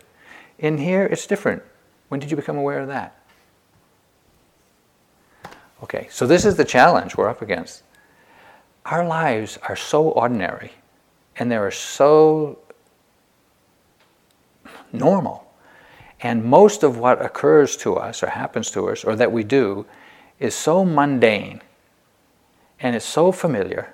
In 0.58 0.78
here, 0.78 1.06
it's 1.06 1.28
different. 1.28 1.64
When 2.08 2.22
did 2.22 2.32
you 2.32 2.38
become 2.38 2.58
aware 2.58 2.80
of 2.80 2.88
that? 2.88 3.20
Okay, 5.84 6.08
so 6.10 6.26
this 6.26 6.46
is 6.46 6.56
the 6.56 6.64
challenge 6.64 7.18
we're 7.18 7.28
up 7.28 7.42
against. 7.42 7.84
Our 8.86 9.06
lives 9.06 9.58
are 9.68 9.76
so 9.76 10.10
ordinary, 10.10 10.72
and 11.40 11.50
they 11.50 11.56
are 11.56 11.72
so 11.72 12.60
normal. 14.92 15.46
And 16.22 16.44
most 16.44 16.84
of 16.84 16.98
what 16.98 17.24
occurs 17.24 17.78
to 17.78 17.96
us 17.96 18.22
or 18.22 18.28
happens 18.28 18.70
to 18.72 18.90
us 18.90 19.06
or 19.06 19.16
that 19.16 19.32
we 19.32 19.44
do 19.44 19.86
is 20.38 20.54
so 20.54 20.84
mundane 20.84 21.62
and 22.82 22.96
it's 22.96 23.06
so 23.06 23.32
familiar 23.32 23.94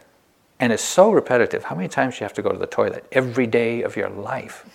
and 0.60 0.74
it's 0.74 0.84
so 0.84 1.12
repetitive. 1.12 1.66
How 1.66 1.76
many 1.76 1.88
times 1.88 2.16
do 2.16 2.22
you 2.22 2.24
have 2.26 2.34
to 2.34 2.42
go 2.42 2.52
to 2.52 2.58
the 2.58 2.66
toilet 2.66 3.06
every 3.12 3.46
day 3.46 3.84
of 3.84 3.96
your 3.96 4.10
life? 4.10 4.66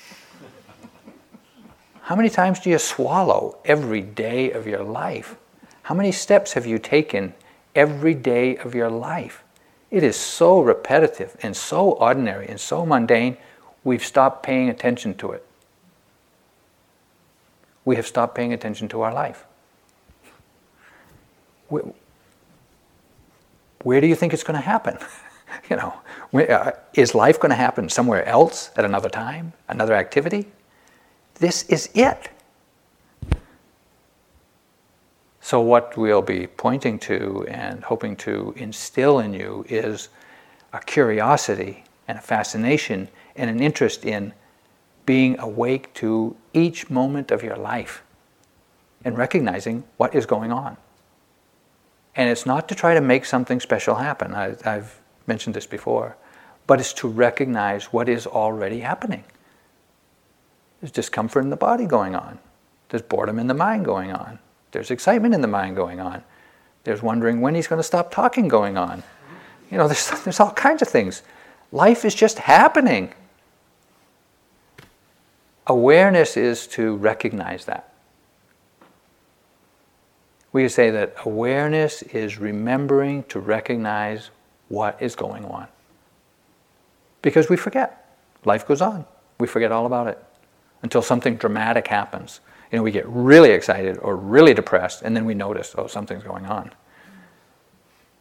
How 2.02 2.14
many 2.14 2.28
times 2.28 2.60
do 2.60 2.70
you 2.70 2.78
swallow 2.78 3.58
every 3.64 4.00
day 4.00 4.52
of 4.52 4.66
your 4.66 4.82
life? 4.82 5.36
How 5.82 5.94
many 5.94 6.12
steps 6.12 6.52
have 6.52 6.66
you 6.66 6.78
taken 6.78 7.34
every 7.74 8.14
day 8.14 8.56
of 8.56 8.74
your 8.74 8.90
life? 8.90 9.42
It 9.90 10.02
is 10.02 10.16
so 10.16 10.60
repetitive 10.60 11.36
and 11.42 11.56
so 11.56 11.92
ordinary 11.92 12.46
and 12.48 12.60
so 12.60 12.86
mundane, 12.86 13.36
we've 13.82 14.04
stopped 14.04 14.42
paying 14.42 14.68
attention 14.68 15.14
to 15.18 15.32
it. 15.32 15.44
We 17.84 17.96
have 17.96 18.06
stopped 18.06 18.34
paying 18.34 18.52
attention 18.52 18.88
to 18.88 19.00
our 19.00 19.12
life. 19.12 19.44
Where 23.82 24.00
do 24.00 24.06
you 24.06 24.14
think 24.14 24.32
it's 24.32 24.42
going 24.44 24.58
to 24.58 24.64
happen? 24.64 24.98
you 25.70 25.76
know, 25.76 25.94
uh, 26.34 26.72
is 26.94 27.14
life 27.14 27.40
going 27.40 27.50
to 27.50 27.56
happen 27.56 27.88
somewhere 27.88 28.24
else 28.26 28.70
at 28.76 28.84
another 28.84 29.08
time, 29.08 29.52
another 29.68 29.94
activity? 29.94 30.46
This 31.36 31.64
is 31.64 31.88
it. 31.94 32.28
So, 35.50 35.60
what 35.60 35.96
we'll 35.96 36.22
be 36.22 36.46
pointing 36.46 37.00
to 37.00 37.44
and 37.48 37.82
hoping 37.82 38.14
to 38.18 38.54
instill 38.56 39.18
in 39.18 39.34
you 39.34 39.64
is 39.68 40.08
a 40.72 40.78
curiosity 40.78 41.82
and 42.06 42.16
a 42.16 42.20
fascination 42.20 43.08
and 43.34 43.50
an 43.50 43.58
interest 43.58 44.04
in 44.04 44.32
being 45.06 45.36
awake 45.40 45.92
to 45.94 46.36
each 46.54 46.88
moment 46.88 47.32
of 47.32 47.42
your 47.42 47.56
life 47.56 48.04
and 49.04 49.18
recognizing 49.18 49.82
what 49.96 50.14
is 50.14 50.24
going 50.24 50.52
on. 50.52 50.76
And 52.14 52.30
it's 52.30 52.46
not 52.46 52.68
to 52.68 52.76
try 52.76 52.94
to 52.94 53.00
make 53.00 53.24
something 53.24 53.58
special 53.58 53.96
happen. 53.96 54.32
I, 54.36 54.54
have 54.62 55.00
mentioned 55.26 55.56
this 55.56 55.66
before, 55.66 56.16
but 56.68 56.78
it's 56.78 56.92
to 56.92 57.08
recognize 57.08 57.86
what 57.86 58.08
is 58.08 58.24
already 58.24 58.78
happening. 58.78 59.24
There's 60.80 60.92
discomfort 60.92 61.42
in 61.42 61.50
the 61.50 61.56
body 61.56 61.86
going 61.86 62.14
on, 62.14 62.38
there's 62.90 63.02
boredom 63.02 63.40
in 63.40 63.48
the 63.48 63.54
mind 63.54 63.84
going 63.84 64.12
on, 64.12 64.38
there's 64.72 64.90
excitement 64.90 65.34
in 65.34 65.40
the 65.40 65.48
mind 65.48 65.76
going 65.76 66.00
on, 66.00 66.22
there's 66.84 67.02
wondering 67.02 67.40
when 67.40 67.54
he's 67.54 67.66
going 67.66 67.78
to 67.78 67.84
stop 67.84 68.10
talking 68.10 68.48
going 68.48 68.76
on. 68.76 69.02
You 69.70 69.78
know, 69.78 69.86
there's, 69.86 70.10
there's 70.24 70.40
all 70.40 70.52
kinds 70.52 70.82
of 70.82 70.88
things. 70.88 71.22
Life 71.72 72.04
is 72.04 72.14
just 72.14 72.38
happening. 72.38 73.12
Awareness 75.66 76.36
is 76.36 76.66
to 76.68 76.96
recognize 76.96 77.66
that. 77.66 77.92
We 80.52 80.68
say 80.68 80.90
that 80.90 81.14
awareness 81.24 82.02
is 82.02 82.38
remembering 82.38 83.22
to 83.24 83.38
recognize 83.38 84.30
what 84.68 85.00
is 85.00 85.14
going 85.14 85.44
on. 85.44 85.68
Because 87.22 87.48
we 87.48 87.56
forget. 87.56 88.16
Life 88.44 88.66
goes 88.66 88.80
on. 88.80 89.04
We 89.38 89.46
forget 89.46 89.70
all 89.70 89.86
about 89.86 90.08
it 90.08 90.18
until 90.82 91.02
something 91.02 91.36
dramatic 91.36 91.86
happens. 91.86 92.40
You 92.70 92.78
know, 92.78 92.82
we 92.82 92.92
get 92.92 93.06
really 93.08 93.50
excited 93.50 93.98
or 93.98 94.16
really 94.16 94.54
depressed, 94.54 95.02
and 95.02 95.16
then 95.16 95.24
we 95.24 95.34
notice, 95.34 95.74
oh, 95.76 95.86
something's 95.86 96.22
going 96.22 96.46
on. 96.46 96.72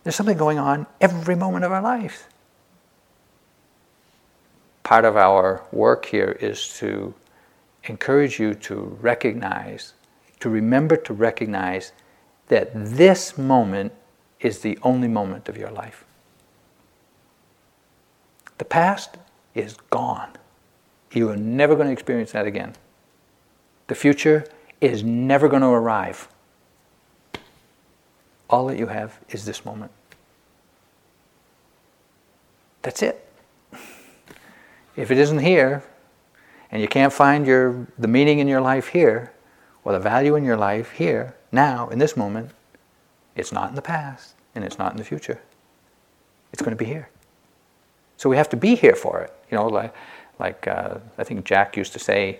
There's 0.04 0.16
something 0.16 0.38
going 0.38 0.58
on 0.58 0.88
every 1.00 1.36
moment 1.36 1.66
of 1.66 1.72
our 1.72 1.82
life. 1.82 2.28
Part 4.84 5.06
of 5.06 5.16
our 5.18 5.64
work 5.72 6.06
here 6.06 6.36
is 6.42 6.76
to 6.80 7.14
encourage 7.84 8.40
you 8.40 8.56
to 8.56 8.98
recognize, 9.02 9.94
to 10.40 10.50
remember 10.50 10.98
to 10.98 11.14
recognize 11.14 11.92
that 12.48 12.72
this 12.74 13.38
moment 13.38 13.94
is 14.40 14.60
the 14.60 14.80
only 14.82 15.08
moment 15.08 15.48
of 15.48 15.58
your 15.58 15.70
life. 15.70 16.06
The 18.58 18.66
past 18.66 19.18
is 19.54 19.78
gone. 19.92 20.32
You 21.14 21.30
are 21.30 21.38
never 21.38 21.76
going 21.76 21.88
to 21.88 21.94
experience 21.94 22.32
that 22.32 22.48
again. 22.48 22.74
The 23.90 23.96
future 23.96 24.46
is 24.80 25.04
never 25.04 25.50
going 25.50 25.64
to 25.64 25.68
arrive. 25.68 26.28
All 28.48 28.68
that 28.68 28.78
you 28.78 28.86
have 28.86 29.20
is 29.30 29.46
this 29.46 29.66
moment. 29.66 29.92
That's 32.84 33.02
it. 33.02 33.28
If 34.96 35.10
it 35.10 35.18
isn't 35.18 35.40
here, 35.40 35.84
and 36.72 36.84
you 36.84 36.88
can't 36.88 37.12
find 37.12 37.48
your, 37.48 37.88
the 37.98 38.08
meaning 38.08 38.38
in 38.38 38.48
your 38.48 38.62
life 38.62 38.90
here, 38.90 39.34
or 39.84 39.94
the 39.94 40.00
value 40.00 40.36
in 40.36 40.44
your 40.44 40.58
life 40.58 40.92
here, 40.92 41.36
now, 41.52 41.90
in 41.90 41.98
this 41.98 42.16
moment, 42.16 42.52
it's 43.36 43.52
not 43.52 43.70
in 43.70 43.76
the 43.76 43.82
past, 43.82 44.36
and 44.54 44.64
it's 44.64 44.78
not 44.78 44.92
in 44.92 45.00
the 45.00 45.04
future. 45.04 45.42
It's 46.54 46.62
going 46.62 46.78
to 46.78 46.84
be 46.84 46.86
here. 46.86 47.10
So 48.18 48.30
we 48.30 48.38
have 48.38 48.50
to 48.50 48.58
be 48.58 48.76
here 48.76 48.96
for 48.96 49.22
it. 49.22 49.34
You 49.50 49.58
know, 49.58 49.66
like, 49.66 49.96
like 50.38 50.68
uh, 50.68 51.00
I 51.18 51.24
think 51.24 51.44
Jack 51.44 51.76
used 51.76 51.94
to 51.94 52.00
say, 52.00 52.40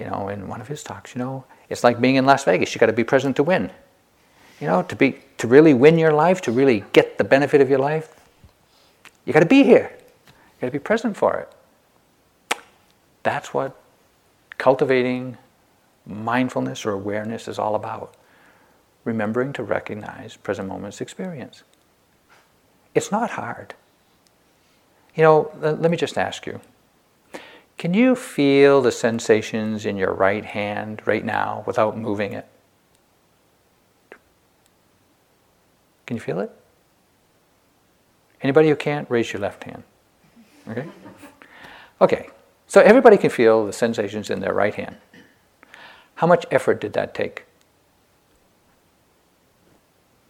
you 0.00 0.06
know, 0.06 0.28
in 0.28 0.48
one 0.48 0.62
of 0.62 0.66
his 0.66 0.82
talks, 0.82 1.14
you 1.14 1.18
know, 1.18 1.44
it's 1.68 1.84
like 1.84 2.00
being 2.00 2.16
in 2.16 2.24
Las 2.24 2.44
Vegas. 2.44 2.74
You 2.74 2.78
got 2.78 2.86
to 2.86 2.92
be 2.94 3.04
present 3.04 3.36
to 3.36 3.42
win. 3.42 3.70
You 4.60 4.66
know, 4.66 4.82
to 4.82 4.96
be 4.96 5.20
to 5.38 5.46
really 5.46 5.74
win 5.74 5.98
your 5.98 6.12
life, 6.12 6.40
to 6.42 6.52
really 6.52 6.84
get 6.92 7.18
the 7.18 7.24
benefit 7.24 7.60
of 7.60 7.68
your 7.68 7.78
life, 7.78 8.14
you 9.24 9.32
got 9.32 9.40
to 9.40 9.46
be 9.46 9.62
here. 9.62 9.92
You 10.26 10.60
got 10.62 10.66
to 10.68 10.72
be 10.72 10.78
present 10.78 11.16
for 11.16 11.36
it. 11.36 12.60
That's 13.22 13.52
what 13.52 13.78
cultivating 14.56 15.36
mindfulness 16.06 16.86
or 16.86 16.92
awareness 16.92 17.46
is 17.46 17.58
all 17.58 17.74
about. 17.74 18.14
Remembering 19.04 19.52
to 19.54 19.62
recognize 19.62 20.36
present 20.36 20.68
moment's 20.68 21.00
experience. 21.00 21.62
It's 22.94 23.12
not 23.12 23.30
hard. 23.30 23.74
You 25.14 25.22
know, 25.22 25.52
let 25.60 25.90
me 25.90 25.96
just 25.96 26.16
ask 26.18 26.46
you 26.46 26.60
can 27.80 27.94
you 27.94 28.14
feel 28.14 28.82
the 28.82 28.92
sensations 28.92 29.86
in 29.86 29.96
your 29.96 30.12
right 30.12 30.44
hand 30.44 31.00
right 31.06 31.24
now 31.24 31.64
without 31.66 31.96
moving 31.96 32.34
it? 32.34 32.46
Can 36.04 36.14
you 36.14 36.20
feel 36.20 36.40
it? 36.40 36.50
Anybody 38.42 38.68
who 38.68 38.76
can't, 38.76 39.10
raise 39.10 39.32
your 39.32 39.40
left 39.40 39.64
hand. 39.64 39.82
Okay? 40.68 40.86
Okay, 42.02 42.28
so 42.66 42.82
everybody 42.82 43.16
can 43.16 43.30
feel 43.30 43.64
the 43.64 43.72
sensations 43.72 44.28
in 44.28 44.40
their 44.40 44.52
right 44.52 44.74
hand. 44.74 44.98
How 46.16 46.26
much 46.26 46.44
effort 46.50 46.82
did 46.82 46.92
that 46.92 47.14
take? 47.14 47.46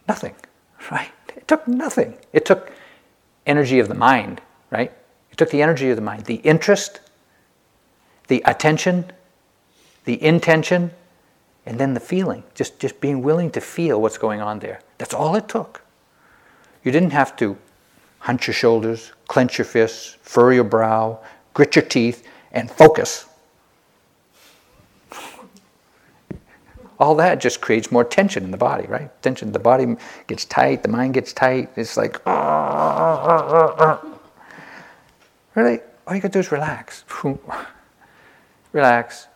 Nothing, 0.07 0.35
right? 0.89 1.11
It 1.35 1.49
took 1.49 1.67
nothing. 1.67 2.17
It 2.31 2.45
took 2.45 2.71
energy 3.45 3.79
of 3.79 3.89
the 3.89 3.93
mind, 3.93 4.39
right? 4.69 4.93
It 5.31 5.37
took 5.37 5.49
the 5.49 5.61
energy 5.61 5.89
of 5.89 5.97
the 5.97 6.01
mind, 6.01 6.23
the 6.27 6.35
interest, 6.35 7.01
the 8.31 8.41
attention, 8.45 9.03
the 10.05 10.23
intention, 10.23 10.89
and 11.65 11.77
then 11.77 11.93
the 11.93 11.99
feeling. 11.99 12.45
Just, 12.55 12.79
just 12.79 13.01
being 13.01 13.21
willing 13.21 13.51
to 13.51 13.59
feel 13.59 14.01
what's 14.01 14.17
going 14.17 14.39
on 14.39 14.59
there. 14.59 14.79
That's 14.97 15.13
all 15.13 15.35
it 15.35 15.49
took. 15.49 15.81
You 16.85 16.93
didn't 16.93 17.11
have 17.11 17.35
to 17.35 17.57
hunch 18.19 18.47
your 18.47 18.53
shoulders, 18.53 19.11
clench 19.27 19.57
your 19.57 19.65
fists, 19.65 20.15
furrow 20.21 20.51
your 20.51 20.63
brow, 20.63 21.19
grit 21.53 21.75
your 21.75 21.83
teeth, 21.83 22.25
and 22.53 22.71
focus. 22.71 23.25
All 27.01 27.15
that 27.15 27.41
just 27.41 27.59
creates 27.59 27.91
more 27.91 28.05
tension 28.05 28.45
in 28.45 28.51
the 28.51 28.57
body, 28.57 28.87
right? 28.87 29.09
Tension, 29.21 29.51
the 29.51 29.59
body 29.59 29.97
gets 30.27 30.45
tight, 30.45 30.83
the 30.83 30.89
mind 30.89 31.15
gets 31.15 31.33
tight. 31.33 31.69
It's 31.75 31.97
like, 31.97 32.21
ah, 32.25 33.25
ah, 33.27 33.75
ah, 33.77 34.19
really, 35.53 35.81
all 36.07 36.15
you 36.15 36.21
gotta 36.21 36.31
do 36.31 36.39
is 36.39 36.49
relax 36.49 37.03
relax, 38.71 39.27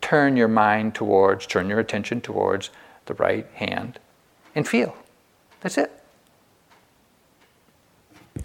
turn 0.00 0.36
your 0.36 0.48
mind 0.48 0.94
towards, 0.94 1.46
turn 1.46 1.68
your 1.68 1.80
attention 1.80 2.20
towards 2.20 2.70
the 3.06 3.14
right 3.14 3.46
hand, 3.54 3.98
and 4.54 4.66
feel. 4.68 4.96
That's 5.60 5.78
it. 5.78 5.90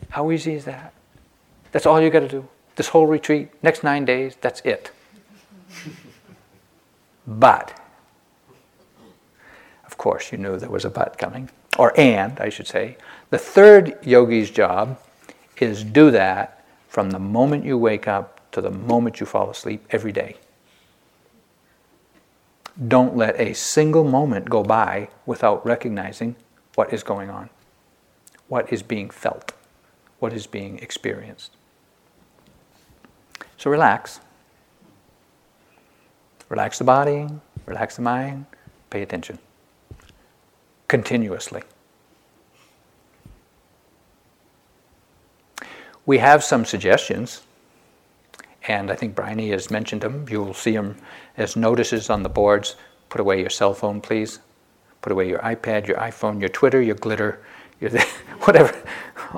How 0.10 0.32
easy 0.32 0.54
is 0.54 0.66
that? 0.66 0.94
That's 1.72 1.86
all 1.86 2.02
you 2.02 2.10
got 2.10 2.22
to 2.22 2.28
do. 2.28 2.48
This 2.76 2.88
whole 2.88 3.08
retreat, 3.08 3.50
next 3.62 3.84
nine 3.84 4.06
days, 4.06 4.38
that's 4.40 4.62
it. 4.62 4.92
but, 7.28 7.80
of 9.86 9.98
course, 9.98 10.32
you 10.32 10.38
knew 10.38 10.58
there 10.58 10.70
was 10.70 10.86
a 10.86 10.90
but 10.90 11.18
coming, 11.18 11.50
or 11.78 11.98
and, 12.00 12.40
I 12.40 12.50
should 12.50 12.68
say. 12.68 12.98
The 13.30 13.38
third 13.38 13.98
yogi's 14.06 14.50
job 14.50 15.00
is 15.58 15.84
do 15.84 16.10
that 16.12 16.66
from 16.88 17.12
the 17.12 17.20
moment 17.20 17.66
you 17.66 17.78
wake 17.78 18.08
up 18.08 18.39
to 18.52 18.62
the 18.62 18.72
moment 18.72 19.20
you 19.20 19.26
fall 19.26 19.50
asleep 19.50 19.86
every 19.92 20.12
day. 20.12 20.38
Don't 22.88 23.16
let 23.16 23.40
a 23.40 23.54
single 23.54 24.04
moment 24.04 24.50
go 24.50 24.64
by 24.64 25.10
without 25.26 25.66
recognizing 25.66 26.36
what 26.76 26.94
is 26.94 27.04
going 27.04 27.30
on, 27.30 27.50
what 28.48 28.72
is 28.72 28.82
being 28.82 29.10
felt, 29.10 29.52
what 30.20 30.34
is 30.34 30.48
being 30.48 30.80
experienced. 30.80 31.52
So 33.58 33.70
relax. 33.70 34.22
Relax 36.48 36.80
the 36.80 36.84
body, 36.84 37.28
relax 37.66 37.98
the 37.98 38.02
mind, 38.02 38.46
pay 38.90 39.04
attention 39.04 39.38
continuously. 40.88 41.62
we 46.10 46.18
have 46.18 46.44
some 46.44 46.66
suggestions, 46.66 47.44
and 48.70 48.92
I 48.92 48.96
think 48.96 49.16
Bryony 49.16 49.50
has 49.50 49.72
mentioned 49.72 50.02
them. 50.02 50.26
You 50.30 50.44
will 50.44 50.54
see 50.54 50.74
them 50.74 50.96
as 51.38 51.56
notices 51.56 52.10
on 52.10 52.22
the 52.22 52.30
boards. 52.30 52.76
Put 53.10 53.20
away 53.20 53.42
your 53.42 53.50
cell 53.50 53.74
phone, 53.74 54.00
please. 54.00 54.40
Put 55.02 55.12
away 55.12 55.28
your 55.28 55.40
iPad, 55.40 55.88
your 55.88 55.98
iPhone, 55.98 56.40
your 56.40 56.50
Twitter, 56.50 56.80
your 56.80 56.96
glitter, 56.96 57.42
your 57.82 57.90
whatever, 58.42 58.78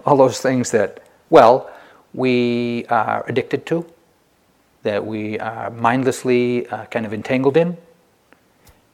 all 0.05 0.17
those 0.17 0.41
things 0.41 0.71
that, 0.71 1.01
well, 1.29 1.71
we 2.13 2.85
are 2.89 3.23
addicted 3.27 3.65
to, 3.67 3.85
that 4.83 5.05
we 5.05 5.39
are 5.39 5.69
mindlessly 5.69 6.67
uh, 6.67 6.85
kind 6.85 7.05
of 7.05 7.13
entangled 7.13 7.55
in, 7.55 7.77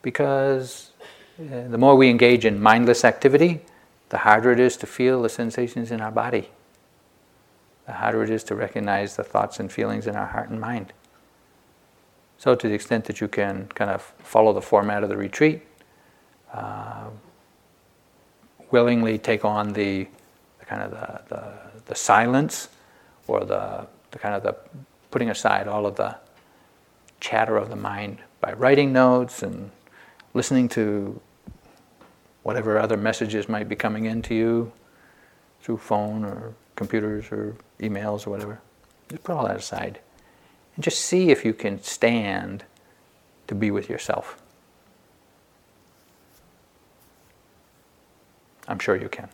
because 0.03 0.91
uh, 1.39 1.67
the 1.67 1.77
more 1.79 1.95
we 1.95 2.09
engage 2.09 2.45
in 2.45 2.61
mindless 2.61 3.03
activity, 3.03 3.61
the 4.09 4.19
harder 4.19 4.51
it 4.51 4.59
is 4.59 4.77
to 4.77 4.85
feel 4.85 5.23
the 5.23 5.29
sensations 5.29 5.89
in 5.89 5.99
our 5.99 6.11
body, 6.11 6.49
the 7.88 7.93
harder 7.93 8.21
it 8.21 8.29
is 8.29 8.43
to 8.43 8.55
recognize 8.55 9.15
the 9.15 9.23
thoughts 9.23 9.59
and 9.59 9.71
feelings 9.71 10.05
in 10.05 10.15
our 10.15 10.27
heart 10.27 10.49
and 10.49 10.59
mind. 10.59 10.93
So, 12.38 12.53
to 12.53 12.67
the 12.67 12.75
extent 12.75 13.05
that 13.05 13.19
you 13.19 13.27
can 13.27 13.67
kind 13.73 13.89
of 13.89 14.01
follow 14.19 14.53
the 14.53 14.61
format 14.61 15.01
of 15.01 15.09
the 15.09 15.17
retreat, 15.17 15.63
uh, 16.53 17.05
willingly 18.69 19.17
take 19.17 19.43
on 19.45 19.73
the, 19.73 20.07
the 20.59 20.65
kind 20.65 20.83
of 20.83 20.91
the, 20.91 21.35
the, 21.35 21.53
the, 21.85 21.95
silence 21.95 22.67
or 23.27 23.45
the, 23.45 23.88
the 24.11 24.19
kind 24.19 24.35
of 24.35 24.43
the 24.43 24.55
putting 25.09 25.29
aside 25.29 25.67
all 25.67 25.85
of 25.85 25.95
the 25.95 26.15
chatter 27.19 27.57
of 27.57 27.69
the 27.69 27.75
mind 27.75 28.19
by 28.41 28.53
writing 28.53 28.93
notes 28.93 29.41
and 29.41 29.71
listening 30.33 30.69
to 30.69 31.19
whatever 32.43 32.77
other 32.77 32.97
messages 32.97 33.49
might 33.49 33.67
be 33.67 33.75
coming 33.75 34.05
into 34.05 34.35
you 34.35 34.71
through 35.61 35.77
phone 35.77 36.23
or 36.23 36.53
computers 36.78 37.25
or 37.32 37.57
emails 37.82 38.25
or 38.25 38.30
whatever. 38.30 38.61
Just 39.09 39.23
put 39.23 39.36
all 39.36 39.45
that 39.47 39.57
aside 39.57 39.99
and 40.75 40.84
just 40.84 41.01
see 41.01 41.32
if 41.32 41.43
you 41.43 41.53
can 41.53 41.82
stand 41.84 42.63
to 43.47 43.55
be 43.55 43.71
with 43.71 43.89
yourself. 43.89 44.41
I'm 48.67 48.80
sure 48.80 48.95
you 48.95 49.09
can. 49.09 49.28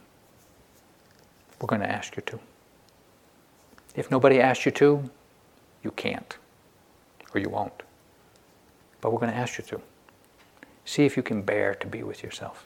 We're 1.60 1.68
going 1.68 1.82
to 1.82 1.90
ask 1.90 2.16
you 2.16 2.24
to. 2.28 2.40
If 3.96 4.10
nobody 4.10 4.40
asks 4.40 4.66
you 4.66 4.72
to, 4.74 5.10
you 5.84 5.92
can't, 5.92 6.38
or 7.34 7.42
you 7.42 7.50
won't. 7.50 7.84
But 9.02 9.12
we're 9.12 9.20
going 9.20 9.32
to 9.32 9.38
ask 9.38 9.58
you 9.58 9.66
to. 9.66 9.82
See 10.86 11.06
if 11.06 11.18
you 11.18 11.24
can 11.24 11.42
bear 11.42 11.76
to 11.76 11.88
be 11.88 12.04
with 12.04 12.24
yourself. 12.24 12.66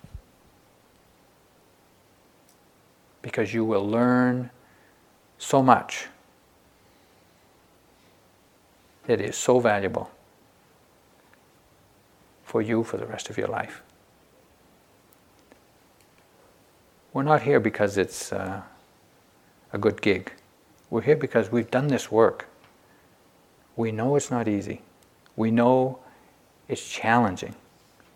Because 3.21 3.53
you 3.53 3.65
will 3.65 3.87
learn 3.87 4.49
so 5.37 5.61
much 5.61 6.07
that 9.05 9.21
is 9.21 9.37
so 9.37 9.59
valuable 9.59 10.11
for 12.43 12.61
you 12.61 12.83
for 12.83 12.97
the 12.97 13.05
rest 13.05 13.29
of 13.29 13.37
your 13.37 13.47
life. 13.47 13.81
We're 17.13 17.23
not 17.23 17.41
here 17.41 17.59
because 17.59 17.97
it's 17.97 18.31
uh, 18.31 18.61
a 19.73 19.77
good 19.77 20.01
gig. 20.01 20.31
We're 20.89 21.01
here 21.01 21.15
because 21.15 21.51
we've 21.51 21.71
done 21.71 21.87
this 21.87 22.11
work. 22.11 22.47
We 23.75 23.91
know 23.91 24.15
it's 24.15 24.31
not 24.31 24.47
easy. 24.47 24.81
We 25.35 25.51
know 25.51 25.99
it's 26.67 26.87
challenging. 26.87 27.55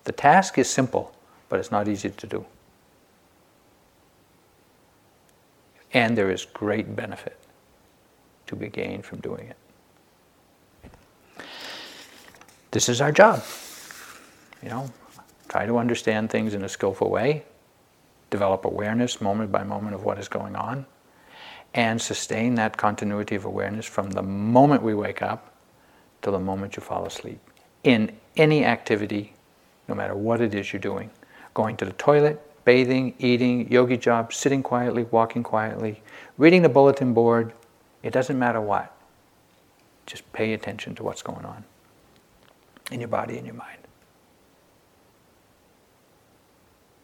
The 0.03 0.11
task 0.11 0.57
is 0.57 0.69
simple, 0.69 1.13
but 1.49 1.59
it's 1.59 1.71
not 1.71 1.87
easy 1.87 2.09
to 2.09 2.27
do. 2.27 2.45
And 5.93 6.17
there 6.17 6.31
is 6.31 6.45
great 6.45 6.95
benefit 6.95 7.37
to 8.47 8.55
be 8.55 8.67
gained 8.69 9.05
from 9.05 9.19
doing 9.19 9.47
it. 9.47 9.57
This 12.71 12.87
is 12.87 13.01
our 13.01 13.11
job. 13.11 13.43
You 14.63 14.69
know, 14.69 14.93
try 15.49 15.65
to 15.65 15.77
understand 15.77 16.29
things 16.29 16.53
in 16.53 16.63
a 16.63 16.69
skillful 16.69 17.09
way, 17.09 17.43
develop 18.29 18.63
awareness 18.63 19.19
moment 19.19 19.51
by 19.51 19.63
moment 19.63 19.95
of 19.95 20.03
what 20.03 20.17
is 20.17 20.27
going 20.27 20.55
on, 20.55 20.85
and 21.73 22.01
sustain 22.01 22.55
that 22.55 22.77
continuity 22.77 23.35
of 23.35 23.45
awareness 23.45 23.85
from 23.85 24.11
the 24.11 24.21
moment 24.21 24.83
we 24.83 24.93
wake 24.93 25.21
up 25.21 25.53
to 26.21 26.31
the 26.31 26.39
moment 26.39 26.75
you 26.75 26.81
fall 26.81 27.05
asleep. 27.05 27.39
In 27.83 28.11
any 28.37 28.63
activity, 28.63 29.33
no 29.87 29.95
matter 29.95 30.15
what 30.15 30.41
it 30.41 30.53
is 30.53 30.71
you're 30.71 30.79
doing 30.79 31.09
going 31.53 31.75
to 31.77 31.85
the 31.85 31.93
toilet, 31.93 32.41
bathing, 32.65 33.15
eating, 33.19 33.71
yogi 33.71 33.97
job, 33.97 34.33
sitting 34.33 34.63
quietly, 34.63 35.03
walking 35.11 35.43
quietly, 35.43 36.01
reading 36.37 36.61
the 36.61 36.69
bulletin 36.69 37.13
board, 37.13 37.53
it 38.03 38.11
doesn't 38.11 38.37
matter 38.37 38.61
what. 38.61 38.95
Just 40.05 40.31
pay 40.33 40.53
attention 40.53 40.95
to 40.95 41.03
what's 41.03 41.21
going 41.21 41.45
on 41.45 41.63
in 42.91 42.99
your 42.99 43.07
body 43.07 43.37
and 43.37 43.45
your 43.45 43.55
mind. 43.55 43.77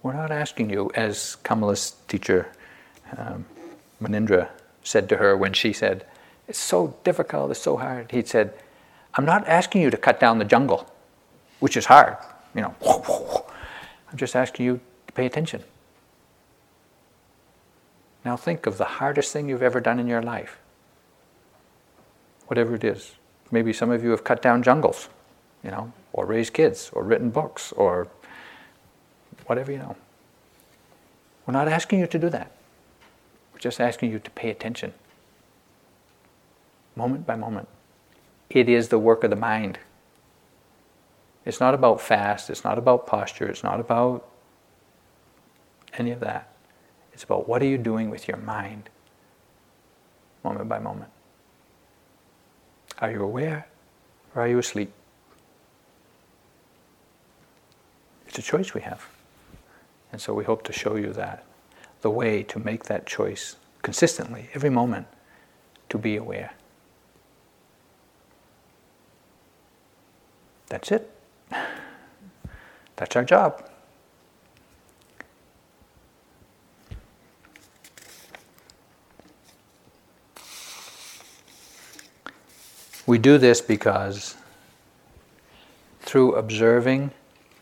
We're 0.04 0.14
not 0.14 0.32
asking 0.32 0.70
you, 0.70 0.92
as 0.96 1.38
Kamala's 1.44 1.96
teacher, 2.08 2.52
um, 3.18 3.46
Munindra, 4.02 4.50
said 4.84 5.10
to 5.10 5.18
her 5.18 5.36
when 5.36 5.54
she 5.54 5.74
said, 5.74 6.06
It's 6.48 6.60
so 6.60 6.96
difficult, 7.04 7.52
it's 7.52 7.62
so 7.62 7.78
hard. 7.78 8.12
He 8.12 8.24
said, 8.24 8.54
I'm 9.16 9.26
not 9.26 9.48
asking 9.48 9.82
you 9.82 9.90
to 9.90 9.98
cut 9.98 10.20
down 10.20 10.38
the 10.38 10.46
jungle, 10.46 10.90
which 11.60 11.76
is 11.76 11.86
hard. 11.86 12.18
You 12.56 12.62
know, 12.62 12.76
I'm 14.12 14.18
just 14.18 14.36
asking 14.36 14.66
you 14.66 14.80
pay 15.18 15.26
attention. 15.26 15.64
Now 18.24 18.38
think 18.38 18.68
of 18.68 18.78
the 18.78 18.86
hardest 18.86 19.34
thing 19.34 19.50
you've 19.50 19.64
ever 19.64 19.82
done 19.82 20.00
in 20.00 20.06
your 20.06 20.22
life. 20.22 20.60
Whatever 22.46 22.76
it 22.76 22.84
is. 22.84 23.16
Maybe 23.50 23.74
some 23.74 23.90
of 23.90 24.04
you 24.04 24.12
have 24.12 24.24
cut 24.24 24.44
down 24.44 24.62
jungles, 24.62 25.10
you 25.64 25.72
know, 25.72 25.92
or 26.14 26.28
raised 26.28 26.54
kids, 26.54 26.92
or 26.94 27.04
written 27.04 27.32
books, 27.32 27.72
or 27.72 28.10
whatever 29.48 29.72
you 29.72 29.80
know. 29.80 29.96
We're 31.48 31.54
not 31.54 31.68
asking 31.68 32.00
you 32.00 32.08
to 32.08 32.20
do 32.20 32.30
that. 32.30 32.52
We're 33.54 33.60
just 33.60 33.82
asking 33.82 34.12
you 34.12 34.20
to 34.20 34.30
pay 34.32 34.52
attention, 34.52 34.94
moment 36.96 37.26
by 37.26 37.36
moment. 37.36 37.68
It 38.52 38.70
is 38.70 38.90
the 38.90 39.00
work 39.00 39.24
of 39.24 39.32
the 39.32 39.36
mind. 39.36 39.80
It's 41.44 41.60
not 41.60 41.74
about 41.74 42.02
fast, 42.02 42.52
it's 42.52 42.64
not 42.64 42.78
about 42.78 43.08
posture, 43.08 43.48
it's 43.48 43.64
not 43.64 43.80
about 43.80 44.30
any 45.94 46.12
of 46.12 46.20
that. 46.22 46.50
It's 47.14 47.24
about 47.24 47.48
what 47.48 47.62
are 47.62 47.66
you 47.66 47.78
doing 47.78 48.10
with 48.10 48.28
your 48.28 48.38
mind, 48.38 48.90
moment 50.44 50.70
by 50.70 50.80
moment. 50.80 51.12
Are 53.00 53.12
you 53.12 53.24
aware 53.24 53.68
or 54.36 54.44
are 54.44 54.48
you 54.48 54.60
asleep? 54.60 54.92
It's 58.28 58.38
a 58.38 58.42
choice 58.42 58.74
we 58.74 58.82
have. 58.82 59.08
And 60.12 60.22
so 60.22 60.34
we 60.34 60.44
hope 60.44 60.64
to 60.64 60.74
show 60.74 60.96
you 60.96 61.14
that 61.14 61.44
the 62.02 62.10
way 62.12 62.44
to 62.44 62.60
make 62.60 62.86
that 62.86 63.06
choice 63.06 63.56
consistently, 63.82 64.50
every 64.54 64.70
moment, 64.70 65.08
to 65.90 65.98
be 65.98 66.18
aware. 66.18 66.54
That's 70.70 70.92
it. 70.92 71.10
That's 72.96 73.16
our 73.16 73.24
job. 73.24 73.70
We 83.08 83.18
do 83.18 83.38
this 83.38 83.62
because 83.62 84.36
through 86.02 86.36
observing 86.36 87.12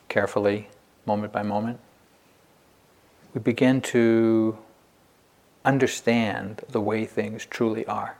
carefully, 0.09 0.69
moment 1.05 1.31
by 1.31 1.43
moment, 1.43 1.79
we 3.35 3.41
begin 3.41 3.79
to 3.81 4.57
understand 5.63 6.63
the 6.67 6.81
way 6.81 7.05
things 7.05 7.45
truly 7.45 7.85
are. 7.85 8.17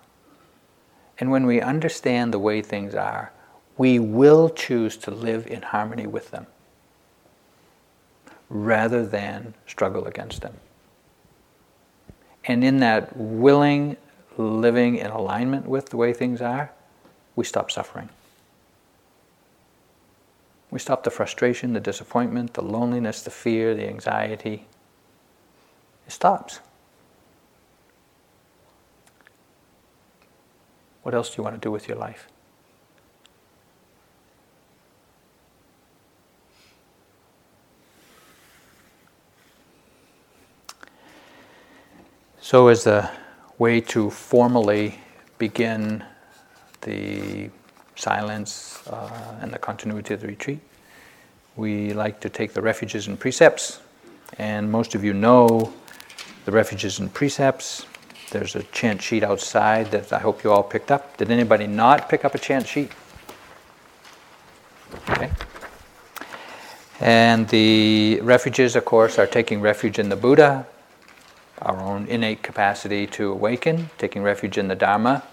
And 1.17 1.31
when 1.31 1.47
we 1.47 1.61
understand 1.61 2.31
the 2.31 2.37
way 2.37 2.61
things 2.61 2.93
are, 2.93 3.31
we 3.75 3.97
will 3.97 4.49
choose 4.51 4.95
to 4.97 5.11
live 5.11 5.47
in 5.47 5.63
harmony 5.63 6.05
with 6.05 6.29
them 6.29 6.45
rather 8.49 9.03
than 9.03 9.55
struggle 9.65 10.05
against 10.05 10.43
them. 10.43 10.57
And 12.43 12.63
in 12.63 12.77
that 12.77 13.17
willing 13.17 13.97
living 14.37 14.97
in 14.97 15.07
alignment 15.07 15.65
with 15.65 15.89
the 15.89 15.97
way 15.97 16.13
things 16.13 16.39
are, 16.39 16.71
we 17.35 17.43
stop 17.43 17.71
suffering. 17.71 18.09
We 20.71 20.79
stop 20.79 21.03
the 21.03 21.11
frustration, 21.11 21.73
the 21.73 21.79
disappointment, 21.79 22.53
the 22.53 22.61
loneliness, 22.61 23.21
the 23.21 23.31
fear, 23.31 23.75
the 23.75 23.87
anxiety, 23.87 24.65
it 26.05 26.11
stops. 26.11 26.59
What 31.03 31.13
else 31.13 31.29
do 31.29 31.35
you 31.37 31.43
want 31.43 31.55
to 31.55 31.61
do 31.61 31.71
with 31.71 31.87
your 31.87 31.97
life? 31.97 32.27
So, 42.41 42.67
as 42.67 42.83
the 42.83 43.09
way 43.57 43.81
to 43.81 44.09
formally 44.09 44.99
begin 45.37 46.03
the 46.85 47.49
silence 47.95 48.81
uh, 48.87 49.35
and 49.41 49.51
the 49.51 49.59
continuity 49.59 50.13
of 50.13 50.21
the 50.21 50.27
retreat, 50.27 50.59
we 51.55 51.93
like 51.93 52.19
to 52.21 52.29
take 52.29 52.53
the 52.53 52.61
refuges 52.61 53.07
and 53.07 53.19
precepts. 53.19 53.79
And 54.37 54.71
most 54.71 54.95
of 54.95 55.03
you 55.03 55.13
know 55.13 55.73
the 56.45 56.51
refuges 56.51 56.99
and 56.99 57.13
precepts. 57.13 57.85
There's 58.31 58.55
a 58.55 58.63
chant 58.63 59.01
sheet 59.01 59.23
outside 59.23 59.91
that 59.91 60.11
I 60.13 60.19
hope 60.19 60.43
you 60.43 60.51
all 60.51 60.63
picked 60.63 60.91
up. 60.91 61.17
Did 61.17 61.31
anybody 61.31 61.67
not 61.67 62.09
pick 62.09 62.25
up 62.25 62.35
a 62.35 62.39
chant 62.39 62.67
sheet? 62.67 62.91
Okay. 65.09 65.31
And 66.99 67.47
the 67.49 68.19
refuges, 68.21 68.75
of 68.75 68.85
course, 68.85 69.19
are 69.19 69.27
taking 69.27 69.61
refuge 69.61 69.99
in 69.99 70.09
the 70.09 70.15
Buddha, 70.15 70.65
our 71.61 71.79
own 71.79 72.07
innate 72.07 72.41
capacity 72.41 73.05
to 73.07 73.31
awaken, 73.31 73.89
taking 73.97 74.23
refuge 74.23 74.57
in 74.57 74.67
the 74.67 74.75
Dharma, 74.75 75.23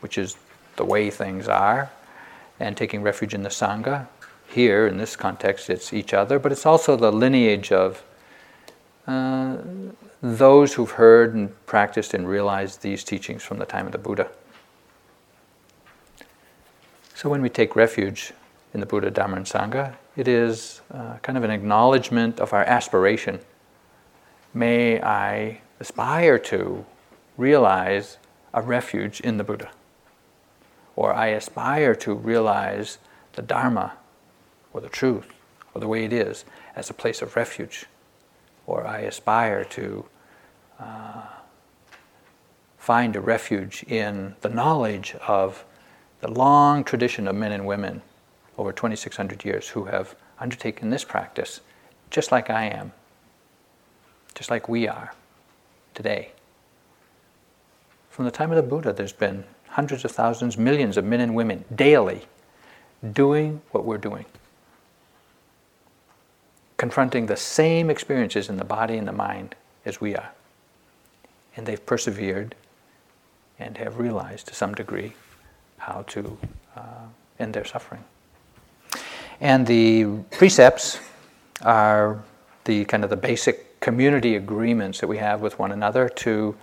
which 0.00 0.18
is 0.18 0.36
the 0.78 0.84
way 0.84 1.10
things 1.10 1.46
are, 1.46 1.90
and 2.58 2.76
taking 2.76 3.02
refuge 3.02 3.34
in 3.34 3.42
the 3.42 3.50
Sangha. 3.50 4.08
Here, 4.48 4.86
in 4.86 4.96
this 4.96 5.14
context, 5.14 5.68
it's 5.68 5.92
each 5.92 6.14
other, 6.14 6.38
but 6.38 6.50
it's 6.50 6.64
also 6.64 6.96
the 6.96 7.12
lineage 7.12 7.70
of 7.70 8.02
uh, 9.06 9.58
those 10.22 10.74
who've 10.74 10.90
heard 10.90 11.34
and 11.34 11.66
practiced 11.66 12.14
and 12.14 12.26
realized 12.26 12.80
these 12.80 13.04
teachings 13.04 13.42
from 13.42 13.58
the 13.58 13.66
time 13.66 13.84
of 13.84 13.92
the 13.92 13.98
Buddha. 13.98 14.28
So 17.14 17.28
when 17.28 17.42
we 17.42 17.48
take 17.48 17.76
refuge 17.76 18.32
in 18.72 18.80
the 18.80 18.86
Buddha, 18.86 19.10
Dharma, 19.10 19.36
and 19.36 19.46
Sangha, 19.46 19.94
it 20.16 20.28
is 20.28 20.80
uh, 20.92 21.18
kind 21.18 21.36
of 21.36 21.44
an 21.44 21.50
acknowledgement 21.50 22.40
of 22.40 22.52
our 22.52 22.64
aspiration. 22.64 23.40
May 24.54 25.00
I 25.02 25.60
aspire 25.80 26.38
to 26.38 26.84
realize 27.36 28.18
a 28.54 28.62
refuge 28.62 29.20
in 29.20 29.36
the 29.36 29.44
Buddha, 29.44 29.70
or 30.98 31.14
I 31.14 31.28
aspire 31.28 31.94
to 31.94 32.12
realize 32.12 32.98
the 33.34 33.42
Dharma, 33.42 33.92
or 34.72 34.80
the 34.80 34.88
truth, 34.88 35.32
or 35.72 35.80
the 35.80 35.86
way 35.86 36.04
it 36.04 36.12
is, 36.12 36.44
as 36.74 36.90
a 36.90 36.92
place 36.92 37.22
of 37.22 37.36
refuge, 37.36 37.86
or 38.66 38.84
I 38.84 39.02
aspire 39.02 39.62
to 39.62 40.04
uh, 40.80 41.22
find 42.78 43.14
a 43.14 43.20
refuge 43.20 43.84
in 43.84 44.34
the 44.40 44.48
knowledge 44.48 45.14
of 45.28 45.64
the 46.20 46.28
long 46.28 46.82
tradition 46.82 47.28
of 47.28 47.36
men 47.36 47.52
and 47.52 47.64
women 47.64 48.02
over 48.58 48.72
2,600 48.72 49.44
years 49.44 49.68
who 49.68 49.84
have 49.84 50.16
undertaken 50.40 50.90
this 50.90 51.04
practice 51.04 51.60
just 52.10 52.32
like 52.32 52.50
I 52.50 52.64
am, 52.64 52.90
just 54.34 54.50
like 54.50 54.68
we 54.68 54.88
are 54.88 55.14
today. 55.94 56.32
From 58.10 58.24
the 58.24 58.32
time 58.32 58.50
of 58.50 58.56
the 58.56 58.68
Buddha, 58.68 58.92
there's 58.92 59.12
been 59.12 59.44
hundreds 59.70 60.04
of 60.04 60.10
thousands, 60.10 60.58
millions 60.58 60.96
of 60.96 61.04
men 61.04 61.20
and 61.20 61.34
women 61.34 61.64
daily 61.74 62.22
doing 63.12 63.60
what 63.70 63.84
we're 63.84 63.98
doing, 63.98 64.24
confronting 66.76 67.26
the 67.26 67.36
same 67.36 67.90
experiences 67.90 68.48
in 68.48 68.56
the 68.56 68.64
body 68.64 68.96
and 68.96 69.06
the 69.06 69.12
mind 69.12 69.54
as 69.84 70.00
we 70.00 70.14
are. 70.16 70.30
And 71.56 71.66
they've 71.66 71.84
persevered 71.84 72.54
and 73.58 73.76
have 73.78 73.98
realized 73.98 74.46
to 74.48 74.54
some 74.54 74.74
degree 74.74 75.14
how 75.78 76.02
to 76.08 76.38
uh, 76.76 77.06
end 77.38 77.54
their 77.54 77.64
suffering. 77.64 78.04
And 79.40 79.66
the 79.66 80.06
precepts 80.30 80.98
are 81.62 82.22
the 82.64 82.84
kind 82.84 83.04
of 83.04 83.10
the 83.10 83.16
basic 83.16 83.80
community 83.80 84.36
agreements 84.36 85.00
that 85.00 85.06
we 85.06 85.18
have 85.18 85.40
with 85.40 85.58
one 85.58 85.72
another 85.72 86.08
to 86.08 86.56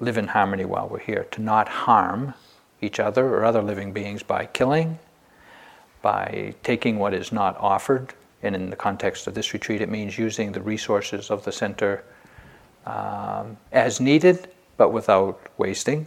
live 0.00 0.18
in 0.18 0.28
harmony 0.28 0.64
while 0.64 0.88
we're 0.88 0.98
here, 0.98 1.26
to 1.32 1.40
not 1.40 1.68
harm 1.68 2.34
each 2.82 3.00
other 3.00 3.26
or 3.26 3.44
other 3.44 3.62
living 3.62 3.92
beings 3.92 4.22
by 4.22 4.46
killing, 4.46 4.98
by 6.02 6.54
taking 6.62 6.98
what 6.98 7.14
is 7.14 7.32
not 7.32 7.56
offered. 7.58 8.12
And 8.42 8.54
in 8.56 8.70
the 8.70 8.76
context 8.76 9.26
of 9.26 9.34
this 9.34 9.54
retreat, 9.54 9.80
it 9.80 9.88
means 9.88 10.18
using 10.18 10.52
the 10.52 10.60
resources 10.60 11.30
of 11.30 11.44
the 11.44 11.52
center 11.52 12.04
um, 12.84 13.56
as 13.70 14.00
needed, 14.00 14.48
but 14.76 14.92
without 14.92 15.40
wasting. 15.58 16.06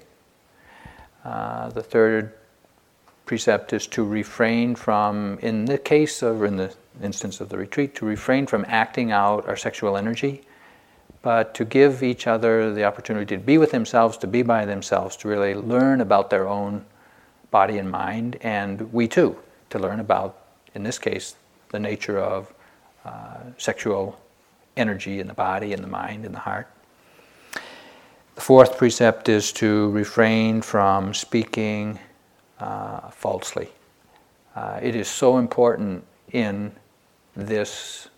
Uh, 1.23 1.69
the 1.69 1.81
third 1.81 2.33
precept 3.25 3.73
is 3.73 3.87
to 3.87 4.03
refrain 4.03 4.75
from, 4.75 5.39
in 5.41 5.65
the 5.65 5.77
case 5.77 6.21
of, 6.21 6.43
in 6.43 6.57
the 6.57 6.73
instance 7.01 7.39
of 7.39 7.49
the 7.49 7.57
retreat, 7.57 7.95
to 7.95 8.05
refrain 8.05 8.45
from 8.45 8.65
acting 8.67 9.11
out 9.11 9.47
our 9.47 9.55
sexual 9.55 9.97
energy, 9.97 10.41
but 11.25 11.55
to 11.55 11.65
give 11.65 12.03
each 12.03 12.27
other 12.27 12.71
the 12.71 12.83
opportunity 12.83 13.35
to 13.35 13.41
be 13.41 13.57
with 13.57 13.71
themselves, 13.71 14.15
to 14.15 14.27
be 14.27 14.43
by 14.43 14.63
themselves, 14.63 15.15
to 15.15 15.27
really 15.27 15.55
learn 15.55 15.99
about 15.99 16.29
their 16.29 16.47
own 16.47 16.85
body 17.49 17.79
and 17.79 17.89
mind, 17.89 18.37
and 18.41 18.93
we 18.93 19.07
too, 19.07 19.35
to 19.71 19.79
learn 19.79 19.99
about, 19.99 20.37
in 20.75 20.83
this 20.83 20.99
case, 20.99 21.35
the 21.69 21.79
nature 21.79 22.19
of 22.19 22.53
uh, 23.05 23.37
sexual 23.57 24.21
energy 24.77 25.19
in 25.19 25.25
the 25.25 25.33
body, 25.33 25.73
in 25.73 25.81
the 25.81 25.87
mind, 25.87 26.25
in 26.25 26.31
the 26.31 26.37
heart. 26.37 26.67
The 28.35 28.41
fourth 28.41 28.77
precept 28.77 29.27
is 29.27 29.51
to 29.53 29.89
refrain 29.89 30.61
from 30.61 31.11
speaking 31.15 31.97
uh, 32.59 33.09
falsely. 33.09 33.69
Uh, 34.55 34.79
it 34.79 34.95
is 34.95 35.07
so 35.07 35.39
important 35.39 36.03
in 36.33 36.71
this 37.35 38.09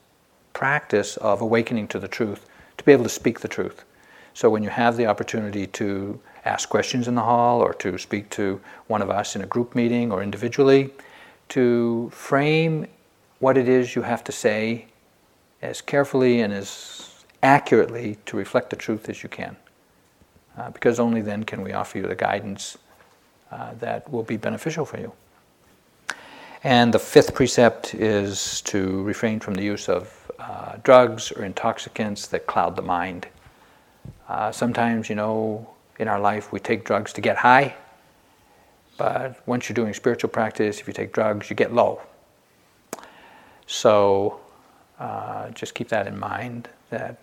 practice 0.51 1.15
of 1.15 1.39
awakening 1.39 1.87
to 1.87 1.99
the 1.99 2.09
truth 2.09 2.46
to 2.77 2.83
be 2.83 2.91
able 2.91 3.03
to 3.03 3.09
speak 3.09 3.39
the 3.39 3.47
truth. 3.47 3.83
So 4.33 4.49
when 4.49 4.63
you 4.63 4.69
have 4.69 4.97
the 4.97 5.07
opportunity 5.07 5.67
to 5.67 6.19
ask 6.45 6.69
questions 6.69 7.07
in 7.07 7.15
the 7.15 7.23
hall 7.23 7.59
or 7.59 7.73
to 7.75 7.97
speak 7.97 8.29
to 8.31 8.61
one 8.87 9.01
of 9.01 9.09
us 9.09 9.35
in 9.35 9.41
a 9.41 9.47
group 9.47 9.75
meeting 9.75 10.11
or 10.11 10.21
individually, 10.21 10.91
to 11.49 12.09
frame 12.13 12.87
what 13.39 13.57
it 13.57 13.67
is 13.67 13.95
you 13.95 14.01
have 14.03 14.23
to 14.25 14.31
say 14.31 14.87
as 15.61 15.81
carefully 15.81 16.41
and 16.41 16.53
as 16.53 17.23
accurately 17.43 18.17
to 18.25 18.37
reflect 18.37 18.69
the 18.69 18.75
truth 18.75 19.09
as 19.09 19.23
you 19.23 19.29
can. 19.29 19.55
Uh, 20.57 20.69
because 20.71 20.99
only 20.99 21.21
then 21.21 21.43
can 21.43 21.61
we 21.61 21.71
offer 21.71 21.99
you 21.99 22.07
the 22.07 22.15
guidance 22.15 22.77
uh, 23.51 23.73
that 23.79 24.11
will 24.11 24.23
be 24.23 24.37
beneficial 24.37 24.85
for 24.85 24.99
you. 24.99 25.11
And 26.63 26.93
the 26.93 26.99
fifth 26.99 27.33
precept 27.33 27.93
is 27.93 28.61
to 28.61 29.03
refrain 29.03 29.39
from 29.39 29.53
the 29.53 29.63
use 29.63 29.87
of 29.87 30.26
uh, 30.39 30.77
drugs 30.83 31.31
or 31.31 31.43
intoxicants 31.43 32.27
that 32.27 32.47
cloud 32.47 32.75
the 32.75 32.81
mind. 32.81 33.27
Uh, 34.27 34.51
sometimes, 34.51 35.09
you 35.09 35.15
know, 35.15 35.67
in 35.99 36.07
our 36.07 36.19
life 36.19 36.51
we 36.51 36.59
take 36.59 36.85
drugs 36.85 37.13
to 37.13 37.21
get 37.21 37.37
high, 37.37 37.75
but 38.97 39.41
once 39.47 39.69
you're 39.69 39.75
doing 39.75 39.93
spiritual 39.93 40.29
practice, 40.29 40.79
if 40.79 40.87
you 40.87 40.93
take 40.93 41.13
drugs, 41.13 41.49
you 41.49 41.55
get 41.55 41.73
low. 41.73 42.01
So 43.67 44.39
uh, 44.99 45.49
just 45.51 45.75
keep 45.75 45.89
that 45.89 46.07
in 46.07 46.17
mind 46.17 46.69
that 46.89 47.17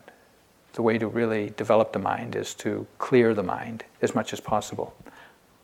the 0.75 0.83
way 0.83 0.99
to 0.99 1.07
really 1.07 1.51
develop 1.57 1.93
the 1.93 1.99
mind 1.99 2.37
is 2.37 2.55
to 2.55 2.87
clear 2.99 3.33
the 3.33 3.43
mind 3.43 3.85
as 4.03 4.15
much 4.15 4.33
as 4.33 4.41
possible. 4.41 4.95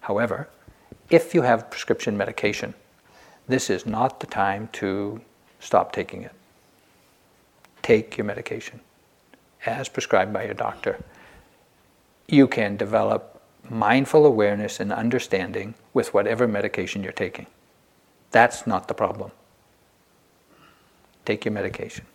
However, 0.00 0.48
if 1.10 1.34
you 1.34 1.42
have 1.42 1.70
prescription 1.70 2.16
medication, 2.16 2.74
this 3.48 3.70
is 3.70 3.84
not 3.84 4.20
the 4.20 4.26
time 4.26 4.68
to 4.74 5.20
stop 5.58 5.92
taking 5.92 6.22
it. 6.22 6.32
Take 7.90 8.16
your 8.16 8.24
medication 8.24 8.78
as 9.66 9.88
prescribed 9.88 10.32
by 10.32 10.44
your 10.44 10.54
doctor. 10.54 11.02
You 12.28 12.46
can 12.46 12.76
develop 12.76 13.42
mindful 13.68 14.26
awareness 14.26 14.78
and 14.78 14.92
understanding 14.92 15.74
with 15.92 16.14
whatever 16.14 16.46
medication 16.46 17.02
you're 17.02 17.10
taking. 17.10 17.48
That's 18.30 18.64
not 18.64 18.86
the 18.86 18.94
problem. 18.94 19.32
Take 21.24 21.44
your 21.44 21.50
medication. 21.50 22.06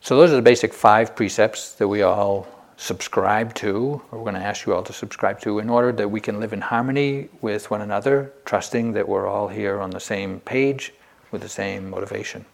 So, 0.00 0.16
those 0.16 0.32
are 0.32 0.36
the 0.36 0.40
basic 0.40 0.72
five 0.72 1.14
precepts 1.14 1.74
that 1.74 1.86
we 1.86 2.00
all 2.00 2.48
subscribe 2.78 3.52
to, 3.56 4.00
or 4.10 4.18
we're 4.18 4.30
going 4.30 4.40
to 4.42 4.48
ask 4.48 4.64
you 4.64 4.72
all 4.72 4.82
to 4.84 4.94
subscribe 4.94 5.40
to, 5.40 5.58
in 5.58 5.68
order 5.68 5.92
that 5.92 6.10
we 6.10 6.22
can 6.22 6.40
live 6.40 6.54
in 6.54 6.62
harmony 6.62 7.28
with 7.42 7.70
one 7.70 7.82
another, 7.82 8.32
trusting 8.46 8.94
that 8.94 9.06
we're 9.06 9.26
all 9.26 9.48
here 9.48 9.78
on 9.78 9.90
the 9.90 10.00
same 10.00 10.40
page 10.40 10.94
with 11.32 11.42
the 11.42 11.50
same 11.50 11.90
motivation. 11.90 12.46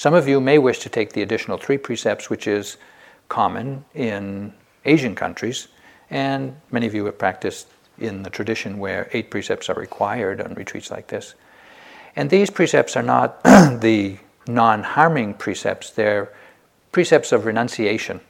Some 0.00 0.14
of 0.14 0.26
you 0.26 0.40
may 0.40 0.56
wish 0.56 0.78
to 0.78 0.88
take 0.88 1.12
the 1.12 1.20
additional 1.20 1.58
three 1.58 1.76
precepts, 1.76 2.30
which 2.30 2.46
is 2.46 2.78
common 3.28 3.84
in 3.94 4.54
Asian 4.86 5.14
countries, 5.14 5.68
and 6.08 6.56
many 6.70 6.86
of 6.86 6.94
you 6.94 7.04
have 7.04 7.18
practiced 7.18 7.66
in 7.98 8.22
the 8.22 8.30
tradition 8.30 8.78
where 8.78 9.10
eight 9.12 9.30
precepts 9.30 9.68
are 9.68 9.74
required 9.74 10.40
on 10.40 10.54
retreats 10.54 10.90
like 10.90 11.08
this. 11.08 11.34
And 12.16 12.30
these 12.30 12.48
precepts 12.48 12.96
are 12.96 13.02
not 13.02 13.44
the 13.44 14.16
non 14.46 14.84
harming 14.84 15.34
precepts, 15.34 15.90
they're 15.90 16.32
precepts 16.92 17.30
of 17.30 17.44
renunciation 17.44 18.22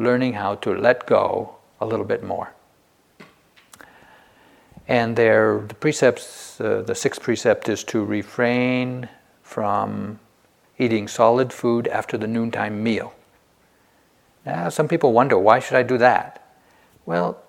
learning 0.00 0.32
how 0.32 0.56
to 0.56 0.74
let 0.74 1.06
go 1.06 1.54
a 1.80 1.86
little 1.86 2.04
bit 2.04 2.24
more. 2.24 2.52
And 4.88 5.14
there, 5.14 5.60
the 5.68 5.76
precepts, 5.76 6.60
uh, 6.60 6.82
the 6.84 6.96
sixth 6.96 7.22
precept 7.22 7.68
is 7.68 7.84
to 7.84 8.04
refrain 8.04 9.08
from 9.44 10.18
eating 10.78 11.08
solid 11.08 11.52
food 11.52 11.86
after 11.88 12.16
the 12.18 12.26
noontime 12.26 12.82
meal. 12.82 13.14
Now, 14.44 14.68
some 14.68 14.88
people 14.88 15.12
wonder, 15.12 15.38
why 15.38 15.58
should 15.58 15.76
I 15.76 15.82
do 15.82 15.98
that? 15.98 16.44
Well, 17.06 17.42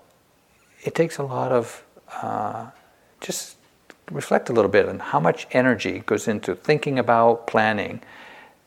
it 0.82 0.94
takes 0.94 1.18
a 1.18 1.22
lot 1.22 1.52
of 1.52 1.84
uh, 2.22 2.70
just 3.20 3.56
reflect 4.10 4.48
a 4.48 4.52
little 4.52 4.70
bit 4.70 4.88
on 4.88 4.98
how 4.98 5.20
much 5.20 5.46
energy 5.50 6.02
goes 6.06 6.28
into 6.28 6.54
thinking 6.54 6.98
about 6.98 7.46
planning 7.46 8.00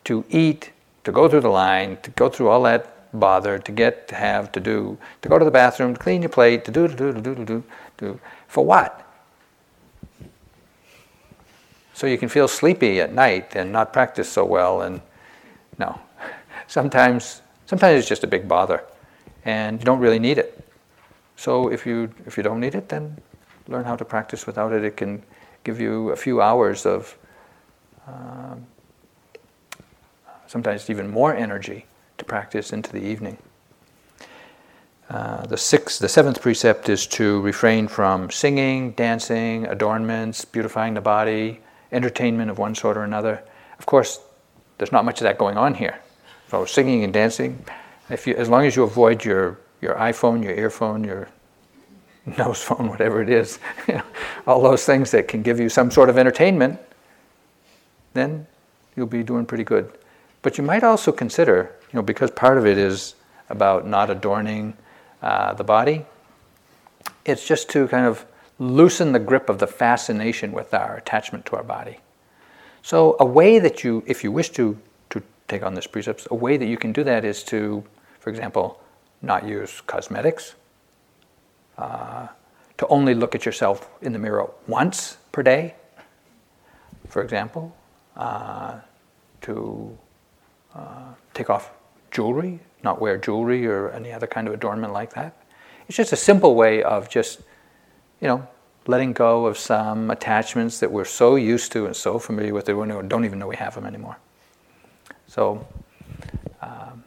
to 0.04 0.24
eat, 0.28 0.70
to 1.04 1.12
go 1.12 1.28
through 1.28 1.40
the 1.40 1.48
line, 1.48 1.96
to 2.02 2.10
go 2.10 2.28
through 2.28 2.48
all 2.48 2.62
that 2.62 2.96
bother, 3.12 3.58
to 3.58 3.72
get, 3.72 4.06
to 4.08 4.14
have, 4.14 4.52
to 4.52 4.60
do, 4.60 4.98
to 5.22 5.28
go 5.28 5.38
to 5.38 5.44
the 5.44 5.50
bathroom, 5.50 5.94
to 5.94 6.00
clean 6.00 6.22
your 6.22 6.28
plate, 6.28 6.64
to 6.64 6.70
do, 6.70 6.86
to 6.86 6.94
do, 6.94 7.12
to 7.12 7.20
do, 7.20 7.34
to 7.34 7.44
do, 7.44 7.64
do. 7.96 8.20
For 8.46 8.64
what? 8.64 9.06
So 12.00 12.06
you 12.06 12.16
can 12.16 12.30
feel 12.30 12.48
sleepy 12.48 12.98
at 13.02 13.12
night 13.12 13.54
and 13.54 13.72
not 13.72 13.92
practice 13.92 14.26
so 14.26 14.42
well 14.42 14.80
and 14.80 15.02
no. 15.76 16.00
Sometimes 16.66 17.42
sometimes 17.66 17.98
it's 17.98 18.08
just 18.08 18.24
a 18.24 18.26
big 18.26 18.48
bother 18.48 18.82
and 19.44 19.78
you 19.78 19.84
don't 19.84 20.00
really 20.00 20.18
need 20.18 20.38
it. 20.38 20.66
So 21.36 21.70
if 21.70 21.84
you 21.84 22.10
if 22.24 22.38
you 22.38 22.42
don't 22.42 22.58
need 22.58 22.74
it 22.74 22.88
then 22.88 23.18
learn 23.68 23.84
how 23.84 23.96
to 23.96 24.04
practice 24.06 24.46
without 24.46 24.72
it. 24.72 24.82
It 24.82 24.96
can 24.96 25.22
give 25.62 25.78
you 25.78 26.08
a 26.08 26.16
few 26.16 26.40
hours 26.40 26.86
of 26.86 27.18
um, 28.06 28.64
sometimes 30.46 30.88
even 30.88 31.10
more 31.10 31.34
energy 31.34 31.84
to 32.16 32.24
practice 32.24 32.72
into 32.72 32.90
the 32.92 33.02
evening. 33.02 33.36
Uh, 35.10 35.44
the 35.44 35.58
sixth, 35.58 35.98
the 35.98 36.08
seventh 36.08 36.40
precept 36.40 36.88
is 36.88 37.06
to 37.08 37.42
refrain 37.42 37.88
from 37.88 38.30
singing, 38.30 38.92
dancing, 38.92 39.66
adornments, 39.66 40.46
beautifying 40.46 40.94
the 40.94 41.02
body, 41.02 41.60
entertainment 41.92 42.50
of 42.50 42.58
one 42.58 42.74
sort 42.74 42.96
or 42.96 43.04
another. 43.04 43.42
Of 43.78 43.86
course, 43.86 44.20
there's 44.78 44.92
not 44.92 45.04
much 45.04 45.20
of 45.20 45.24
that 45.24 45.38
going 45.38 45.56
on 45.56 45.74
here. 45.74 46.00
So 46.50 46.64
singing 46.64 47.04
and 47.04 47.12
dancing, 47.12 47.64
if 48.08 48.26
you, 48.26 48.34
as 48.34 48.48
long 48.48 48.64
as 48.64 48.74
you 48.76 48.82
avoid 48.82 49.24
your, 49.24 49.58
your 49.80 49.94
iPhone, 49.94 50.42
your 50.42 50.54
earphone, 50.54 51.04
your 51.04 51.28
nose 52.38 52.62
phone, 52.62 52.88
whatever 52.88 53.22
it 53.22 53.28
is, 53.28 53.58
you 53.88 53.94
know, 53.94 54.04
all 54.46 54.62
those 54.62 54.84
things 54.84 55.10
that 55.12 55.28
can 55.28 55.42
give 55.42 55.60
you 55.60 55.68
some 55.68 55.90
sort 55.90 56.08
of 56.08 56.18
entertainment, 56.18 56.78
then 58.14 58.46
you'll 58.96 59.06
be 59.06 59.22
doing 59.22 59.46
pretty 59.46 59.64
good. 59.64 59.92
But 60.42 60.58
you 60.58 60.64
might 60.64 60.82
also 60.82 61.12
consider, 61.12 61.72
you 61.92 61.96
know, 61.98 62.02
because 62.02 62.30
part 62.30 62.58
of 62.58 62.66
it 62.66 62.78
is 62.78 63.14
about 63.48 63.86
not 63.86 64.10
adorning 64.10 64.74
uh, 65.22 65.52
the 65.54 65.64
body, 65.64 66.06
it's 67.24 67.46
just 67.46 67.68
to 67.70 67.86
kind 67.88 68.06
of 68.06 68.24
loosen 68.60 69.12
the 69.12 69.18
grip 69.18 69.48
of 69.48 69.58
the 69.58 69.66
fascination 69.66 70.52
with 70.52 70.72
our 70.72 70.96
attachment 70.96 71.46
to 71.46 71.56
our 71.56 71.64
body. 71.64 71.98
So, 72.82 73.16
a 73.18 73.24
way 73.24 73.58
that 73.58 73.82
you, 73.82 74.04
if 74.06 74.22
you 74.22 74.30
wish 74.30 74.50
to, 74.50 74.78
to 75.10 75.22
take 75.48 75.62
on 75.62 75.74
this 75.74 75.86
precepts, 75.86 76.28
a 76.30 76.34
way 76.34 76.56
that 76.56 76.66
you 76.66 76.76
can 76.76 76.92
do 76.92 77.02
that 77.04 77.24
is 77.24 77.42
to, 77.44 77.82
for 78.20 78.30
example, 78.30 78.80
not 79.22 79.46
use 79.46 79.80
cosmetics, 79.82 80.54
uh, 81.78 82.28
to 82.76 82.86
only 82.88 83.14
look 83.14 83.34
at 83.34 83.44
yourself 83.44 83.88
in 84.02 84.12
the 84.12 84.18
mirror 84.18 84.50
once 84.66 85.16
per 85.32 85.42
day, 85.42 85.74
for 87.08 87.22
example, 87.22 87.74
uh, 88.16 88.78
to 89.40 89.98
uh, 90.74 91.14
take 91.34 91.50
off 91.50 91.72
jewelry, 92.10 92.60
not 92.82 93.00
wear 93.00 93.16
jewelry 93.16 93.66
or 93.66 93.90
any 93.90 94.12
other 94.12 94.26
kind 94.26 94.46
of 94.46 94.54
adornment 94.54 94.92
like 94.92 95.14
that. 95.14 95.36
It's 95.88 95.96
just 95.96 96.12
a 96.12 96.16
simple 96.16 96.54
way 96.54 96.82
of 96.82 97.08
just, 97.08 97.40
you 98.20 98.28
know, 98.28 98.46
letting 98.86 99.12
go 99.12 99.46
of 99.46 99.58
some 99.58 100.10
attachments 100.10 100.80
that 100.80 100.90
we're 100.90 101.04
so 101.04 101.36
used 101.36 101.72
to 101.72 101.86
and 101.86 101.94
so 101.94 102.18
familiar 102.18 102.54
with 102.54 102.66
that 102.66 102.76
we 102.76 102.86
don't 102.86 103.24
even 103.24 103.38
know 103.38 103.46
we 103.46 103.56
have 103.56 103.74
them 103.74 103.86
anymore. 103.86 104.16
So 105.26 105.66
um, 106.60 107.04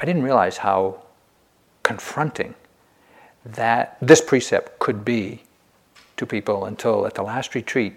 I 0.00 0.04
didn't 0.04 0.22
realize 0.22 0.56
how 0.56 1.02
confronting 1.82 2.54
that 3.44 3.96
this 4.00 4.20
precept 4.20 4.78
could 4.78 5.04
be 5.04 5.42
to 6.16 6.26
people 6.26 6.66
until 6.66 7.06
at 7.06 7.14
the 7.14 7.22
last 7.22 7.54
retreat, 7.54 7.94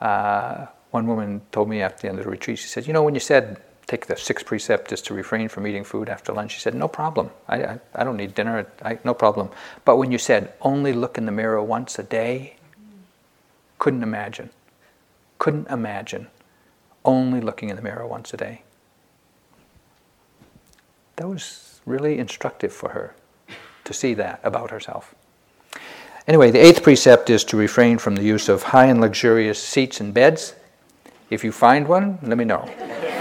uh, 0.00 0.66
one 0.90 1.06
woman 1.06 1.40
told 1.50 1.68
me 1.68 1.80
after 1.80 2.02
the 2.02 2.08
end 2.08 2.18
of 2.18 2.24
the 2.24 2.30
retreat, 2.30 2.58
she 2.58 2.68
said, 2.68 2.86
You 2.86 2.92
know, 2.92 3.02
when 3.02 3.14
you 3.14 3.20
said 3.20 3.60
take 3.92 4.06
the 4.06 4.16
sixth 4.16 4.46
precept 4.46 4.90
is 4.90 5.02
to 5.02 5.12
refrain 5.12 5.48
from 5.48 5.66
eating 5.66 5.84
food 5.84 6.08
after 6.08 6.32
lunch, 6.32 6.52
she 6.52 6.60
said, 6.60 6.74
No 6.74 6.88
problem. 6.88 7.28
I, 7.46 7.62
I, 7.62 7.80
I 7.94 8.04
don't 8.04 8.16
need 8.16 8.34
dinner, 8.34 8.66
I, 8.82 8.98
no 9.04 9.12
problem. 9.12 9.50
But 9.84 9.98
when 9.98 10.10
you 10.10 10.16
said 10.16 10.54
only 10.62 10.94
look 10.94 11.18
in 11.18 11.26
the 11.26 11.32
mirror 11.32 11.62
once 11.62 11.98
a 11.98 12.02
day, 12.02 12.56
couldn't 13.78 14.02
imagine. 14.02 14.48
Couldn't 15.38 15.68
imagine 15.68 16.28
only 17.04 17.42
looking 17.42 17.68
in 17.68 17.76
the 17.76 17.82
mirror 17.82 18.06
once 18.06 18.32
a 18.32 18.38
day. 18.38 18.62
That 21.16 21.28
was 21.28 21.80
really 21.84 22.18
instructive 22.18 22.72
for 22.72 22.90
her 22.90 23.14
to 23.84 23.92
see 23.92 24.14
that 24.14 24.40
about 24.42 24.70
herself. 24.70 25.14
Anyway, 26.26 26.50
the 26.50 26.60
eighth 26.60 26.82
precept 26.82 27.28
is 27.28 27.44
to 27.44 27.56
refrain 27.58 27.98
from 27.98 28.14
the 28.14 28.22
use 28.22 28.48
of 28.48 28.62
high 28.62 28.86
and 28.86 29.02
luxurious 29.02 29.62
seats 29.62 30.00
and 30.00 30.14
beds. 30.14 30.54
If 31.28 31.44
you 31.44 31.52
find 31.52 31.86
one, 31.86 32.18
let 32.22 32.38
me 32.38 32.44
know. 32.44 33.11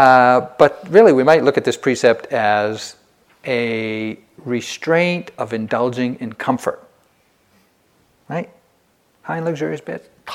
Uh, 0.00 0.48
but 0.58 0.82
really, 0.88 1.12
we 1.12 1.22
might 1.22 1.44
look 1.44 1.58
at 1.58 1.64
this 1.64 1.76
precept 1.76 2.24
as 2.32 2.96
a 3.44 4.18
restraint 4.38 5.30
of 5.36 5.52
indulging 5.52 6.16
in 6.20 6.32
comfort. 6.32 6.82
Right? 8.26 8.48
High 9.20 9.36
and 9.36 9.44
luxurious 9.44 9.82
beds. 9.82 10.08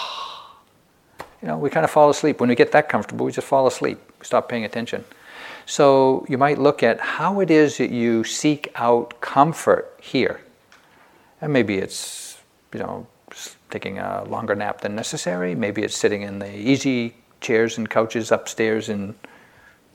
You 1.42 1.50
know, 1.50 1.60
we 1.60 1.70
kind 1.70 1.84
of 1.84 1.92
fall 1.92 2.10
asleep. 2.10 2.40
When 2.40 2.50
we 2.50 2.56
get 2.56 2.72
that 2.72 2.90
comfortable, 2.90 3.24
we 3.24 3.32
just 3.32 3.46
fall 3.46 3.68
asleep. 3.68 4.00
We 4.20 4.26
stop 4.26 4.50
paying 4.50 4.66
attention. 4.66 5.04
So 5.68 6.26
you 6.28 6.40
might 6.40 6.58
look 6.58 6.82
at 6.82 7.00
how 7.00 7.40
it 7.40 7.52
is 7.52 7.78
that 7.78 7.92
you 7.92 8.24
seek 8.24 8.72
out 8.74 9.22
comfort 9.22 9.94
here. 10.02 10.42
And 11.42 11.54
maybe 11.54 11.78
it's, 11.78 12.40
you 12.74 12.80
know, 12.80 13.06
taking 13.70 14.00
a 14.00 14.24
longer 14.24 14.56
nap 14.56 14.82
than 14.82 14.96
necessary. 14.96 15.54
Maybe 15.54 15.84
it's 15.84 15.96
sitting 15.96 16.24
in 16.24 16.40
the 16.40 16.52
easy 16.58 17.14
chairs 17.42 17.78
and 17.78 17.88
couches 17.88 18.32
upstairs 18.32 18.90
in 18.90 19.14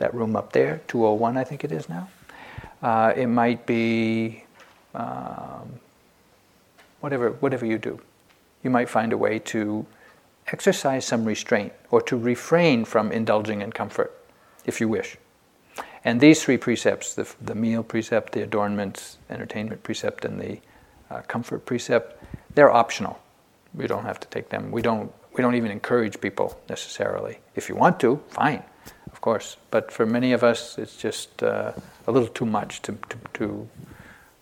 that 0.01 0.13
room 0.13 0.37
up 0.37 0.53
there, 0.53 0.81
201, 0.89 1.37
I 1.37 1.45
think 1.45 1.65
it 1.65 1.73
is 1.73 1.89
now. 1.89 2.09
Uh, 2.83 3.13
it 3.17 3.27
might 3.27 3.65
be 3.67 4.45
um, 4.95 5.81
whatever, 7.01 7.31
whatever 7.31 7.65
you 7.65 7.79
do. 7.79 8.01
You 8.63 8.71
might 8.71 8.89
find 8.89 9.13
a 9.13 9.17
way 9.17 9.39
to 9.39 9.87
exercise 10.49 11.07
some 11.07 11.25
restraint 11.25 11.73
or 11.91 12.03
to 12.03 12.17
refrain 12.17 12.85
from 12.85 13.13
indulging 13.13 13.63
in 13.63 13.73
comfort 13.73 14.13
if 14.67 14.81
you 14.81 14.89
wish. 14.89 15.17
And 16.05 16.21
these 16.21 16.43
three 16.43 16.57
precepts 16.57 17.15
the, 17.15 17.33
the 17.41 17.55
meal 17.55 17.83
precept, 17.83 18.33
the 18.33 18.43
adornments, 18.43 19.19
entertainment 19.29 19.83
precept, 19.83 20.25
and 20.25 20.41
the 20.41 20.59
uh, 21.11 21.21
comfort 21.23 21.67
precept 21.67 22.21
they're 22.55 22.71
optional. 22.71 23.21
We 23.75 23.87
don't 23.87 24.05
have 24.05 24.19
to 24.21 24.29
take 24.29 24.49
them. 24.49 24.71
We 24.71 24.83
don't, 24.83 25.13
we 25.35 25.43
don't 25.43 25.55
even 25.55 25.71
encourage 25.71 26.21
people 26.21 26.61
necessarily. 26.69 27.39
If 27.55 27.69
you 27.69 27.77
want 27.77 28.01
to, 28.01 28.21
fine, 28.29 28.63
of 29.13 29.21
course. 29.21 29.57
But 29.71 29.93
for 29.93 30.07
many 30.07 30.33
of 30.33 30.43
us, 30.43 30.79
it's 30.79 30.97
just 30.97 31.43
uh, 31.43 31.73
a 32.07 32.13
little 32.13 32.29
too 32.29 32.47
much 32.47 32.83
to, 32.83 32.93
to, 33.09 33.19
to 33.35 33.69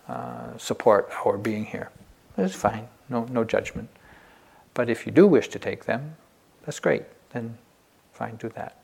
uh, 0.09 0.57
support 0.57 1.11
our 1.25 1.37
being 1.37 1.65
here. 1.65 1.91
It's 2.37 2.55
fine, 2.55 2.89
no, 3.09 3.25
no 3.25 3.45
judgment. 3.45 3.89
But 4.75 4.89
if 4.89 5.07
you 5.07 5.13
do 5.13 5.27
wish 5.27 5.49
to 5.49 5.59
take 5.59 5.85
them, 5.85 6.17
that's 6.65 6.81
great. 6.81 7.03
Then 7.31 7.59
fine, 8.13 8.37
do 8.37 8.49
that. 8.51 8.77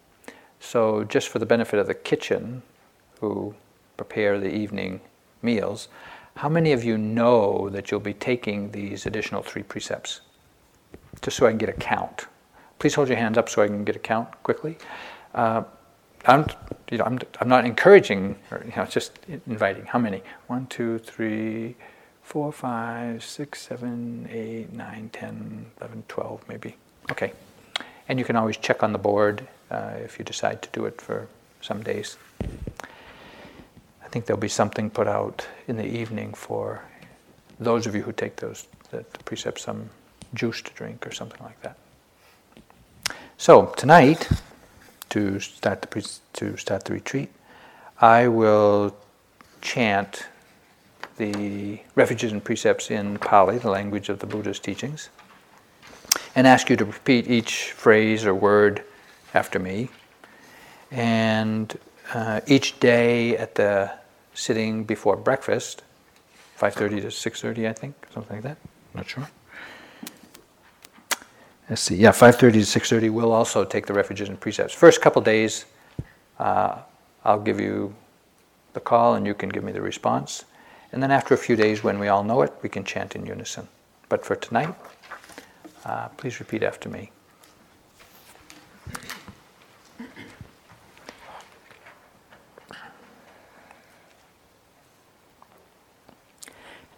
So, 0.58 1.04
just 1.04 1.28
for 1.28 1.38
the 1.38 1.46
benefit 1.46 1.78
of 1.78 1.86
the 1.86 1.94
kitchen 1.94 2.62
who 3.20 3.54
prepare 3.96 4.40
the 4.40 4.52
evening 4.52 5.00
meals, 5.42 5.88
how 6.36 6.48
many 6.48 6.72
of 6.72 6.82
you 6.82 6.98
know 6.98 7.68
that 7.70 7.90
you'll 7.90 8.00
be 8.00 8.14
taking 8.14 8.72
these 8.72 9.06
additional 9.06 9.42
three 9.42 9.62
precepts? 9.62 10.20
Just 11.22 11.36
so 11.36 11.46
I 11.46 11.50
can 11.50 11.58
get 11.58 11.68
a 11.68 11.74
count. 11.74 12.26
Please 12.78 12.94
hold 12.94 13.08
your 13.08 13.18
hands 13.18 13.38
up 13.38 13.48
so 13.48 13.62
I 13.62 13.66
can 13.68 13.84
get 13.84 13.94
a 13.94 14.00
count 14.00 14.28
quickly. 14.42 14.76
Uh, 15.34 15.64
I'm, 16.26 16.46
you 16.90 16.98
know, 16.98 17.04
I'm, 17.04 17.18
I'm 17.40 17.48
not 17.48 17.64
encouraging, 17.64 18.36
or, 18.50 18.62
you 18.64 18.72
know, 18.74 18.86
just 18.86 19.18
inviting. 19.46 19.84
How 19.84 19.98
many? 19.98 20.22
One, 20.46 20.66
two, 20.66 20.98
three, 20.98 21.74
four, 22.22 22.52
five, 22.52 23.22
six, 23.22 23.60
seven, 23.60 24.28
eight, 24.30 24.72
nine, 24.72 25.10
ten, 25.12 25.66
eleven, 25.78 26.04
twelve, 26.08 26.42
maybe. 26.48 26.76
Okay. 27.10 27.32
And 28.08 28.18
you 28.18 28.24
can 28.24 28.36
always 28.36 28.56
check 28.56 28.82
on 28.82 28.92
the 28.92 28.98
board 28.98 29.46
uh, 29.70 29.92
if 29.96 30.18
you 30.18 30.24
decide 30.24 30.62
to 30.62 30.68
do 30.70 30.86
it 30.86 31.00
for 31.00 31.28
some 31.60 31.82
days. 31.82 32.16
I 32.42 34.08
think 34.08 34.26
there'll 34.26 34.40
be 34.40 34.48
something 34.48 34.90
put 34.90 35.08
out 35.08 35.46
in 35.66 35.76
the 35.76 35.86
evening 35.86 36.32
for 36.34 36.82
those 37.58 37.86
of 37.86 37.94
you 37.94 38.02
who 38.02 38.12
take 38.12 38.36
those 38.36 38.66
the, 38.90 38.98
the 38.98 39.18
precepts, 39.24 39.62
some 39.62 39.90
juice 40.34 40.62
to 40.62 40.72
drink 40.72 41.06
or 41.06 41.12
something 41.12 41.42
like 41.42 41.60
that. 41.62 41.76
So 43.36 43.66
tonight, 43.76 44.28
to 45.14 45.40
start 45.40 45.82
the 45.82 45.88
pre- 45.88 46.20
to 46.34 46.56
start 46.56 46.84
the 46.84 46.92
retreat, 46.92 47.30
I 48.00 48.28
will 48.28 48.96
chant 49.60 50.26
the 51.16 51.80
refuges 51.94 52.32
and 52.32 52.42
precepts 52.42 52.90
in 52.90 53.18
Pali, 53.18 53.58
the 53.58 53.70
language 53.70 54.08
of 54.08 54.18
the 54.18 54.26
Buddha's 54.26 54.58
teachings 54.58 55.08
and 56.34 56.46
ask 56.46 56.68
you 56.70 56.76
to 56.76 56.84
repeat 56.84 57.28
each 57.28 57.72
phrase 57.72 58.24
or 58.24 58.34
word 58.34 58.84
after 59.32 59.58
me. 59.58 59.88
And 60.90 61.76
uh, 62.12 62.40
each 62.46 62.78
day 62.80 63.36
at 63.36 63.54
the 63.54 63.92
sitting 64.34 64.84
before 64.84 65.16
breakfast, 65.16 65.82
5.30 66.58 67.02
to 67.02 67.06
6.30, 67.06 67.68
I 67.68 67.72
think, 67.72 67.94
something 68.12 68.36
like 68.36 68.44
that. 68.44 68.58
Not 68.94 69.08
sure. 69.08 69.28
Let's 71.70 71.80
see. 71.80 71.96
Yeah, 71.96 72.10
5.30 72.10 72.38
to 72.38 72.58
6.30. 72.58 73.10
We'll 73.10 73.32
also 73.32 73.64
take 73.64 73.86
the 73.86 73.94
refuges 73.94 74.28
and 74.28 74.38
precepts. 74.38 74.74
First 74.74 75.00
couple 75.00 75.22
days, 75.22 75.64
uh, 76.38 76.78
I'll 77.24 77.40
give 77.40 77.58
you 77.58 77.94
the 78.74 78.80
call 78.80 79.14
and 79.14 79.26
you 79.26 79.32
can 79.34 79.48
give 79.48 79.64
me 79.64 79.72
the 79.72 79.80
response. 79.80 80.44
And 80.92 81.02
then 81.02 81.10
after 81.10 81.32
a 81.32 81.38
few 81.38 81.56
days, 81.56 81.82
when 81.82 81.98
we 81.98 82.08
all 82.08 82.22
know 82.22 82.42
it, 82.42 82.52
we 82.62 82.68
can 82.68 82.84
chant 82.84 83.16
in 83.16 83.24
unison. 83.24 83.66
But 84.10 84.26
for 84.26 84.36
tonight, 84.36 84.74
uh, 85.86 86.08
please 86.08 86.38
repeat 86.38 86.62
after 86.62 86.88
me. 86.88 87.10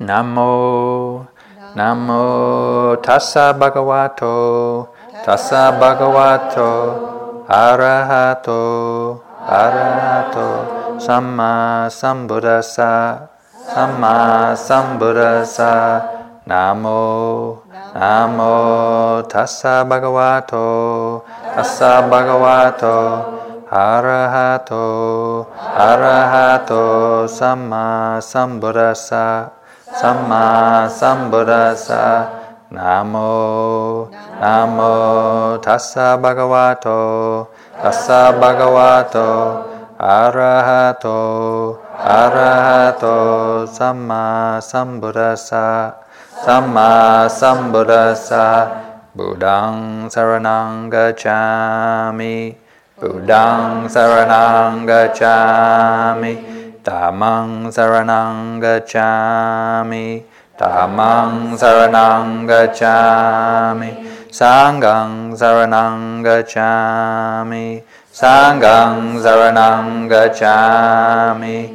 Namo 0.00 1.28
Namo 1.76 2.96
Tassa 3.04 3.52
Bhagavato 3.52 4.88
Tassa 5.22 5.76
Bhagavato 5.76 7.44
Arahato 7.44 9.20
Arahato 9.44 10.96
Samma 10.96 11.84
Sambuddhassa 11.92 13.28
Samma 13.52 14.56
Sambuddhassa 14.56 16.40
Namo 16.48 17.60
Namo 17.92 19.20
Tassa 19.28 19.84
Bhagavato 19.84 21.24
Tassa 21.54 22.00
Bhagavato 22.08 23.68
Arahato 23.68 25.44
Arahato 25.76 27.28
Samma 27.28 28.16
Sambuddhassa 28.24 29.52
Samma 29.86 30.90
Sambuddhassa 30.90 32.26
Namo 32.74 34.10
Namo 34.42 35.62
Tassa 35.62 36.18
Bhagavato 36.18 37.46
Tassa 37.80 38.34
Bhagavato 38.34 39.62
Arahato 39.94 41.78
Arahato 42.02 43.62
Samma 43.70 44.58
Sambuddhassa 44.58 45.94
Samma 46.42 47.30
Sambuddhassa 47.30 48.66
Buddhang 49.14 50.10
Saranang 50.10 50.90
Gacchami 50.90 52.56
Buddhang 52.98 53.86
Saranang 53.86 54.82
Gacchami 54.82 56.55
Dhammang 56.86 57.66
saranang 57.74 58.62
gacchami 58.62 60.22
Dhammang 60.54 61.58
saranang 61.58 62.46
gacchami 62.46 63.90
Sanghang 64.30 65.34
saranang 65.34 66.22
gacchami 66.22 67.82
Sanghang 68.14 69.18
saranang 69.18 70.06
gacchami 70.06 71.74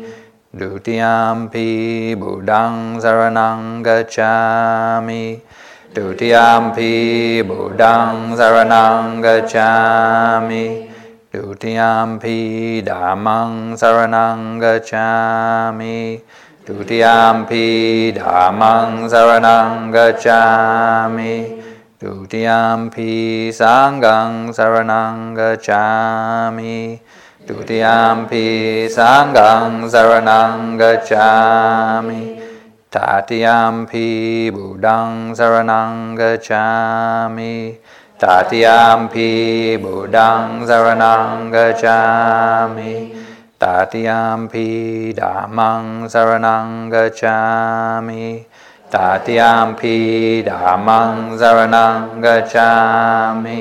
Dutiyampi 0.56 2.16
Buddhang 2.16 2.96
saranang 3.04 3.84
gacchami 3.84 5.44
Dutiyampi 5.92 7.44
Buddhang 7.44 8.32
saranang 8.40 9.20
gacchami 9.20 10.91
Dutiyampi 11.32 12.84
Dhammang 12.84 13.80
Saranang 13.80 14.60
Gacchami. 14.60 16.20
Dutiyampi 16.68 18.12
Dhammang 18.12 19.08
Saranang 19.08 19.96
Gacchami. 19.96 21.56
Dutiyampi 21.98 23.48
Sanghang 23.48 24.52
Saranang 24.52 25.32
Gacchami. 25.32 27.00
Dutiyampi 27.48 28.92
Sanghang 28.92 29.88
Saranang 29.88 30.76
Gacchami. 30.76 32.44
Tatiyampi 32.92 34.52
Buddhang 34.52 35.32
Saranang 35.32 36.12
Gacchami 36.12 37.80
Tatiyampi 38.22 39.82
Buddhang 39.82 40.62
Saranang 40.62 41.50
Gacchami. 41.50 43.18
Tatiyampi 43.58 45.10
Dhammang 45.18 46.06
Saranang 46.06 46.86
Gacchami. 46.94 48.46
Tatiyampi 48.94 50.46
Dhammang 50.46 51.34
Saranang 51.34 52.22
Gacchami. 52.22 53.58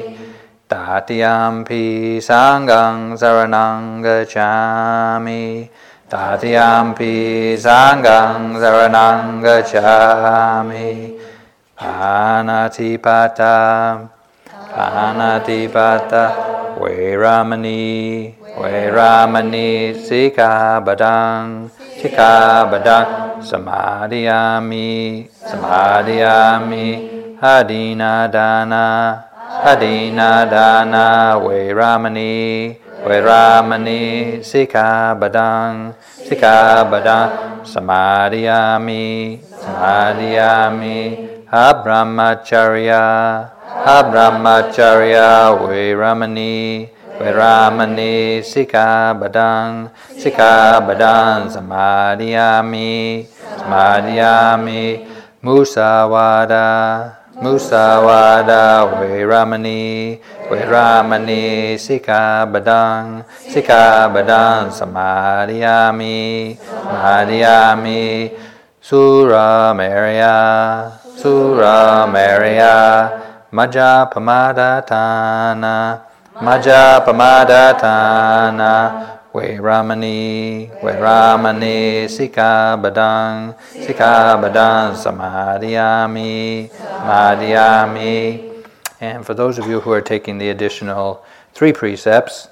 Tatiyampi 0.68 2.20
Sanghang 2.20 3.16
Saranang 3.16 4.04
Gacchami. 4.04 5.70
Tatiyampi 6.04 7.56
Sanghang 7.56 8.60
Saranang 8.60 9.40
Gacchami. 9.40 11.16
Anatipata 11.80 13.56
Panatipata 14.70 16.24
Veramani 16.78 18.30
Veramani 18.54 19.92
Sikabadang 19.98 21.70
Sikabadang 21.98 23.42
Samadhiyami 23.42 25.26
Samadhiyami 25.34 26.86
Hadinadana 27.42 28.86
Hadinadana 29.66 31.34
Veramani 31.42 32.78
Veramani 33.02 34.38
Sikabadang 34.38 35.98
Sikabadang 36.22 37.66
Samadhiyami 37.66 39.42
Samadhiyami 39.42 41.26
Abramacharya. 41.50 43.02
Abrahmacharya 43.50 43.59
Veramani 45.64 46.88
Veramani 47.16 48.44
Sikabadang 48.44 49.88
Sikabadang 50.16 51.48
Samadhiyami 51.48 53.24
Samadhiyami 53.56 55.04
Musawada 55.40 56.68
Musawada 57.40 58.84
Veramani 59.00 60.20
Veramani 60.48 61.76
Sikabadang 61.80 63.24
Sikabadang 63.48 64.68
Samadhiyami 64.68 66.56
Samadhiyami 66.60 68.32
Sura 68.80 69.72
Maria 69.72 70.36
Sura 71.16 72.04
Maria 72.08 73.19
Maja 73.52 74.06
Pamadatana 74.12 76.00
Maja 76.40 77.02
Pamadatana 77.04 78.70
Sika 82.08 82.78
Badang 82.80 83.54
Sika 83.72 84.38
Badang 84.38 84.94
Samadhyami 84.94 86.70
Samadhyami 86.70 88.62
And 89.00 89.26
for 89.26 89.34
those 89.34 89.58
of 89.58 89.66
you 89.66 89.80
who 89.80 89.90
are 89.90 90.00
taking 90.00 90.38
the 90.38 90.50
additional 90.50 91.24
three 91.52 91.72
precepts, 91.72 92.48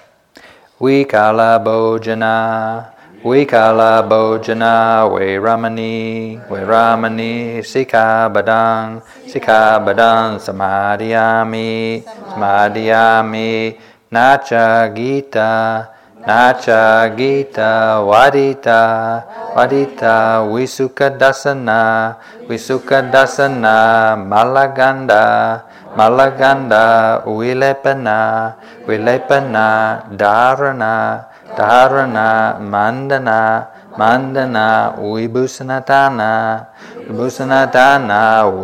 Vikala 0.80 1.62
Bojana 1.62 2.92
Vikala 3.18 4.06
Bojana 4.06 5.02
Veramani 5.10 6.38
Veramani 6.46 7.58
Sikabadang 7.66 9.02
Sikabadang 9.26 10.38
Samadhyami 10.38 12.06
Samadhyami 12.06 13.74
Nacha 14.14 14.94
Gita 14.94 15.90
Nacha 16.22 17.10
Gita 17.18 17.98
Vadita 18.06 19.26
Vadita 19.50 20.46
Visukadasana 20.46 22.14
Visukadasana 22.46 24.14
Malaganda 24.14 25.66
Malaganda 25.98 27.24
Vilepana 27.26 28.54
Vilepana 28.86 30.06
Dharana 30.14 31.27
Dharana, 31.58 32.60
Mandana, 32.62 33.66
Mandana 33.98 34.94
Vibhusanatana 34.94 36.66
Vibhusanatana 37.10 38.62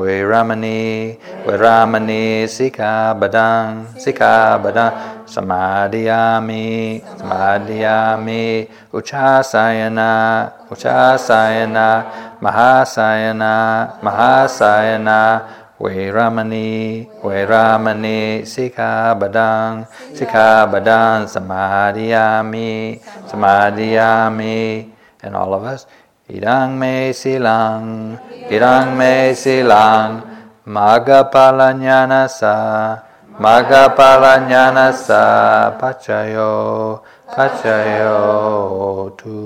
Sika 2.46 3.10
Badang 3.18 3.98
Sika 3.98 4.62
Badang 4.62 5.26
Samadhiyami 5.26 7.02
Samadhiyami 7.18 8.68
Uchasayana 8.94 10.52
Uchasayana 10.70 12.06
Mahasayana 12.38 13.98
Mahasayana 13.98 15.63
Veramani, 15.80 17.06
Veramani, 17.20 18.46
Sika 18.46 19.16
Badang, 19.18 19.86
Sika 20.14 20.70
Badang, 20.70 21.26
Samadhiyami, 21.26 23.02
Samadhiyami, 23.26 24.90
and 25.22 25.34
all 25.34 25.54
of 25.54 25.64
us, 25.64 25.86
Idang 26.24 26.80
me 26.80 27.12
silang, 27.12 28.16
Idang 28.48 28.96
me 28.96 29.36
silang, 29.36 30.24
Magapalanyana 30.64 32.24
sa, 32.32 32.96
Magapalanyana 33.36 34.88
sa, 34.96 35.68
Pachayo, 35.76 37.04
Pachayo 37.28 39.12
tu. 39.20 39.36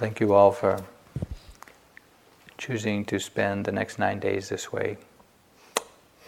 Thank 0.00 0.18
you 0.18 0.32
all 0.32 0.50
for 0.50 0.82
choosing 2.56 3.04
to 3.04 3.18
spend 3.18 3.66
the 3.66 3.72
next 3.72 3.98
nine 3.98 4.18
days 4.18 4.48
this 4.48 4.72
way. 4.72 4.96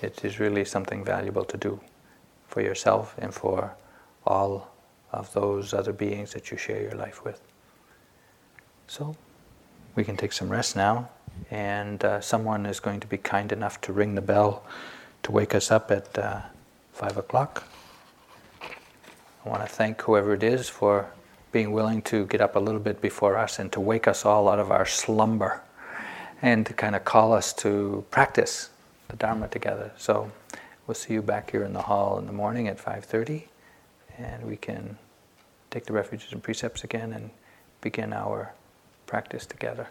It 0.02 0.22
is 0.26 0.38
really 0.38 0.66
something 0.66 1.02
valuable 1.02 1.46
to 1.46 1.56
do 1.56 1.80
for 2.48 2.60
yourself 2.60 3.14
and 3.16 3.32
for 3.32 3.74
all 4.26 4.70
of 5.10 5.32
those 5.32 5.72
other 5.72 5.94
beings 5.94 6.34
that 6.34 6.50
you 6.50 6.58
share 6.58 6.82
your 6.82 6.92
life 6.92 7.24
with. 7.24 7.40
So 8.88 9.16
we 9.96 10.04
can 10.04 10.18
take 10.18 10.34
some 10.34 10.50
rest 10.50 10.76
now, 10.76 11.08
and 11.50 12.04
uh, 12.04 12.20
someone 12.20 12.66
is 12.66 12.78
going 12.78 13.00
to 13.00 13.06
be 13.06 13.16
kind 13.16 13.52
enough 13.52 13.80
to 13.82 13.92
ring 13.94 14.16
the 14.16 14.20
bell 14.20 14.66
to 15.22 15.32
wake 15.32 15.54
us 15.54 15.70
up 15.70 15.90
at 15.90 16.18
uh, 16.18 16.42
five 16.92 17.16
o'clock. 17.16 17.66
I 18.60 19.48
want 19.48 19.62
to 19.62 19.66
thank 19.66 20.02
whoever 20.02 20.34
it 20.34 20.42
is 20.42 20.68
for 20.68 21.10
being 21.52 21.70
willing 21.70 22.02
to 22.02 22.26
get 22.26 22.40
up 22.40 22.56
a 22.56 22.58
little 22.58 22.80
bit 22.80 23.00
before 23.00 23.36
us 23.36 23.58
and 23.58 23.70
to 23.72 23.80
wake 23.80 24.08
us 24.08 24.24
all 24.24 24.48
out 24.48 24.58
of 24.58 24.70
our 24.70 24.86
slumber 24.86 25.62
and 26.40 26.66
to 26.66 26.72
kind 26.72 26.96
of 26.96 27.04
call 27.04 27.32
us 27.32 27.52
to 27.52 28.04
practice 28.10 28.70
the 29.08 29.16
Dharma 29.16 29.48
together. 29.48 29.92
So 29.96 30.32
we'll 30.86 30.94
see 30.94 31.14
you 31.14 31.22
back 31.22 31.50
here 31.50 31.62
in 31.62 31.74
the 31.74 31.82
hall 31.82 32.18
in 32.18 32.26
the 32.26 32.32
morning 32.32 32.66
at 32.68 32.78
5.30 32.78 33.44
and 34.18 34.44
we 34.44 34.56
can 34.56 34.98
take 35.70 35.84
the 35.84 35.92
refuges 35.92 36.32
and 36.32 36.42
precepts 36.42 36.84
again 36.84 37.12
and 37.12 37.30
begin 37.80 38.12
our 38.12 38.52
practice 39.06 39.46
together. 39.46 39.88